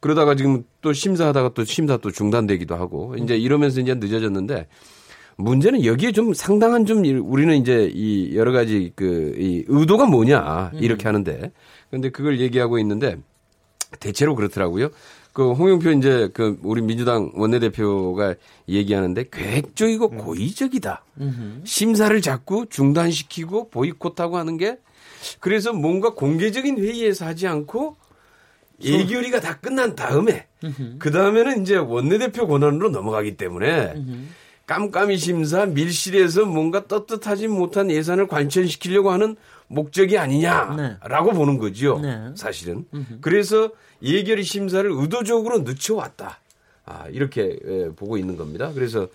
그러다가 0.00 0.34
지금 0.34 0.64
또 0.80 0.92
심사하다가 0.92 1.52
또 1.54 1.64
심사 1.64 1.96
또 1.98 2.10
중단되기도 2.10 2.74
하고 2.74 3.14
이제 3.16 3.36
이러면서 3.36 3.80
이제 3.80 3.94
늦어졌는데 3.94 4.66
문제는 5.36 5.84
여기에 5.84 6.12
좀 6.12 6.34
상당한 6.34 6.84
좀 6.86 7.04
이- 7.04 7.12
우리는 7.12 7.54
이제 7.56 7.90
이 7.94 8.34
여러 8.36 8.52
가지 8.52 8.92
그 8.94 9.34
이 9.38 9.64
의도가 9.68 10.06
뭐냐 10.06 10.72
이렇게 10.74 11.04
하는데 11.04 11.52
근데 11.90 12.10
그걸 12.10 12.40
얘기하고 12.40 12.78
있는데 12.78 13.16
대체로 13.98 14.34
그렇더라고요. 14.34 14.88
그 15.32 15.52
홍영표 15.52 15.90
이제 15.92 16.28
그 16.34 16.58
우리 16.62 16.82
민주당 16.82 17.30
원내대표가 17.34 18.34
얘기하는데 18.68 19.24
계획적이고 19.30 20.10
고의적이다. 20.10 21.04
심사를 21.64 22.20
자꾸 22.20 22.66
중단시키고 22.68 23.68
보이콧하고 23.70 24.36
하는 24.36 24.56
게 24.56 24.78
그래서 25.40 25.72
뭔가 25.72 26.14
공개적인 26.14 26.78
회의에서 26.78 27.26
하지 27.26 27.46
않고 27.46 27.96
예결위가 28.82 29.40
다 29.40 29.58
끝난 29.58 29.94
다음에 29.94 30.46
그 30.98 31.10
다음에는 31.10 31.62
이제 31.62 31.76
원내대표 31.76 32.46
권한으로 32.46 32.90
넘어가기 32.90 33.36
때문에 33.36 33.94
깜깜이 34.66 35.16
심사 35.16 35.66
밀실에서 35.66 36.44
뭔가 36.44 36.86
떳떳하지 36.86 37.48
못한 37.48 37.90
예산을 37.90 38.28
관철시키려고 38.28 39.10
하는 39.10 39.36
목적이 39.66 40.18
아니냐라고 40.18 41.32
보는 41.32 41.58
거죠. 41.58 41.98
네. 42.00 42.30
사실은. 42.36 42.84
그래서 43.20 43.70
예결위 44.02 44.42
심사를 44.44 44.88
의도적으로 44.90 45.58
늦춰왔다. 45.60 46.40
아, 46.90 47.06
이렇게 47.08 47.56
예, 47.64 47.88
보고 47.94 48.18
있는 48.18 48.36
겁니다. 48.36 48.72
그래서 48.74 49.06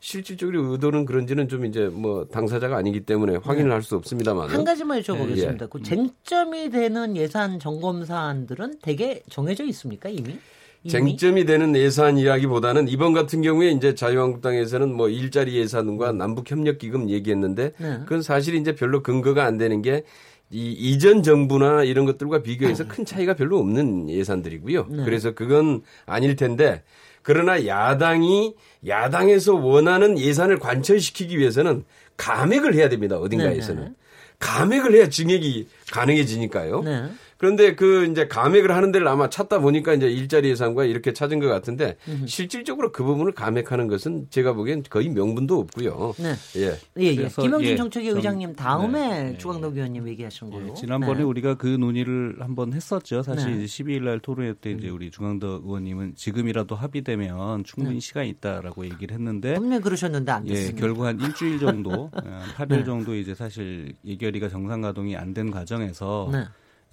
실질적으로 0.00 0.72
의도는 0.72 1.06
그런지는 1.06 1.48
좀 1.48 1.64
이제 1.64 1.86
뭐 1.86 2.26
당사자가 2.26 2.76
아니기 2.76 3.00
때문에 3.00 3.36
확인을 3.36 3.72
할수 3.72 3.96
없습니다만. 3.96 4.50
한 4.50 4.64
가지만 4.64 5.00
여쭤보겠습니다. 5.00 5.62
예. 5.62 5.66
그 5.70 5.82
쟁점이 5.82 6.70
되는 6.70 7.16
예산 7.16 7.58
점검 7.58 8.04
사안들은 8.04 8.80
대개 8.82 9.22
정해져 9.30 9.64
있습니까 9.64 10.10
이미? 10.10 10.36
이미? 10.84 10.90
쟁점이 10.90 11.46
되는 11.46 11.74
예산 11.74 12.18
이야기보다는 12.18 12.88
이번 12.88 13.14
같은 13.14 13.40
경우에 13.40 13.70
이제 13.70 13.94
자유한국당에서는 13.94 14.92
뭐 14.94 15.08
일자리 15.08 15.56
예산과 15.56 16.12
남북 16.12 16.50
협력 16.50 16.78
기금 16.78 17.08
얘기했는데 17.08 17.72
네. 17.78 17.98
그건 18.00 18.20
사실 18.20 18.56
이제 18.56 18.74
별로 18.74 19.02
근거가 19.02 19.44
안 19.44 19.56
되는 19.56 19.80
게 19.80 20.04
이 20.52 20.70
이전 20.72 21.22
정부나 21.22 21.82
이런 21.84 22.04
것들과 22.04 22.42
비교해서 22.42 22.86
큰 22.86 23.06
차이가 23.06 23.34
별로 23.34 23.58
없는 23.58 24.10
예산들이고요. 24.10 24.86
네. 24.90 25.04
그래서 25.04 25.32
그건 25.32 25.80
아닐 26.04 26.36
텐데 26.36 26.82
그러나 27.22 27.66
야당이 27.66 28.54
야당에서 28.86 29.54
원하는 29.54 30.18
예산을 30.18 30.58
관철시키기 30.58 31.38
위해서는 31.38 31.84
감액을 32.16 32.74
해야 32.74 32.88
됩니다. 32.88 33.18
어딘가에서는. 33.18 33.82
네네. 33.82 33.94
감액을 34.38 34.94
해야 34.94 35.08
증액이 35.08 35.68
가능해지니까요. 35.92 36.82
네. 36.82 37.04
그런데 37.42 37.74
그 37.74 38.06
이제 38.06 38.28
감액을 38.28 38.70
하는 38.70 38.92
데를 38.92 39.08
아마 39.08 39.28
찾다 39.28 39.58
보니까 39.58 39.94
이제 39.94 40.08
일자리 40.08 40.48
예산과 40.50 40.84
이렇게 40.84 41.12
찾은 41.12 41.40
것 41.40 41.48
같은데 41.48 41.96
실질적으로 42.24 42.92
그 42.92 43.02
부분을 43.02 43.32
감액하는 43.32 43.88
것은 43.88 44.28
제가 44.30 44.52
보기엔 44.52 44.84
거의 44.88 45.08
명분도 45.08 45.58
없고요. 45.58 46.14
네. 46.18 46.34
예. 46.58 46.78
예, 47.00 47.06
예. 47.16 47.26
김영진 47.26 47.72
예, 47.72 47.74
정책위 47.76 48.10
좀, 48.10 48.16
의장님 48.18 48.54
다음에 48.54 49.08
네, 49.08 49.30
네. 49.32 49.38
주광덕 49.38 49.74
의원님 49.74 50.06
얘기하신 50.06 50.50
걸로. 50.50 50.68
예, 50.68 50.74
지난번에 50.74 51.18
네. 51.18 51.22
우리가 51.24 51.54
그 51.56 51.66
논의를 51.66 52.36
한번 52.38 52.74
했었죠. 52.74 53.24
사실 53.24 53.58
네. 53.58 53.64
이제 53.64 53.82
12일 53.82 54.04
날 54.04 54.20
토론회 54.20 54.54
때 54.60 54.70
이제 54.70 54.88
우리 54.88 55.10
중앙덕 55.10 55.64
의원님은 55.64 56.14
지금이라도 56.14 56.76
합의되면 56.76 57.64
충분히 57.64 57.98
시간이 57.98 58.28
있다라고 58.28 58.84
얘기를 58.84 59.14
했는데 59.16 59.54
분명히 59.54 59.82
그러셨는데 59.82 60.30
안 60.30 60.46
예, 60.46 60.54
됐습니다. 60.54 60.80
결국 60.80 61.06
한 61.06 61.18
일주일 61.20 61.58
정도, 61.58 62.08
한 62.14 62.68
8일 62.68 62.68
네. 62.68 62.84
정도 62.84 63.16
이제 63.16 63.34
사실 63.34 63.94
예결위가 64.04 64.48
정상 64.48 64.80
가동이 64.80 65.16
안 65.16 65.32
된 65.34 65.50
과정에서 65.50 66.28
네. 66.30 66.44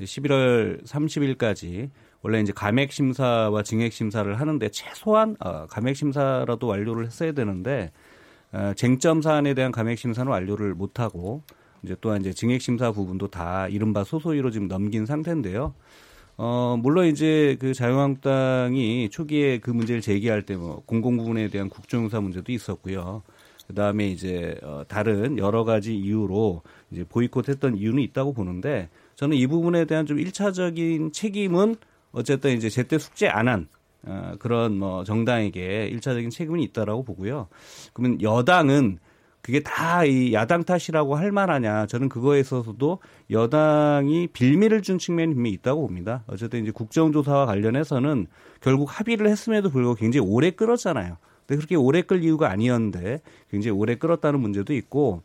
11월 0.01 0.83
30일까지 0.85 1.89
원래 2.21 2.41
이제 2.41 2.51
감액 2.53 2.91
심사와 2.91 3.63
증액 3.63 3.93
심사를 3.93 4.39
하는데 4.39 4.69
최소한 4.69 5.35
어, 5.39 5.65
감액 5.67 5.95
심사라도 5.95 6.67
완료를 6.67 7.05
했어야 7.05 7.31
되는데 7.31 7.91
어, 8.51 8.73
쟁점 8.75 9.21
사안에 9.21 9.53
대한 9.53 9.71
감액 9.71 9.97
심사는 9.97 10.29
완료를 10.29 10.73
못 10.73 10.99
하고 10.99 11.43
이제 11.83 11.95
또한 12.01 12.21
이제 12.21 12.33
증액 12.33 12.61
심사 12.61 12.91
부분도 12.91 13.27
다 13.27 13.67
이른바 13.67 14.03
소소위로 14.03 14.51
지금 14.51 14.67
넘긴 14.67 15.05
상태인데요. 15.05 15.73
어, 16.37 16.77
물론 16.81 17.07
이제 17.07 17.57
그 17.59 17.73
자유한국당이 17.73 19.09
초기에 19.09 19.59
그 19.59 19.71
문제를 19.71 20.01
제기할 20.01 20.43
때 20.43 20.55
뭐 20.55 20.81
공공 20.85 21.17
부분에 21.17 21.49
대한 21.49 21.69
국정유사 21.69 22.21
문제도 22.21 22.49
있었고요. 22.51 23.23
그 23.67 23.75
다음에 23.75 24.07
이제 24.07 24.57
어, 24.63 24.83
다른 24.87 25.37
여러 25.37 25.63
가지 25.63 25.95
이유로 25.95 26.63
이제 26.91 27.03
보이콧했던 27.07 27.77
이유는 27.77 28.01
있다고 28.03 28.33
보는데 28.33 28.89
저는 29.19 29.35
이 29.35 29.47
부분에 29.47 29.83
대한 29.83 30.05
좀 30.05 30.17
일차적인 30.17 31.11
책임은 31.11 31.75
어쨌든 32.13 32.55
이제 32.55 32.69
제때 32.69 32.97
숙제 32.97 33.27
안한 33.27 33.67
어, 34.03 34.35
그런 34.39 34.77
뭐 34.77 35.03
정당에게 35.03 35.87
일차적인 35.87 36.29
책임은 36.29 36.61
있다라고 36.61 37.03
보고요. 37.03 37.49
그러면 37.91 38.21
여당은 38.21 38.99
그게 39.41 39.59
다 39.59 40.05
이 40.05 40.31
야당 40.31 40.63
탓이라고 40.63 41.17
할 41.17 41.33
만하냐? 41.33 41.87
저는 41.87 42.07
그거에 42.07 42.39
있어서도 42.39 42.99
여당이 43.29 44.27
빌미를 44.27 44.81
준 44.81 44.97
측면이 44.97 45.33
분명히 45.33 45.51
있다고 45.55 45.81
봅니다. 45.81 46.23
어쨌든 46.27 46.61
이제 46.61 46.71
국정조사와 46.71 47.45
관련해서는 47.45 48.27
결국 48.61 48.87
합의를 48.89 49.27
했음에도 49.27 49.69
불구하고 49.69 49.99
굉장히 49.99 50.25
오래 50.29 50.49
끌었잖아요. 50.51 51.17
근데 51.45 51.57
그렇게 51.57 51.75
오래 51.75 52.03
끌 52.03 52.23
이유가 52.23 52.49
아니었는데 52.51 53.19
굉장히 53.51 53.77
오래 53.77 53.95
끌었다는 53.95 54.39
문제도 54.39 54.73
있고 54.73 55.23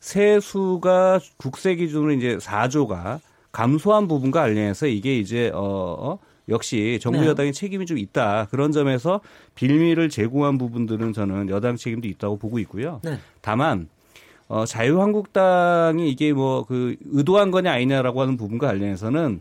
세수가 0.00 1.20
국세 1.36 1.74
기준으로 1.74 2.12
이제 2.12 2.38
4조가 2.38 3.20
감소한 3.54 4.08
부분과 4.08 4.40
관련해서 4.40 4.88
이게 4.88 5.16
이제 5.16 5.50
어, 5.54 5.60
어 5.62 6.18
역시 6.48 6.98
정부 7.00 7.20
네. 7.20 7.28
여당의 7.28 7.52
책임이 7.52 7.86
좀 7.86 7.96
있다. 7.96 8.48
그런 8.50 8.72
점에서 8.72 9.20
빌미를 9.54 10.10
제공한 10.10 10.58
부분들은 10.58 11.12
저는 11.12 11.48
여당 11.48 11.76
책임도 11.76 12.08
있다고 12.08 12.36
보고 12.36 12.58
있고요. 12.58 13.00
네. 13.04 13.18
다만 13.40 13.88
어, 14.48 14.66
자유한국당이 14.66 16.10
이게 16.10 16.32
뭐 16.32 16.64
그 16.64 16.96
의도한 17.12 17.52
거냐 17.52 17.72
아니냐라고 17.72 18.20
하는 18.20 18.36
부분과 18.36 18.66
관련해서는 18.66 19.40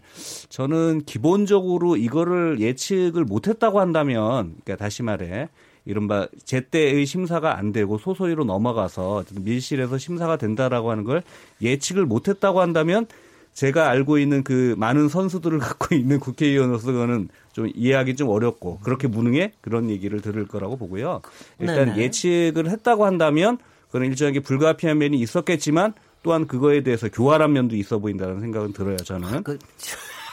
저는 0.49 1.01
기본적으로 1.05 1.97
이거를 1.97 2.59
예측을 2.61 3.25
못했다고 3.25 3.79
한다면, 3.81 4.55
그러니까 4.63 4.75
다시 4.77 5.03
말해 5.03 5.49
이른바 5.85 6.27
제때의 6.45 7.05
심사가 7.05 7.57
안 7.57 7.73
되고 7.73 7.97
소소위로 7.97 8.45
넘어가서 8.45 9.25
밀실에서 9.41 9.97
심사가 9.97 10.37
된다라고 10.37 10.91
하는 10.91 11.03
걸 11.03 11.23
예측을 11.61 12.05
못했다고 12.05 12.61
한다면 12.61 13.07
제가 13.53 13.89
알고 13.89 14.17
있는 14.17 14.43
그 14.43 14.75
많은 14.77 15.09
선수들을 15.09 15.59
갖고 15.59 15.95
있는 15.95 16.19
국회의원으로서 16.19 16.91
그거는 16.91 17.29
좀 17.51 17.69
이해하기 17.73 18.15
좀 18.15 18.29
어렵고 18.29 18.79
그렇게 18.79 19.07
무능해 19.07 19.53
그런 19.61 19.89
얘기를 19.89 20.21
들을 20.21 20.47
거라고 20.47 20.77
보고요. 20.77 21.21
일단 21.59 21.89
네네. 21.89 21.97
예측을 21.97 22.69
했다고 22.69 23.05
한다면 23.05 23.57
그건 23.87 24.05
일정하게 24.05 24.39
불가피한 24.39 24.97
면이 24.97 25.19
있었겠지만 25.19 25.93
또한 26.23 26.47
그거에 26.47 26.81
대해서 26.81 27.09
교활한 27.09 27.53
면도 27.53 27.75
있어 27.75 27.99
보인다는 27.99 28.39
생각은 28.39 28.73
들어요 28.73 28.97
저는. 28.97 29.43
그, 29.43 29.59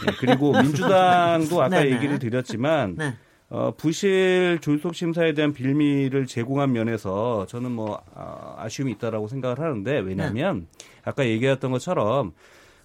예, 0.06 0.12
그리고 0.18 0.52
민주당도 0.52 1.62
아까 1.62 1.82
네네. 1.82 1.96
얘기를 1.96 2.18
드렸지만 2.18 2.94
네. 2.96 3.14
어, 3.50 3.74
부실 3.76 4.60
졸속 4.62 4.94
심사에 4.94 5.34
대한 5.34 5.52
빌미를 5.52 6.26
제공한 6.26 6.72
면에서 6.72 7.46
저는 7.46 7.72
뭐 7.72 8.00
아, 8.14 8.54
아쉬움이 8.58 8.92
있다라고 8.92 9.26
생각을 9.26 9.58
하는데 9.58 9.98
왜냐하면 9.98 10.68
네. 10.78 10.86
아까 11.02 11.26
얘기했던 11.26 11.72
것처럼 11.72 12.32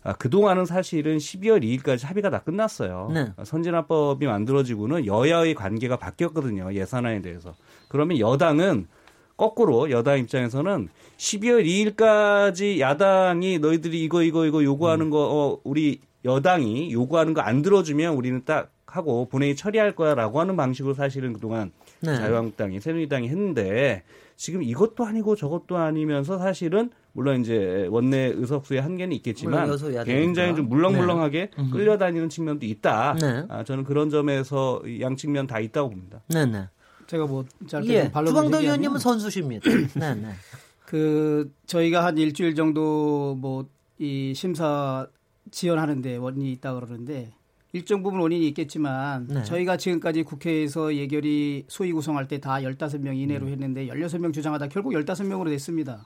아, 0.05 0.13
그동안은 0.13 0.65
사실은 0.65 1.17
12월 1.17 1.63
2일까지 1.63 2.05
합의가 2.05 2.29
다 2.29 2.39
끝났어요. 2.43 3.09
네. 3.11 3.31
아, 3.37 3.43
선진화법이 3.43 4.27
만들어지고는 4.27 5.07
여야의 5.07 5.55
관계가 5.55 5.97
바뀌었거든요. 5.97 6.71
예산안에 6.73 7.21
대해서. 7.23 7.55
그러면 7.89 8.19
여당은 8.19 8.87
거꾸로 9.35 9.89
여당 9.89 10.19
입장에서는 10.19 10.89
12월 11.17 11.65
2일까지 11.65 12.79
야당이 12.79 13.57
너희들이 13.59 14.03
이거 14.03 14.21
이거 14.21 14.45
이거 14.45 14.63
요구하는 14.63 15.09
거 15.09 15.17
어, 15.19 15.59
우리 15.63 16.01
여당이 16.23 16.93
요구하는 16.93 17.33
거 17.33 17.41
안 17.41 17.61
들어주면 17.63 18.13
우리는 18.13 18.43
딱 18.45 18.71
하고 18.85 19.27
본회의 19.27 19.55
처리할 19.55 19.95
거야라고 19.95 20.39
하는 20.39 20.55
방식으로 20.55 20.93
사실은 20.93 21.33
그동안 21.33 21.71
네. 22.01 22.15
자유한국당이 22.15 22.79
새누리당이 22.79 23.27
했는데 23.27 24.03
지금 24.37 24.63
이것도 24.63 25.03
아니고 25.05 25.35
저것도 25.35 25.77
아니면서 25.77 26.37
사실은 26.37 26.91
물론 27.15 27.41
이제 27.41 27.87
원내 27.89 28.33
의석수의 28.35 28.81
한계는 28.81 29.15
있겠지만. 29.17 29.69
굉장히 30.05 30.55
좀 30.55 30.69
물렁물렁하게 30.69 31.51
끌려다니는 31.71 32.29
측면도 32.29 32.65
있다. 32.65 33.15
네. 33.19 33.43
아, 33.49 33.63
저는 33.63 33.83
그런 33.83 34.09
점에서 34.09 34.81
이 34.85 35.01
양측면 35.01 35.47
다 35.47 35.59
있다고 35.59 35.89
봅니다. 35.89 36.21
네네. 36.27 36.67
제가 37.07 37.25
뭐 37.25 37.45
짧게 37.67 37.93
예. 37.93 38.03
좀 38.03 38.11
반론을 38.11 38.35
주광덕 38.35 38.61
의원님은 38.63 38.99
선수십니다. 38.99 39.69
네네. 39.97 40.27
그 40.85 41.51
저희가 41.65 42.05
한 42.05 42.17
일주일 42.17 42.53
정도 42.53 43.35
뭐 43.35 43.65
이 43.97 44.33
심사 44.35 45.07
지연하는데 45.51 46.17
원인이 46.17 46.51
있다 46.53 46.73
그러는데 46.73 47.33
일정 47.71 48.03
부분 48.03 48.19
원인이 48.19 48.47
있겠지만 48.49 49.27
네. 49.27 49.43
저희가 49.43 49.77
지금까지 49.77 50.23
국회에서 50.23 50.95
예결위 50.95 51.65
소위 51.67 51.91
구성할 51.91 52.27
때다 52.27 52.55
15명 52.55 53.17
이내로 53.17 53.47
했는데 53.47 53.87
16명 53.87 54.33
주장하다 54.33 54.67
결국 54.67 54.93
15명으로 54.93 55.49
됐습니다. 55.49 56.05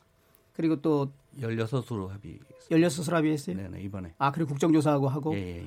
그리고 0.60 0.76
또 0.82 1.10
16수로 1.40 2.10
합의. 2.10 2.38
16수로 2.70 3.14
합의했어요. 3.14 3.56
네네, 3.56 3.82
이번에. 3.82 4.14
아, 4.18 4.30
그리고 4.34 4.50
국정조사하고 4.50 5.08
하고 5.08 5.34
예, 5.34 5.60
예. 5.60 5.66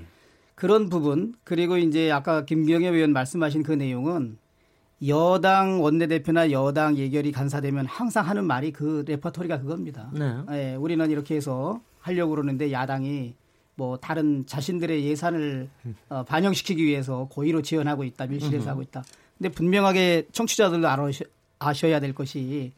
그런 0.55 0.91
부분 0.91 1.35
그리고 1.45 1.79
이제 1.79 2.11
아까 2.11 2.45
김경애 2.45 2.89
의원 2.89 3.15
말씀하신 3.15 3.63
그 3.63 3.73
내용은 3.73 4.37
여당 5.07 5.83
원내대표나 5.83 6.51
여당 6.51 6.99
예결위 6.99 7.33
간사되면 7.33 7.87
항상 7.87 8.29
하는 8.29 8.45
말이 8.45 8.71
그 8.71 9.03
레퍼토리가 9.07 9.61
그겁니다. 9.63 10.11
네. 10.13 10.35
예, 10.51 10.75
우리는 10.75 11.11
이렇게 11.11 11.37
해서 11.37 11.81
하려고 11.99 12.33
그러는데 12.33 12.71
야당이 12.71 13.35
뭐 13.77 13.97
다른 13.97 14.45
자신들의 14.45 15.07
예산을 15.07 15.71
어, 16.11 16.23
반영시키기 16.25 16.85
위해서 16.85 17.29
고의로 17.31 17.63
지원하고 17.63 18.05
있다, 18.05 18.27
밀실에서 18.27 18.69
하고 18.69 18.83
있다. 18.83 19.03
근데 19.39 19.49
분명하게 19.49 20.27
청취자들도 20.33 20.87
알아셔, 20.87 21.25
아셔야 21.59 21.99
될 21.99 22.15
것이 22.15 22.73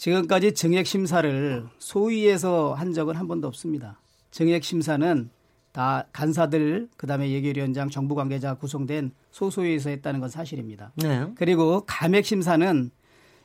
지금까지 0.00 0.54
정액 0.54 0.86
심사를 0.86 1.66
소위에서 1.78 2.72
한 2.72 2.94
적은 2.94 3.16
한 3.16 3.28
번도 3.28 3.46
없습니다. 3.48 4.00
정액 4.30 4.64
심사는 4.64 5.28
다 5.72 6.06
간사들 6.12 6.88
그다음에 6.96 7.30
예결위원장 7.30 7.90
정부 7.90 8.14
관계자 8.14 8.54
구성된 8.54 9.12
소소위에서 9.30 9.90
했다는 9.90 10.20
건 10.20 10.30
사실입니다. 10.30 10.92
네. 10.96 11.26
그리고 11.34 11.84
감액 11.86 12.24
심사는 12.24 12.90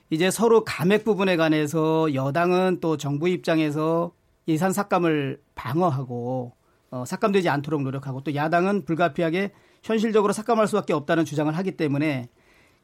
이제 0.10 0.32
서로 0.32 0.64
감액 0.64 1.04
부분에 1.04 1.36
관해서 1.36 2.14
여당은 2.14 2.80
또 2.80 2.96
정부 2.96 3.28
입장에서 3.28 4.14
예산 4.48 4.72
삭감을 4.72 5.42
방어하고 5.56 6.54
어, 6.90 7.04
삭감되지 7.06 7.50
않도록 7.50 7.82
노력하고 7.84 8.22
또 8.22 8.34
야당은 8.34 8.86
불가피하게 8.86 9.52
현실적으로 9.84 10.32
삭감할 10.32 10.70
수밖에 10.70 10.94
없다는 10.94 11.26
주장을 11.26 11.54
하기 11.54 11.72
때문에 11.76 12.30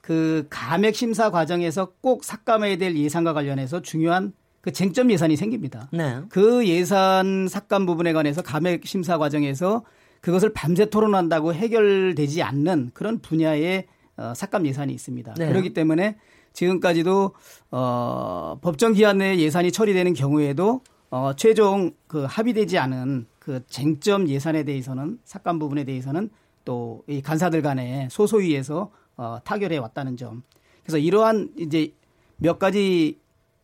그 0.02 0.48
감액 0.50 0.96
심사 0.96 1.30
과정에서 1.30 1.94
꼭 2.02 2.24
삭감해야 2.24 2.78
될 2.78 2.96
예산과 2.96 3.34
관련해서 3.34 3.82
중요한 3.82 4.34
그 4.62 4.72
쟁점 4.72 5.12
예산이 5.12 5.36
생깁니다. 5.38 5.90
네. 5.92 6.20
그 6.30 6.68
예산 6.68 7.48
삭감 7.48 7.86
부분에 7.86 8.14
관해서 8.14 8.42
감액 8.42 8.86
심사 8.86 9.18
과정에서 9.18 9.84
그것을 10.22 10.54
밤새 10.54 10.86
토론한다고 10.86 11.54
해결되지 11.54 12.44
않는 12.44 12.92
그런 12.94 13.20
분야의 13.20 13.88
어, 14.18 14.34
삭감 14.36 14.68
예산이 14.68 14.94
있습니다. 14.94 15.34
네. 15.36 15.48
그렇기 15.50 15.74
때문에 15.74 16.18
지금까지도 16.54 17.34
어, 17.72 18.60
법정 18.62 18.94
기한 18.94 19.20
내에 19.20 19.40
예산이 19.40 19.72
처리되는 19.72 20.14
경우에도 20.14 20.82
어, 21.10 21.32
최종 21.36 21.92
그 22.08 22.26
합의되지 22.26 22.78
않은 22.78 23.28
그 23.40 23.64
쟁점 23.68 24.28
예산에 24.28 24.64
대해서는 24.64 25.18
삭감 25.24 25.60
부분에 25.60 25.84
대해서는 25.86 26.30
또 26.66 27.04
이 27.08 27.22
간사들 27.22 27.62
간에 27.62 28.08
소소위에서 28.12 28.92
어, 29.22 29.40
타결해 29.44 29.78
왔다는 29.78 30.18
점. 30.18 30.42
그래서 30.84 30.98
이러한 30.98 31.52
이제 31.60 31.94
몇 32.38 32.58
가지 32.58 33.20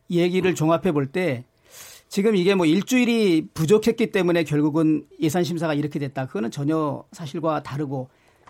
얘기를 0.08 0.54
종합해 0.54 0.92
볼 0.92 1.10
때 1.10 1.44
지금 2.08 2.36
이게 2.36 2.54
뭐 2.54 2.64
일주일이 2.64 3.48
부족했기 3.52 4.12
때문에 4.12 4.44
결국은 4.44 5.04
예산 5.20 5.42
심사가 5.42 5.74
이렇게 5.74 5.98
됐다. 5.98 6.26
그거는 6.26 6.52
전혀 6.52 7.02
사실과 7.10 7.62
다르고 7.62 8.08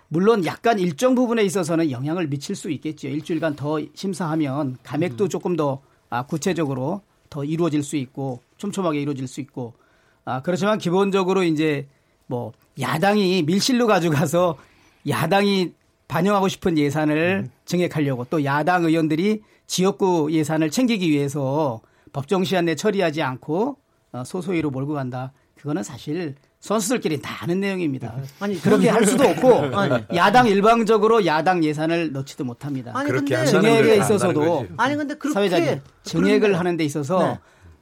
물론 0.08 0.44
약간 0.44 0.78
일정 0.78 1.14
부분에 1.14 1.42
있어서는 1.44 1.90
영향을 1.90 2.28
미칠 2.28 2.54
수 2.54 2.70
있겠죠. 2.70 3.08
일주일간 3.08 3.56
더 3.56 3.80
심사하면 3.94 4.76
감액도 4.82 5.28
조금 5.28 5.56
더 5.56 5.80
아, 6.10 6.26
구체적으로 6.26 7.00
더 7.30 7.42
이루어질 7.42 7.82
수 7.82 7.96
있고 7.96 8.40
촘촘하게 8.58 9.00
이루어질 9.00 9.26
수 9.26 9.40
있고 9.40 9.72
아, 10.26 10.42
그렇지만 10.42 10.78
기본적으로 10.78 11.42
이제 11.42 11.88
뭐 12.26 12.52
야당이 12.78 13.44
밀실로 13.44 13.86
가져가서 13.86 14.58
야당이 15.08 15.72
반영하고 16.08 16.48
싶은 16.48 16.78
예산을 16.78 17.48
증액하려고 17.66 18.24
또 18.30 18.44
야당 18.44 18.84
의원들이 18.84 19.42
지역구 19.66 20.32
예산을 20.32 20.70
챙기기 20.70 21.10
위해서 21.10 21.80
법정 22.12 22.42
시한 22.44 22.64
내 22.64 22.74
처리하지 22.74 23.22
않고 23.22 23.76
어, 24.12 24.22
소소위로 24.24 24.70
몰고 24.70 24.94
간다. 24.94 25.32
그거는 25.54 25.82
사실 25.82 26.34
선수들끼리 26.60 27.20
다 27.20 27.44
아는 27.44 27.60
내용입니다. 27.60 28.14
아니, 28.40 28.58
그렇게 28.60 28.88
할 28.88 29.04
수도 29.06 29.24
없고 29.28 29.76
아니. 29.76 30.02
야당 30.16 30.46
일방적으로 30.48 31.26
야당 31.26 31.62
예산을 31.62 32.12
넣지도 32.12 32.44
못합니다. 32.44 32.92
아니 32.96 33.10
그렇게 33.10 33.34
근데 33.36 33.50
증액에 33.50 33.88
걸 33.88 33.98
있어서도. 33.98 34.66
아니 34.78 34.96
근데 34.96 35.14
그렇게 35.14 35.34
사회자님 35.34 35.80
증액을 36.04 36.40
그런데- 36.40 36.56
하는 36.56 36.76
데 36.78 36.84
있어서 36.84 37.18
네. 37.22 37.38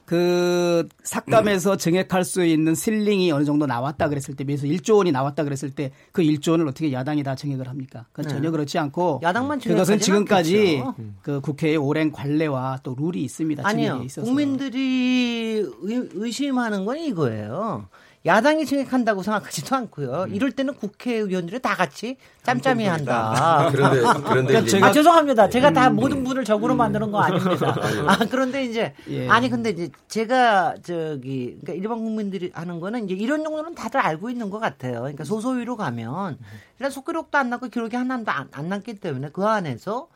그 0.07 0.89
삭감에서 1.03 1.77
증액할 1.77 2.25
수 2.25 2.45
있는 2.45 2.75
실링이 2.75 3.31
어느 3.33 3.45
정도 3.45 3.67
나왔다 3.67 4.09
그랬을 4.09 4.35
때 4.37 4.45
매서 4.45 4.67
1조 4.67 4.97
원이 4.97 5.13
나왔다 5.13 5.45
그랬을 5.45 5.71
때 5.71 5.93
그 6.13 6.23
1조 6.23 6.53
원을 6.53 6.69
어떻게 6.69 6.93
야당이 6.93 7.23
다 7.23 7.35
증액을 7.35 7.69
합니까? 7.69 8.07
그건 8.13 8.29
네. 8.31 8.35
전혀 8.35 8.51
그렇지 8.51 8.79
않고 8.79 9.21
야당만 9.23 9.61
그것은 9.61 9.99
지금까지 9.99 10.83
않겠죠. 10.85 11.13
그 11.23 11.41
국회의 11.41 11.77
오랜 11.77 12.11
관례와 12.11 12.81
또 12.83 12.95
룰이 12.99 13.23
있습니다. 13.25 13.63
아니요. 13.67 14.03
국민들이 14.15 15.63
의, 15.83 16.09
의심하는 16.15 16.85
건 16.85 16.97
이거예요. 16.99 17.89
야당이 18.27 18.67
증액한다고 18.67 19.23
생각하지도 19.23 19.77
않고요. 19.77 20.27
이럴 20.31 20.51
때는 20.51 20.75
국회의원들이 20.75 21.61
다 21.61 21.75
같이 21.77 22.17
짬짬이 22.43 22.85
한다. 22.87 23.69
그런데 23.71 24.01
그런데 24.29 24.53
그러니까 24.53 24.59
이제 24.61 24.81
아 24.83 24.93
죄송합니다. 24.93 25.49
제가 25.49 25.73
다 25.73 25.91
모든 25.91 26.25
분을 26.25 26.45
적으로 26.45 26.75
만드는 26.75 27.13
거 27.13 27.21
아닙니다. 27.21 27.77
아니요. 27.81 28.07
아 28.11 28.19
그런데 28.29 28.65
이제 28.65 28.95
예. 29.09 29.29
아니 29.29 29.49
근데 29.49 29.71
이제 29.71 29.91
제가 30.09 30.75
저기 30.83 31.57
그러니까 31.61 31.73
일반 31.75 31.99
국민들이 31.99 32.51
하는 32.53 32.81
거는 32.81 33.05
이제 33.05 33.15
이런 33.15 33.45
정도는 33.45 33.75
다들 33.75 34.01
알고 34.01 34.29
있는 34.29 34.51
것 34.51 34.59
같아요. 34.59 35.01
그러니까 35.01 35.25
소소위로 35.25 35.77
가면 35.77 36.39
일단 36.79 36.91
속기록도 36.91 37.39
안 37.39 37.49
남고 37.51 37.69
기록이 37.69 37.97
하나도 37.97 38.31
안, 38.31 38.49
안 38.53 38.69
남기 38.69 38.95
때문에 38.95 39.31
그 39.33 39.45
안에서 39.45 40.09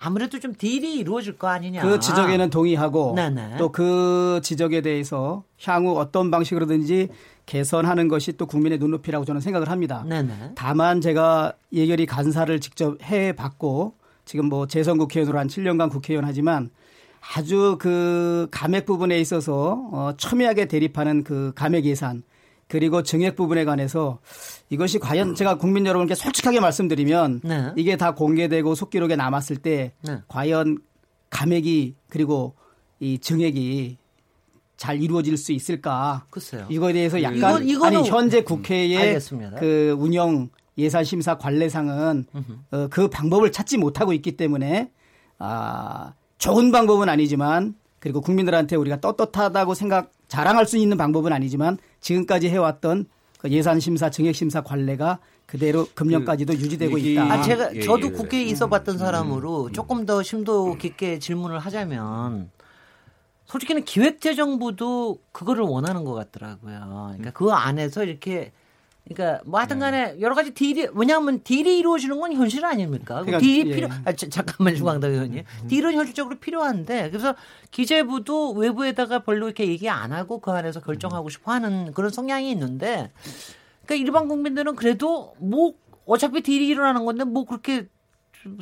아무래도 0.00 0.38
좀 0.38 0.54
딜이 0.54 0.94
이루어질 0.96 1.36
거 1.36 1.48
아니냐. 1.48 1.82
그 1.82 1.98
지적에는 1.98 2.50
동의하고. 2.50 3.14
또 3.58 3.68
그 3.70 4.40
지적에 4.42 4.80
대해서 4.80 5.42
향후 5.64 5.98
어떤 5.98 6.30
방식으로든지 6.30 7.08
개선하는 7.46 8.08
것이 8.08 8.36
또 8.36 8.46
국민의 8.46 8.78
눈높이라고 8.78 9.24
저는 9.24 9.40
생각을 9.40 9.70
합니다. 9.70 10.04
네네. 10.08 10.52
다만 10.54 11.00
제가 11.00 11.52
예결위 11.72 12.06
간사를 12.06 12.60
직접 12.60 13.02
해 13.02 13.32
봤고 13.32 13.94
지금 14.24 14.46
뭐 14.48 14.66
재선 14.66 14.98
국회의원으로 14.98 15.38
한 15.38 15.48
7년간 15.48 15.90
국회의원 15.90 16.24
하지만 16.24 16.70
아주 17.36 17.76
그 17.80 18.46
감액 18.50 18.86
부분에 18.86 19.18
있어서 19.18 19.88
어 19.92 20.12
첨예하게 20.16 20.66
대립하는 20.66 21.24
그 21.24 21.52
감액 21.56 21.84
예산 21.86 22.22
그리고 22.68 23.02
증액 23.02 23.34
부분에 23.34 23.64
관해서 23.64 24.18
이것이 24.68 24.98
과연 24.98 25.34
제가 25.34 25.56
국민 25.56 25.86
여러분께 25.86 26.14
솔직하게 26.14 26.60
말씀드리면 26.60 27.40
네. 27.42 27.72
이게 27.76 27.96
다 27.96 28.14
공개되고 28.14 28.74
속기록에 28.74 29.16
남았을 29.16 29.56
때 29.56 29.92
네. 30.02 30.18
과연 30.28 30.78
감액이 31.30 31.94
그리고 32.08 32.54
이 33.00 33.18
증액이 33.18 33.96
잘 34.76 35.02
이루어질 35.02 35.36
수 35.36 35.52
있을까? 35.52 36.24
글쎄요. 36.30 36.66
이거에 36.68 36.92
대해서 36.92 37.20
약간 37.22 37.64
이거는- 37.66 37.82
아니 37.84 38.08
현재 38.08 38.42
국회의 38.44 38.96
알겠습니다. 38.96 39.58
그 39.58 39.96
운영 39.98 40.50
예산 40.76 41.02
심사 41.04 41.36
관례상은 41.38 42.26
어, 42.70 42.86
그 42.90 43.08
방법을 43.08 43.50
찾지 43.50 43.78
못하고 43.78 44.12
있기 44.12 44.36
때문에 44.36 44.90
아 45.38 46.12
좋은 46.38 46.70
방법은 46.70 47.08
아니지만 47.08 47.74
그리고 47.98 48.20
국민들한테 48.20 48.76
우리가 48.76 49.00
떳떳하다고 49.00 49.74
생각 49.74 50.12
자랑할 50.28 50.66
수 50.66 50.76
있는 50.76 50.96
방법은 50.96 51.32
아니지만 51.32 51.78
지금까지 52.00 52.48
해왔던 52.48 53.06
그 53.38 53.50
예산 53.50 53.80
심사 53.80 54.10
증액 54.10 54.34
심사 54.34 54.60
관례가 54.62 55.18
그대로 55.46 55.86
금년까지도 55.94 56.52
유지되고 56.54 56.98
이게- 56.98 57.12
있다. 57.14 57.32
아, 57.32 57.42
제가 57.42 57.74
예, 57.74 57.80
저도 57.80 58.08
예. 58.08 58.10
국회에 58.10 58.42
있어봤던 58.44 58.98
사람으로 58.98 59.72
조금 59.72 60.04
더 60.04 60.22
심도 60.22 60.74
깊게 60.76 61.18
질문을 61.20 61.58
하자면 61.58 62.50
솔직히는 63.46 63.84
기획재정부도 63.84 65.18
그거를 65.32 65.62
원하는 65.64 66.04
것 66.04 66.12
같더라고요. 66.14 67.12
그러니까 67.16 67.30
그 67.30 67.50
안에서 67.50 68.04
이렇게 68.04 68.52
그러니까 69.08 69.42
뭐 69.46 69.58
하여튼 69.58 69.78
간에 69.78 70.16
여러 70.20 70.34
가지 70.34 70.52
딜이 70.52 70.88
왜냐하면 70.94 71.42
딜이 71.42 71.78
이루어지는 71.78 72.20
건 72.20 72.32
현실 72.32 72.64
아닙니까? 72.64 73.20
그 73.20 73.26
그러니까, 73.26 73.38
딜이 73.38 73.70
예. 73.70 73.74
필요 73.74 73.88
아, 74.04 74.12
자, 74.12 74.28
잠깐만 74.28 74.74
주광덕 74.74 75.10
의원님 75.10 75.44
딜은 75.68 75.94
현실적으로 75.94 76.38
필요한데 76.38 77.10
그래서 77.10 77.34
기재부도 77.70 78.52
외부에다가 78.52 79.20
별로 79.20 79.46
이렇게 79.46 79.66
얘기 79.66 79.88
안 79.88 80.12
하고 80.12 80.40
그 80.40 80.50
안에서 80.50 80.80
결정하고 80.80 81.28
싶어 81.30 81.52
하는 81.52 81.92
그런 81.92 82.10
성향이 82.10 82.50
있는데 82.50 83.10
그러니까 83.86 84.06
일반 84.06 84.28
국민들은 84.28 84.76
그래도 84.76 85.34
뭐 85.38 85.72
어차피 86.06 86.42
딜이 86.42 86.66
일어나는 86.66 87.04
건데 87.04 87.24
뭐 87.24 87.44
그렇게 87.44 87.88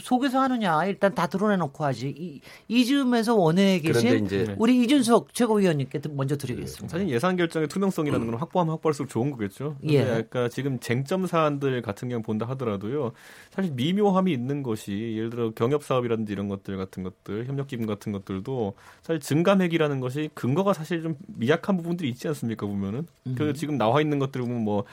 속에서 0.00 0.40
하느냐 0.40 0.84
일단 0.86 1.14
다 1.14 1.26
드러내놓고 1.26 1.84
하지 1.84 2.14
이, 2.16 2.40
이 2.68 2.84
즈음에서 2.84 3.34
원회에 3.34 3.80
그런데 3.80 4.00
계신 4.00 4.26
이제 4.26 4.54
우리 4.58 4.82
이준석 4.82 5.34
최고위원님께 5.34 6.00
먼저 6.10 6.36
드리겠습니다. 6.36 6.88
사실 6.88 7.08
예산 7.08 7.36
결정의 7.36 7.68
투명성이라는 7.68 8.26
건 8.26 8.34
확보하면 8.36 8.72
확보할수록 8.74 9.10
좋은 9.10 9.30
거겠죠. 9.30 9.76
예. 9.88 10.02
아까 10.02 10.48
지금 10.48 10.78
쟁점 10.80 11.26
사안들 11.26 11.82
같은 11.82 12.08
경우 12.08 12.22
본다 12.22 12.46
하더라도요. 12.48 13.12
사실 13.50 13.72
미묘함이 13.72 14.32
있는 14.32 14.62
것이 14.62 15.14
예를 15.16 15.30
들어 15.30 15.50
경협 15.50 15.82
사업이라든지 15.82 16.32
이런 16.32 16.48
것들 16.48 16.76
같은 16.76 17.02
것들, 17.02 17.46
협력 17.46 17.66
기금 17.66 17.86
같은 17.86 18.12
것들도 18.12 18.74
사실 19.02 19.20
증감액이라는 19.20 20.00
것이 20.00 20.30
근거가 20.34 20.72
사실 20.72 21.02
좀 21.02 21.16
미약한 21.26 21.76
부분들이 21.76 22.08
있지 22.08 22.28
않습니까 22.28 22.66
보면은. 22.66 23.06
그 23.36 23.52
지금 23.54 23.76
나와 23.76 24.00
있는 24.00 24.18
것들 24.18 24.40
보면 24.40 24.62
뭐 24.62 24.84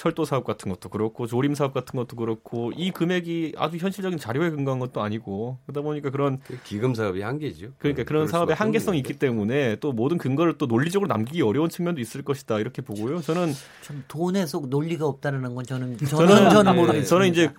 철도 0.00 0.24
사업 0.24 0.44
같은 0.44 0.70
것도 0.70 0.88
그렇고 0.88 1.26
조림 1.26 1.54
사업 1.54 1.74
같은 1.74 1.94
것도 1.98 2.16
그렇고 2.16 2.72
이 2.74 2.90
금액이 2.90 3.52
아주 3.58 3.76
현실적인 3.76 4.18
자료에 4.18 4.48
근거한 4.48 4.78
것도 4.78 5.02
아니고 5.02 5.58
그러다 5.66 5.82
보니까 5.82 6.08
그런 6.08 6.40
그 6.46 6.58
기금 6.64 6.94
사업이 6.94 7.20
한계죠. 7.20 7.72
그러니까 7.76 8.04
그런 8.04 8.20
그럴 8.24 8.28
사업의 8.28 8.56
한계성이 8.56 8.96
있기 9.00 9.18
때문에 9.18 9.76
또 9.76 9.92
모든 9.92 10.16
근거를 10.16 10.56
또 10.56 10.64
논리적으로 10.64 11.06
남기기 11.06 11.42
어려운 11.42 11.68
측면도 11.68 12.00
있을 12.00 12.22
것이다 12.22 12.60
이렇게 12.60 12.80
보고요. 12.80 13.20
저는 13.20 13.52
좀 13.82 14.02
돈에 14.08 14.46
속 14.46 14.70
논리가 14.70 15.04
없다는 15.04 15.54
건 15.54 15.66
저는 15.66 15.98
저는 15.98 16.28
저는 16.28 16.50
저는 16.50 16.72
예, 16.72 16.76
모르겠습니다. 16.76 17.06
저는 17.06 17.28
이제 17.28 17.50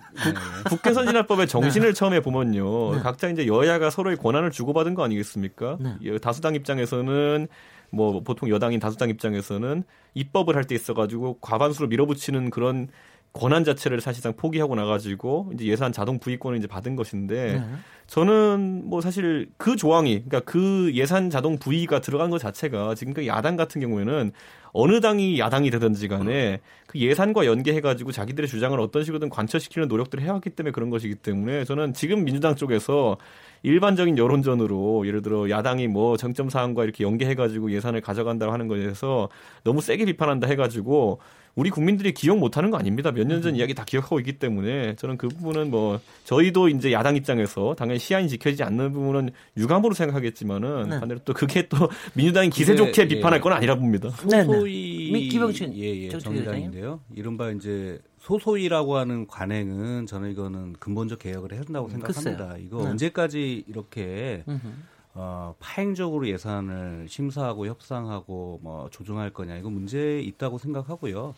국, 0.68 0.84
회선진화법의 0.84 1.46
정신을 1.46 1.94
처음에 1.94 2.18
보면요. 2.18 2.96
네. 2.96 3.02
각자 3.02 3.28
이제 3.28 3.46
여야가 3.46 3.90
서로의 3.90 4.16
권한을 4.16 4.50
주고받은 4.50 4.94
거 4.94 5.04
아니겠습니까? 5.04 5.78
네. 5.78 5.94
예, 6.02 6.18
다수당 6.18 6.56
입장에서는 6.56 7.46
뭐 7.92 8.22
보통 8.22 8.48
여당인 8.48 8.80
다수당 8.80 9.10
입장에서는 9.10 9.84
입법을 10.14 10.56
할 10.56 10.64
때 10.64 10.74
있어가지고 10.74 11.38
과반수로 11.40 11.88
밀어붙이는 11.88 12.50
그런 12.50 12.88
권한 13.34 13.64
자체를 13.64 14.00
사실상 14.02 14.34
포기하고 14.34 14.74
나가지고 14.74 15.52
이제 15.54 15.64
예산 15.64 15.90
자동 15.90 16.18
부의권을 16.18 16.58
이제 16.58 16.66
받은 16.66 16.96
것인데 16.96 17.54
네. 17.54 17.64
저는 18.06 18.82
뭐 18.84 19.00
사실 19.00 19.48
그 19.56 19.74
조항이 19.74 20.22
그러니까 20.24 20.40
그 20.40 20.90
예산 20.94 21.30
자동 21.30 21.58
부의가 21.58 22.00
들어간 22.00 22.28
것 22.28 22.38
자체가 22.38 22.94
지금까지 22.94 23.28
야당 23.28 23.56
같은 23.56 23.80
경우에는 23.80 24.32
어느 24.74 25.00
당이 25.00 25.38
야당이 25.38 25.70
되든지 25.70 26.08
간에 26.08 26.60
그 26.86 26.98
예산과 26.98 27.46
연계해가지고 27.46 28.12
자기들의 28.12 28.48
주장을 28.48 28.78
어떤 28.78 29.02
식으로든 29.02 29.30
관철시키는 29.30 29.88
노력들을 29.88 30.22
해왔기 30.22 30.50
때문에 30.50 30.72
그런 30.72 30.90
것이기 30.90 31.14
때문에 31.16 31.64
저는 31.64 31.94
지금 31.94 32.24
민주당 32.24 32.54
쪽에서 32.54 33.16
일반적인 33.62 34.18
여론전으로 34.18 35.06
예를 35.06 35.22
들어 35.22 35.48
야당이 35.48 35.86
뭐 35.88 36.16
정점 36.16 36.50
사항과 36.50 36.84
이렇게 36.84 37.04
연계해가지고 37.04 37.70
예산을 37.72 38.00
가져간다고 38.00 38.52
하는 38.52 38.66
것에 38.68 38.80
대해서 38.82 39.28
너무 39.64 39.80
세게 39.80 40.04
비판한다 40.06 40.48
해가지고 40.48 41.20
우리 41.54 41.68
국민들이 41.68 42.14
기억 42.14 42.38
못하는 42.38 42.70
거 42.70 42.78
아닙니다. 42.78 43.12
몇 43.12 43.26
년 43.28 43.42
전 43.42 43.54
이야기 43.56 43.74
다 43.74 43.84
기억하고 43.84 44.18
있기 44.20 44.38
때문에 44.38 44.94
저는 44.96 45.18
그 45.18 45.28
부분은 45.28 45.70
뭐 45.70 46.00
저희도 46.24 46.70
이제 46.70 46.92
야당 46.92 47.14
입장에서 47.14 47.74
당연히 47.76 47.98
시한이 47.98 48.28
지켜지지 48.28 48.62
않는 48.62 48.92
부분은 48.92 49.30
유감으로 49.58 49.92
생각하겠지만은 49.94 50.88
네. 50.88 50.98
반대로 51.00 51.20
또 51.26 51.34
그게 51.34 51.68
또 51.68 51.76
민주당이 52.14 52.48
기세 52.48 52.74
좋게 52.74 53.02
예. 53.02 53.06
비판할 53.06 53.42
건 53.42 53.52
아니라 53.52 53.74
봅니다. 53.74 54.08
네, 54.30 54.38
네. 54.38 54.44
소소위 54.44 55.10
미- 55.12 55.28
김영춘 55.28 55.74
예, 55.76 56.04
예. 56.04 56.08
정의당인데요. 56.18 57.00
이른바 57.14 57.50
이제 57.50 57.98
소소위라고 58.22 58.96
하는 58.96 59.26
관행은 59.26 60.06
저는 60.06 60.30
이거는 60.30 60.74
근본적 60.74 61.18
개혁을 61.18 61.52
해야 61.52 61.62
된다고 61.62 61.88
생각합니다. 61.88 62.48
글쎄요. 62.48 62.64
이거 62.64 62.84
네. 62.84 62.90
언제까지 62.90 63.64
이렇게 63.66 64.44
음흠. 64.46 64.68
어, 65.14 65.54
파행적으로 65.58 66.28
예산을 66.28 67.06
심사하고 67.08 67.66
협상하고 67.66 68.60
뭐 68.62 68.88
조정할 68.90 69.30
거냐 69.30 69.56
이거 69.56 69.70
문제 69.70 70.20
있다고 70.20 70.58
생각하고요. 70.58 71.34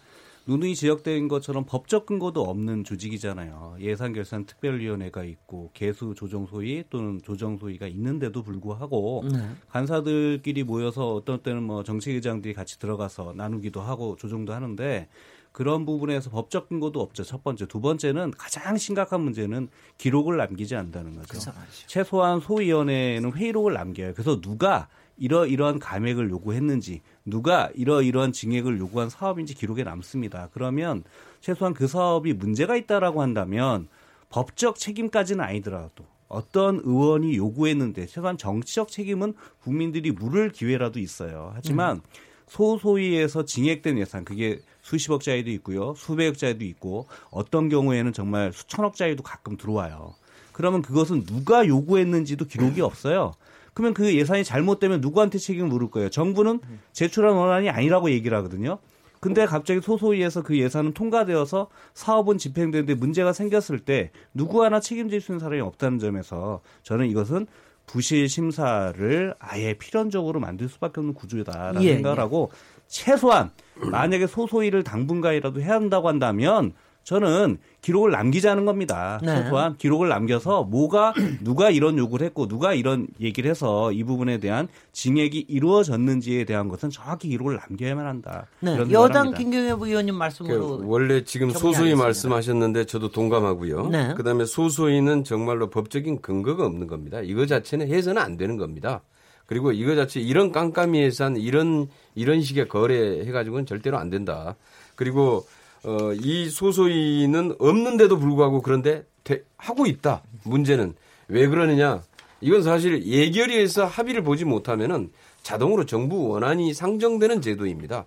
누누이 0.47 0.75
지적된 0.75 1.29
것처럼 1.29 1.65
법적 1.65 2.05
근거도 2.05 2.43
없는 2.43 2.85
조직이잖아요. 2.85 3.79
예산결산 3.81 4.45
특별위원회가 4.45 5.25
있고 5.25 5.71
개수 5.73 6.15
조정 6.15 6.47
소위 6.47 6.85
또는 6.91 7.19
조정 7.25 7.57
소위가 7.57 7.87
있는데도 7.87 8.43
불구하고 8.43 9.25
네. 9.33 9.39
간사들끼리 9.71 10.65
모여서 10.65 11.15
어떤 11.15 11.43
때는 11.43 11.63
뭐 11.63 11.83
정책의장들이 11.83 12.53
같이 12.53 12.79
들어가서 12.79 13.33
나누기도 13.35 13.81
하고 13.81 14.17
조정도 14.17 14.53
하는데 14.53 15.09
그런 15.55 15.87
부분에서 15.87 16.31
법적 16.31 16.69
근거도 16.69 17.01
없죠. 17.01 17.23
첫 17.23 17.45
번째. 17.45 17.67
두 17.67 17.81
번째는 17.81 18.33
가장 18.37 18.77
심각한 18.77 19.21
문제는 19.21 19.69
기록을 19.99 20.37
남기지 20.37 20.75
않는다는 20.75 21.15
거죠. 21.15 21.53
최소한 21.87 22.41
소위원회는 22.41 23.33
회의록을 23.33 23.73
남겨요. 23.73 24.15
그래서 24.15 24.41
누가 24.41 24.89
이러이러한 25.17 25.79
감액을 25.79 26.29
요구했는지, 26.31 27.03
누가 27.25 27.71
이러이러한 27.77 28.33
증액을 28.33 28.81
요구한 28.81 29.09
사업인지 29.09 29.55
기록에 29.55 29.85
남습니다. 29.85 30.49
그러면 30.53 31.05
최소한 31.41 31.73
그 31.73 31.87
사업이 31.87 32.33
문제가 32.33 32.75
있다라고 32.75 33.23
한다면 33.23 33.87
법적 34.31 34.77
책임까지는 34.77 35.45
아니더라도 35.45 36.05
어떤 36.27 36.81
의원이 36.83 37.37
요구했는데 37.37 38.07
최소한 38.07 38.37
정치적 38.37 38.89
책임은 38.89 39.35
국민들이 39.63 40.11
물을 40.11 40.51
기회라도 40.51 40.99
있어요. 40.99 41.53
하지만 41.55 42.01
소소위에서 42.49 43.45
증액된 43.45 43.99
예산 43.99 44.25
그게 44.25 44.59
수십억짜리도 44.85 45.51
있고요, 45.53 45.95
수백억짜리도 45.97 46.65
있고 46.67 47.07
어떤 47.31 47.69
경우에는 47.69 48.13
정말 48.13 48.53
수천억짜리도 48.53 49.23
가끔 49.23 49.57
들어와요. 49.57 50.15
그러면 50.53 50.83
그것은 50.83 51.25
누가 51.25 51.67
요구했는지도 51.67 52.45
기록이 52.45 52.81
없어요. 52.81 53.33
그러면 53.73 53.95
그 53.95 54.15
예산이 54.15 54.45
잘못되면 54.45 55.01
누구한테 55.01 55.39
책임을 55.39 55.69
물을 55.69 55.91
거예요? 55.91 56.11
정부는 56.11 56.61
제출한 56.93 57.35
원안이 57.35 57.71
아니라고 57.71 58.11
얘기를 58.11 58.37
하거든요. 58.39 58.79
근데 59.19 59.47
갑자기 59.47 59.81
소소위에서 59.81 60.43
그 60.43 60.57
예산은 60.59 60.93
통과되어서 60.93 61.69
사업은 61.95 62.37
집행되는데 62.37 62.95
문제가 62.95 63.33
생겼을 63.33 63.81
때 63.81 64.11
누구 64.35 64.63
하나 64.63 64.81
책임질 64.81 65.23
수 65.23 65.33
있는 65.33 65.41
사람이 65.41 65.63
없다는 65.63 65.99
점에서 65.99 66.61
저는 66.83 67.09
이것은 67.09 67.47
부실 67.87 68.29
심사를 68.29 69.35
아예 69.39 69.75
필연적으로 69.75 70.41
만들 70.41 70.69
수밖에 70.69 71.01
없는 71.01 71.15
구조다라는 71.15 71.83
예, 71.83 71.95
생각을 71.95 72.19
예. 72.19 72.21
하고 72.21 72.51
최소한 72.95 73.51
만약에 73.75 74.29
소소위를 74.29 74.85
당분간이라도 74.85 75.61
해야 75.61 75.75
한다고 75.75 76.07
한다면 76.07 76.73
저는 77.03 77.59
기록을 77.83 78.13
남기자는 78.13 78.65
겁니다. 78.65 79.21
네. 79.21 79.35
최소한 79.35 79.77
기록을 79.77 80.09
남겨서 80.09 80.63
뭐가 80.63 81.13
누가 81.43 81.71
이런 81.71 81.99
요구를 81.99 82.25
했고 82.25 82.47
누가 82.47 82.73
이런 82.73 83.09
얘기를 83.21 83.51
해서 83.51 83.91
이 83.91 84.05
부분에 84.05 84.39
대한 84.39 84.69
징액이 84.93 85.47
이루어졌는지에 85.49 86.45
대한 86.45 86.69
것은 86.69 86.89
정확히 86.89 87.29
기록을 87.29 87.57
남겨야만 87.57 88.07
한다. 88.07 88.47
네. 88.61 88.75
이런 88.75 88.93
여당. 88.93 89.35
김경엽 89.35 89.83
의원님 89.83 90.15
그 90.15 90.19
말씀으로 90.19 90.83
원래 90.87 91.25
지금 91.25 91.51
정리하겠습니다. 91.51 92.03
말씀하셨는데 92.03 92.87
저도 92.87 93.11
동감하고요. 93.11 93.89
네. 93.89 94.15
그다음에 94.15 94.45
소소위는 94.47 95.25
정말로 95.25 95.69
법적인 95.69 96.23
근거가 96.23 96.65
없는 96.65 96.87
겁니다. 96.87 97.21
이거 97.23 97.45
자체는 97.45 97.89
해서는 97.89 98.23
안 98.23 98.37
되는 98.37 98.57
겁니다. 98.57 99.03
그리고 99.47 99.73
이거 99.73 99.95
자체 99.95 100.21
이런 100.21 100.53
깜깜이 100.53 101.01
예산 101.03 101.37
이런 101.37 101.89
이런 102.15 102.41
식의 102.43 102.69
거래 102.69 103.21
해 103.27 103.31
가지고는 103.31 103.67
절대로 103.67 103.99
안 103.99 104.11
된다. 104.11 104.57
그리고 104.97 105.47
어, 105.85 106.13
이 106.15 106.49
소소위는 106.49 107.57
없는데도 107.59 108.19
불구하고 108.19 108.63
그런데 108.63 109.05
되- 109.23 109.45
하고 109.59 109.87
있다. 109.87 110.23
문제는 110.45 110.95
왜 111.29 111.47
그러느냐? 111.47 112.03
이건 112.41 112.63
사실 112.63 113.05
예결위에서 113.07 113.85
합의를 113.85 114.23
보지 114.23 114.45
못하면은 114.45 115.11
자동으로 115.43 115.85
정부 115.87 116.29
원안이 116.29 116.73
상정되는 116.73 117.43
제도입니다. 117.43 118.07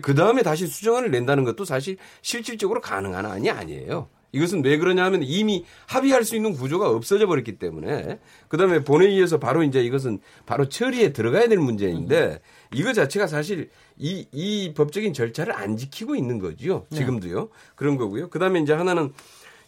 그 0.00 0.14
다음에 0.14 0.42
다시 0.42 0.66
수정안을 0.66 1.10
낸다는 1.10 1.44
것도 1.44 1.64
사실 1.64 1.96
실질적으로 2.22 2.80
가능한 2.80 3.26
안이 3.26 3.50
아니에요. 3.50 4.08
이것은 4.32 4.64
왜 4.64 4.78
그러냐 4.78 5.04
하면 5.04 5.22
이미 5.22 5.64
합의할 5.86 6.24
수 6.24 6.36
있는 6.36 6.52
구조가 6.54 6.88
없어져 6.90 7.26
버렸기 7.26 7.58
때문에 7.58 8.18
그다음에 8.48 8.82
본회의에서 8.82 9.38
바로 9.38 9.62
이제 9.62 9.82
이것은 9.82 10.20
바로 10.46 10.68
처리에 10.68 11.12
들어가야 11.12 11.48
될 11.48 11.58
문제인데 11.58 12.40
이거 12.74 12.92
자체가 12.92 13.26
사실 13.26 13.68
이, 13.98 14.26
이 14.32 14.72
법적인 14.74 15.12
절차를 15.12 15.54
안 15.54 15.76
지키고 15.76 16.16
있는 16.16 16.38
거죠. 16.38 16.86
지금도요. 16.92 17.50
그런 17.74 17.96
거고요. 17.96 18.30
그다음에 18.30 18.60
이제 18.60 18.72
하나는 18.72 19.12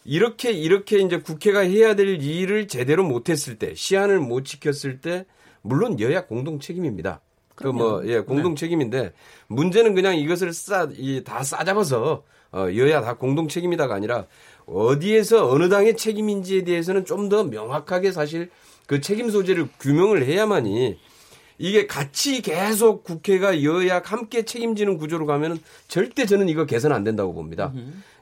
이렇게 0.03 0.51
이렇게 0.51 0.99
이제 0.99 1.19
국회가 1.19 1.59
해야 1.61 1.95
될 1.95 2.21
일을 2.21 2.67
제대로 2.67 3.03
못했을 3.03 3.57
때 3.57 3.73
시한을 3.75 4.19
못 4.19 4.45
지켰을 4.45 4.99
때 5.01 5.25
물론 5.61 5.99
여야 5.99 6.25
공동 6.25 6.59
책임입니다. 6.59 7.21
그 7.55 7.69
뭐 7.71 8.03
예 8.05 8.19
공동 8.19 8.55
책임인데 8.55 9.13
문제는 9.47 9.95
그냥 9.95 10.17
이것을 10.17 10.51
싸이다 10.53 11.43
싸잡아서 11.43 12.23
어 12.51 12.67
여야 12.75 13.01
다 13.01 13.15
공동 13.15 13.47
책임이다가 13.47 13.95
아니라 13.95 14.27
어디에서 14.67 15.49
어느 15.49 15.69
당의 15.69 15.95
책임인지에 15.95 16.63
대해서는 16.63 17.05
좀 17.05 17.29
더 17.29 17.43
명확하게 17.43 18.11
사실 18.11 18.49
그 18.87 19.01
책임 19.01 19.29
소재를 19.29 19.67
규명을 19.79 20.25
해야만이 20.25 20.97
이게 21.57 21.87
같이 21.87 22.41
계속 22.41 23.03
국회가 23.03 23.63
여야 23.63 24.01
함께 24.03 24.43
책임지는 24.43 24.97
구조로 24.97 25.25
가면은 25.25 25.57
절대 25.87 26.25
저는 26.25 26.49
이거 26.49 26.65
개선 26.65 26.91
안 26.91 27.03
된다고 27.03 27.33
봅니다. 27.33 27.71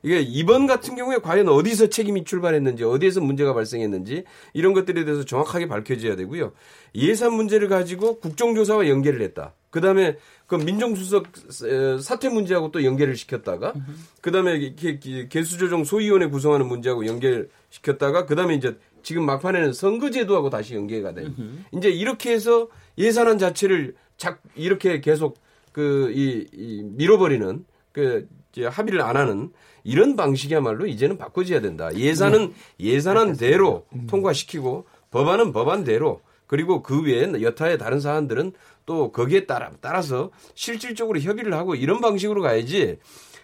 이게 0.04 0.22
이번 0.22 0.68
같은 0.68 0.96
경우에 0.96 1.18
과연 1.18 1.50
어디서 1.50 1.88
책임이 1.88 2.24
출발했는지 2.26 2.84
어디에서 2.84 3.22
문제가 3.22 3.54
발생했는지 3.54 4.24
이런 4.54 4.74
것들에 4.74 5.04
대해서 5.04 5.26
정확하게 5.26 5.68
밝혀져야 5.68 6.16
되고요. 6.16 6.52
예산 6.96 7.34
문제를 7.34 7.70
가지고 7.70 8.20
국정조사와 8.20 8.88
연계를 8.88 9.22
했다. 9.22 9.54
그다음에 9.74 10.18
그 10.46 10.54
민정수석 10.56 11.26
에, 11.66 11.98
사퇴 12.00 12.30
문제하고 12.30 12.70
또 12.72 12.84
연계를 12.84 13.16
시켰다가 13.16 13.74
그다음에 14.22 14.76
개- 14.76 15.00
개수조정 15.28 15.84
소위원회 15.84 16.28
구성하는 16.28 16.68
문제하고 16.68 17.08
연결시켰다가 17.08 18.28
그다음에 18.28 18.54
이제 18.54 18.78
지금 19.02 19.26
막판에는 19.26 19.74
선거제도하고 19.74 20.50
다시 20.52 20.76
연계가 20.76 21.14
돼. 21.16 21.26
이제 21.74 21.90
이렇게 21.90 22.32
해서 22.32 22.68
예산안 23.00 23.40
자체를 23.40 23.96
작 24.16 24.42
이렇게 24.56 25.02
계속 25.02 25.40
그이 25.72 26.46
이 26.54 26.84
밀어버리는 26.84 27.66
그 27.92 28.28
이제 28.52 28.66
합의를 28.68 29.02
안 29.02 29.18
하는 29.18 29.50
이런 29.84 30.16
방식이야말로 30.16 30.86
이제는 30.86 31.18
바꿔줘야 31.18 31.62
된다. 31.62 31.94
예산은 31.96 32.54
예산안 32.80 33.36
대로 33.38 33.86
통과시키고 34.08 34.86
법안은 35.10 35.52
법안대로 35.52 36.22
그리고 36.46 36.84
그 36.84 37.02
외에 37.02 37.32
여타의 37.42 37.80
다른 37.80 38.00
사안들은 38.00 38.52
또 38.86 39.12
거기에 39.12 39.46
따라 39.46 39.72
따라서 39.82 40.32
실질적으로 40.56 41.20
협의를 41.20 41.54
하고 41.54 41.76
이런 41.76 42.02
방식으로 42.02 42.42
가야지. 42.42 42.98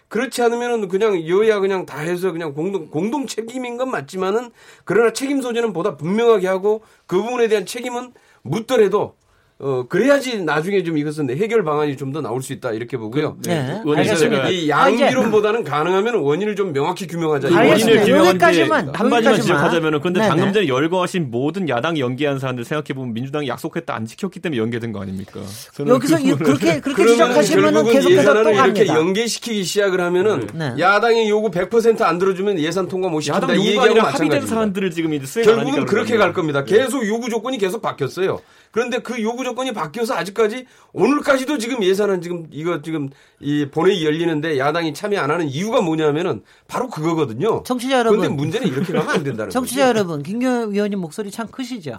그렇지 0.08 0.42
않으면은 0.42 0.88
그냥 0.88 1.26
여야 1.28 1.60
그냥 1.60 1.86
다 1.86 2.00
해서 2.00 2.32
그냥 2.32 2.52
공동 2.52 2.88
공동 2.90 3.26
책임인 3.28 3.76
건 3.76 3.90
맞지만은 3.90 4.50
그러나 4.84 5.12
책임 5.12 5.40
소재는 5.40 5.72
보다 5.72 5.96
분명하게 5.96 6.48
하고 6.48 6.82
그 7.06 7.22
부분에 7.22 7.46
대한 7.46 7.64
책임은 7.64 8.12
묻더라도 8.42 9.14
어 9.62 9.84
그래야지 9.88 10.42
나중에 10.42 10.82
좀 10.82 10.96
이것은 10.96 11.28
해결 11.36 11.62
방안이 11.64 11.96
좀 11.96 12.10
더 12.10 12.20
나올 12.20 12.42
수 12.42 12.52
있다 12.52 12.72
이렇게 12.72 12.96
보고요. 12.96 13.36
네. 13.44 13.80
의원님, 13.84 13.98
알겠습니다. 13.98 14.36
제가 14.36 14.50
이 14.50 14.72
아, 14.72 14.88
양비론보다는 14.90 15.62
가능하면 15.62 16.16
원인을 16.16 16.56
좀 16.56 16.72
명확히 16.72 17.06
규명하자. 17.06 17.48
그. 17.50 17.54
원인을 17.54 17.76
규명한 17.78 18.04
뒤에 18.04 18.28
여기까지만, 18.30 18.78
한 18.86 18.92
가지만 18.92 19.12
여기까지만. 19.12 19.40
지적하자면은 19.42 20.00
근데 20.00 20.18
네네. 20.20 20.28
방금 20.28 20.52
전에 20.52 20.66
열거하신 20.66 21.30
모든 21.30 21.68
야당이 21.68 22.00
연기한 22.00 22.40
사안들 22.40 22.64
생각해 22.64 22.94
보면 22.94 23.12
민주당이 23.14 23.46
약속했다 23.48 23.94
안 23.94 24.06
지켰기 24.06 24.40
때문에 24.40 24.58
연계된 24.60 24.90
거 24.92 25.02
아닙니까? 25.02 25.40
저는 25.74 25.94
여기서 25.94 26.16
그 26.18 26.36
그렇게 26.38 26.80
그렇게 26.80 27.06
지적하시면은 27.06 27.84
계속해서 27.84 28.42
또 28.42 28.50
이렇게. 28.50 28.86
연계시키기 28.88 29.62
시작을 29.62 30.00
하면은 30.00 30.48
네. 30.52 30.74
야당의 30.80 31.28
요구 31.28 31.50
100%안 31.50 32.18
들어주면 32.18 32.58
예산 32.58 32.88
통과 32.88 33.08
못 33.08 33.20
시킨다. 33.20 33.44
야당 33.44 33.56
이 33.60 33.68
요구가 33.68 33.88
얘기하고 33.88 34.08
아니라 34.08 34.08
합의된. 34.14 34.46
사안들을 34.48 34.90
지금 34.90 35.14
이제 35.14 35.26
수행 35.26 35.46
안 35.48 35.58
하니까 35.60 35.64
결국은 35.76 35.86
그렇게. 35.86 36.16
갈 36.16 36.32
겁니다. 36.32 36.64
계속 36.64 37.06
요구 37.06 37.28
조건이 37.30 37.56
계속 37.58 37.80
바뀌었어요. 37.82 38.40
그런데 38.72 38.98
그 39.00 39.20
요구 39.22 39.44
조건이 39.44 39.72
바뀌어서 39.72 40.14
아직까지 40.14 40.66
오늘까지도 40.92 41.58
지금 41.58 41.82
예산은 41.82 42.20
지금 42.22 42.46
이거 42.50 42.82
지금 42.82 43.08
이 43.40 43.66
본회의 43.70 44.04
열리는데 44.04 44.58
야당이 44.58 44.94
참여 44.94 45.18
안 45.20 45.30
하는 45.30 45.48
이유가 45.48 45.80
뭐냐면은 45.80 46.42
바로 46.68 46.88
그거거든요. 46.88 47.62
청취자 47.64 47.98
여러분. 47.98 48.20
그런데 48.20 48.36
문제는 48.36 48.68
이렇게 48.68 48.92
가면 48.92 49.08
안 49.08 49.24
된다는 49.24 49.50
청취자 49.50 49.86
거죠. 49.86 49.88
여러분, 49.88 50.22
김경현 50.22 50.72
위원님 50.72 51.00
목소리 51.00 51.30
참 51.30 51.48
크시죠? 51.48 51.96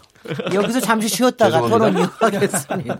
여기서 0.53 0.79
잠시 0.79 1.09
쉬었다가. 1.09 1.61
토론 1.67 1.97
이어가겠습니다. 1.97 2.99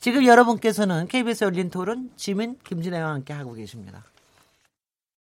지금 0.00 0.24
여러분께서는 0.26 1.06
KBS 1.08 1.44
열린 1.44 1.70
토론 1.70 2.10
지민 2.16 2.56
김진애와 2.64 3.10
함께 3.10 3.32
하고 3.32 3.52
계십니다. 3.52 4.04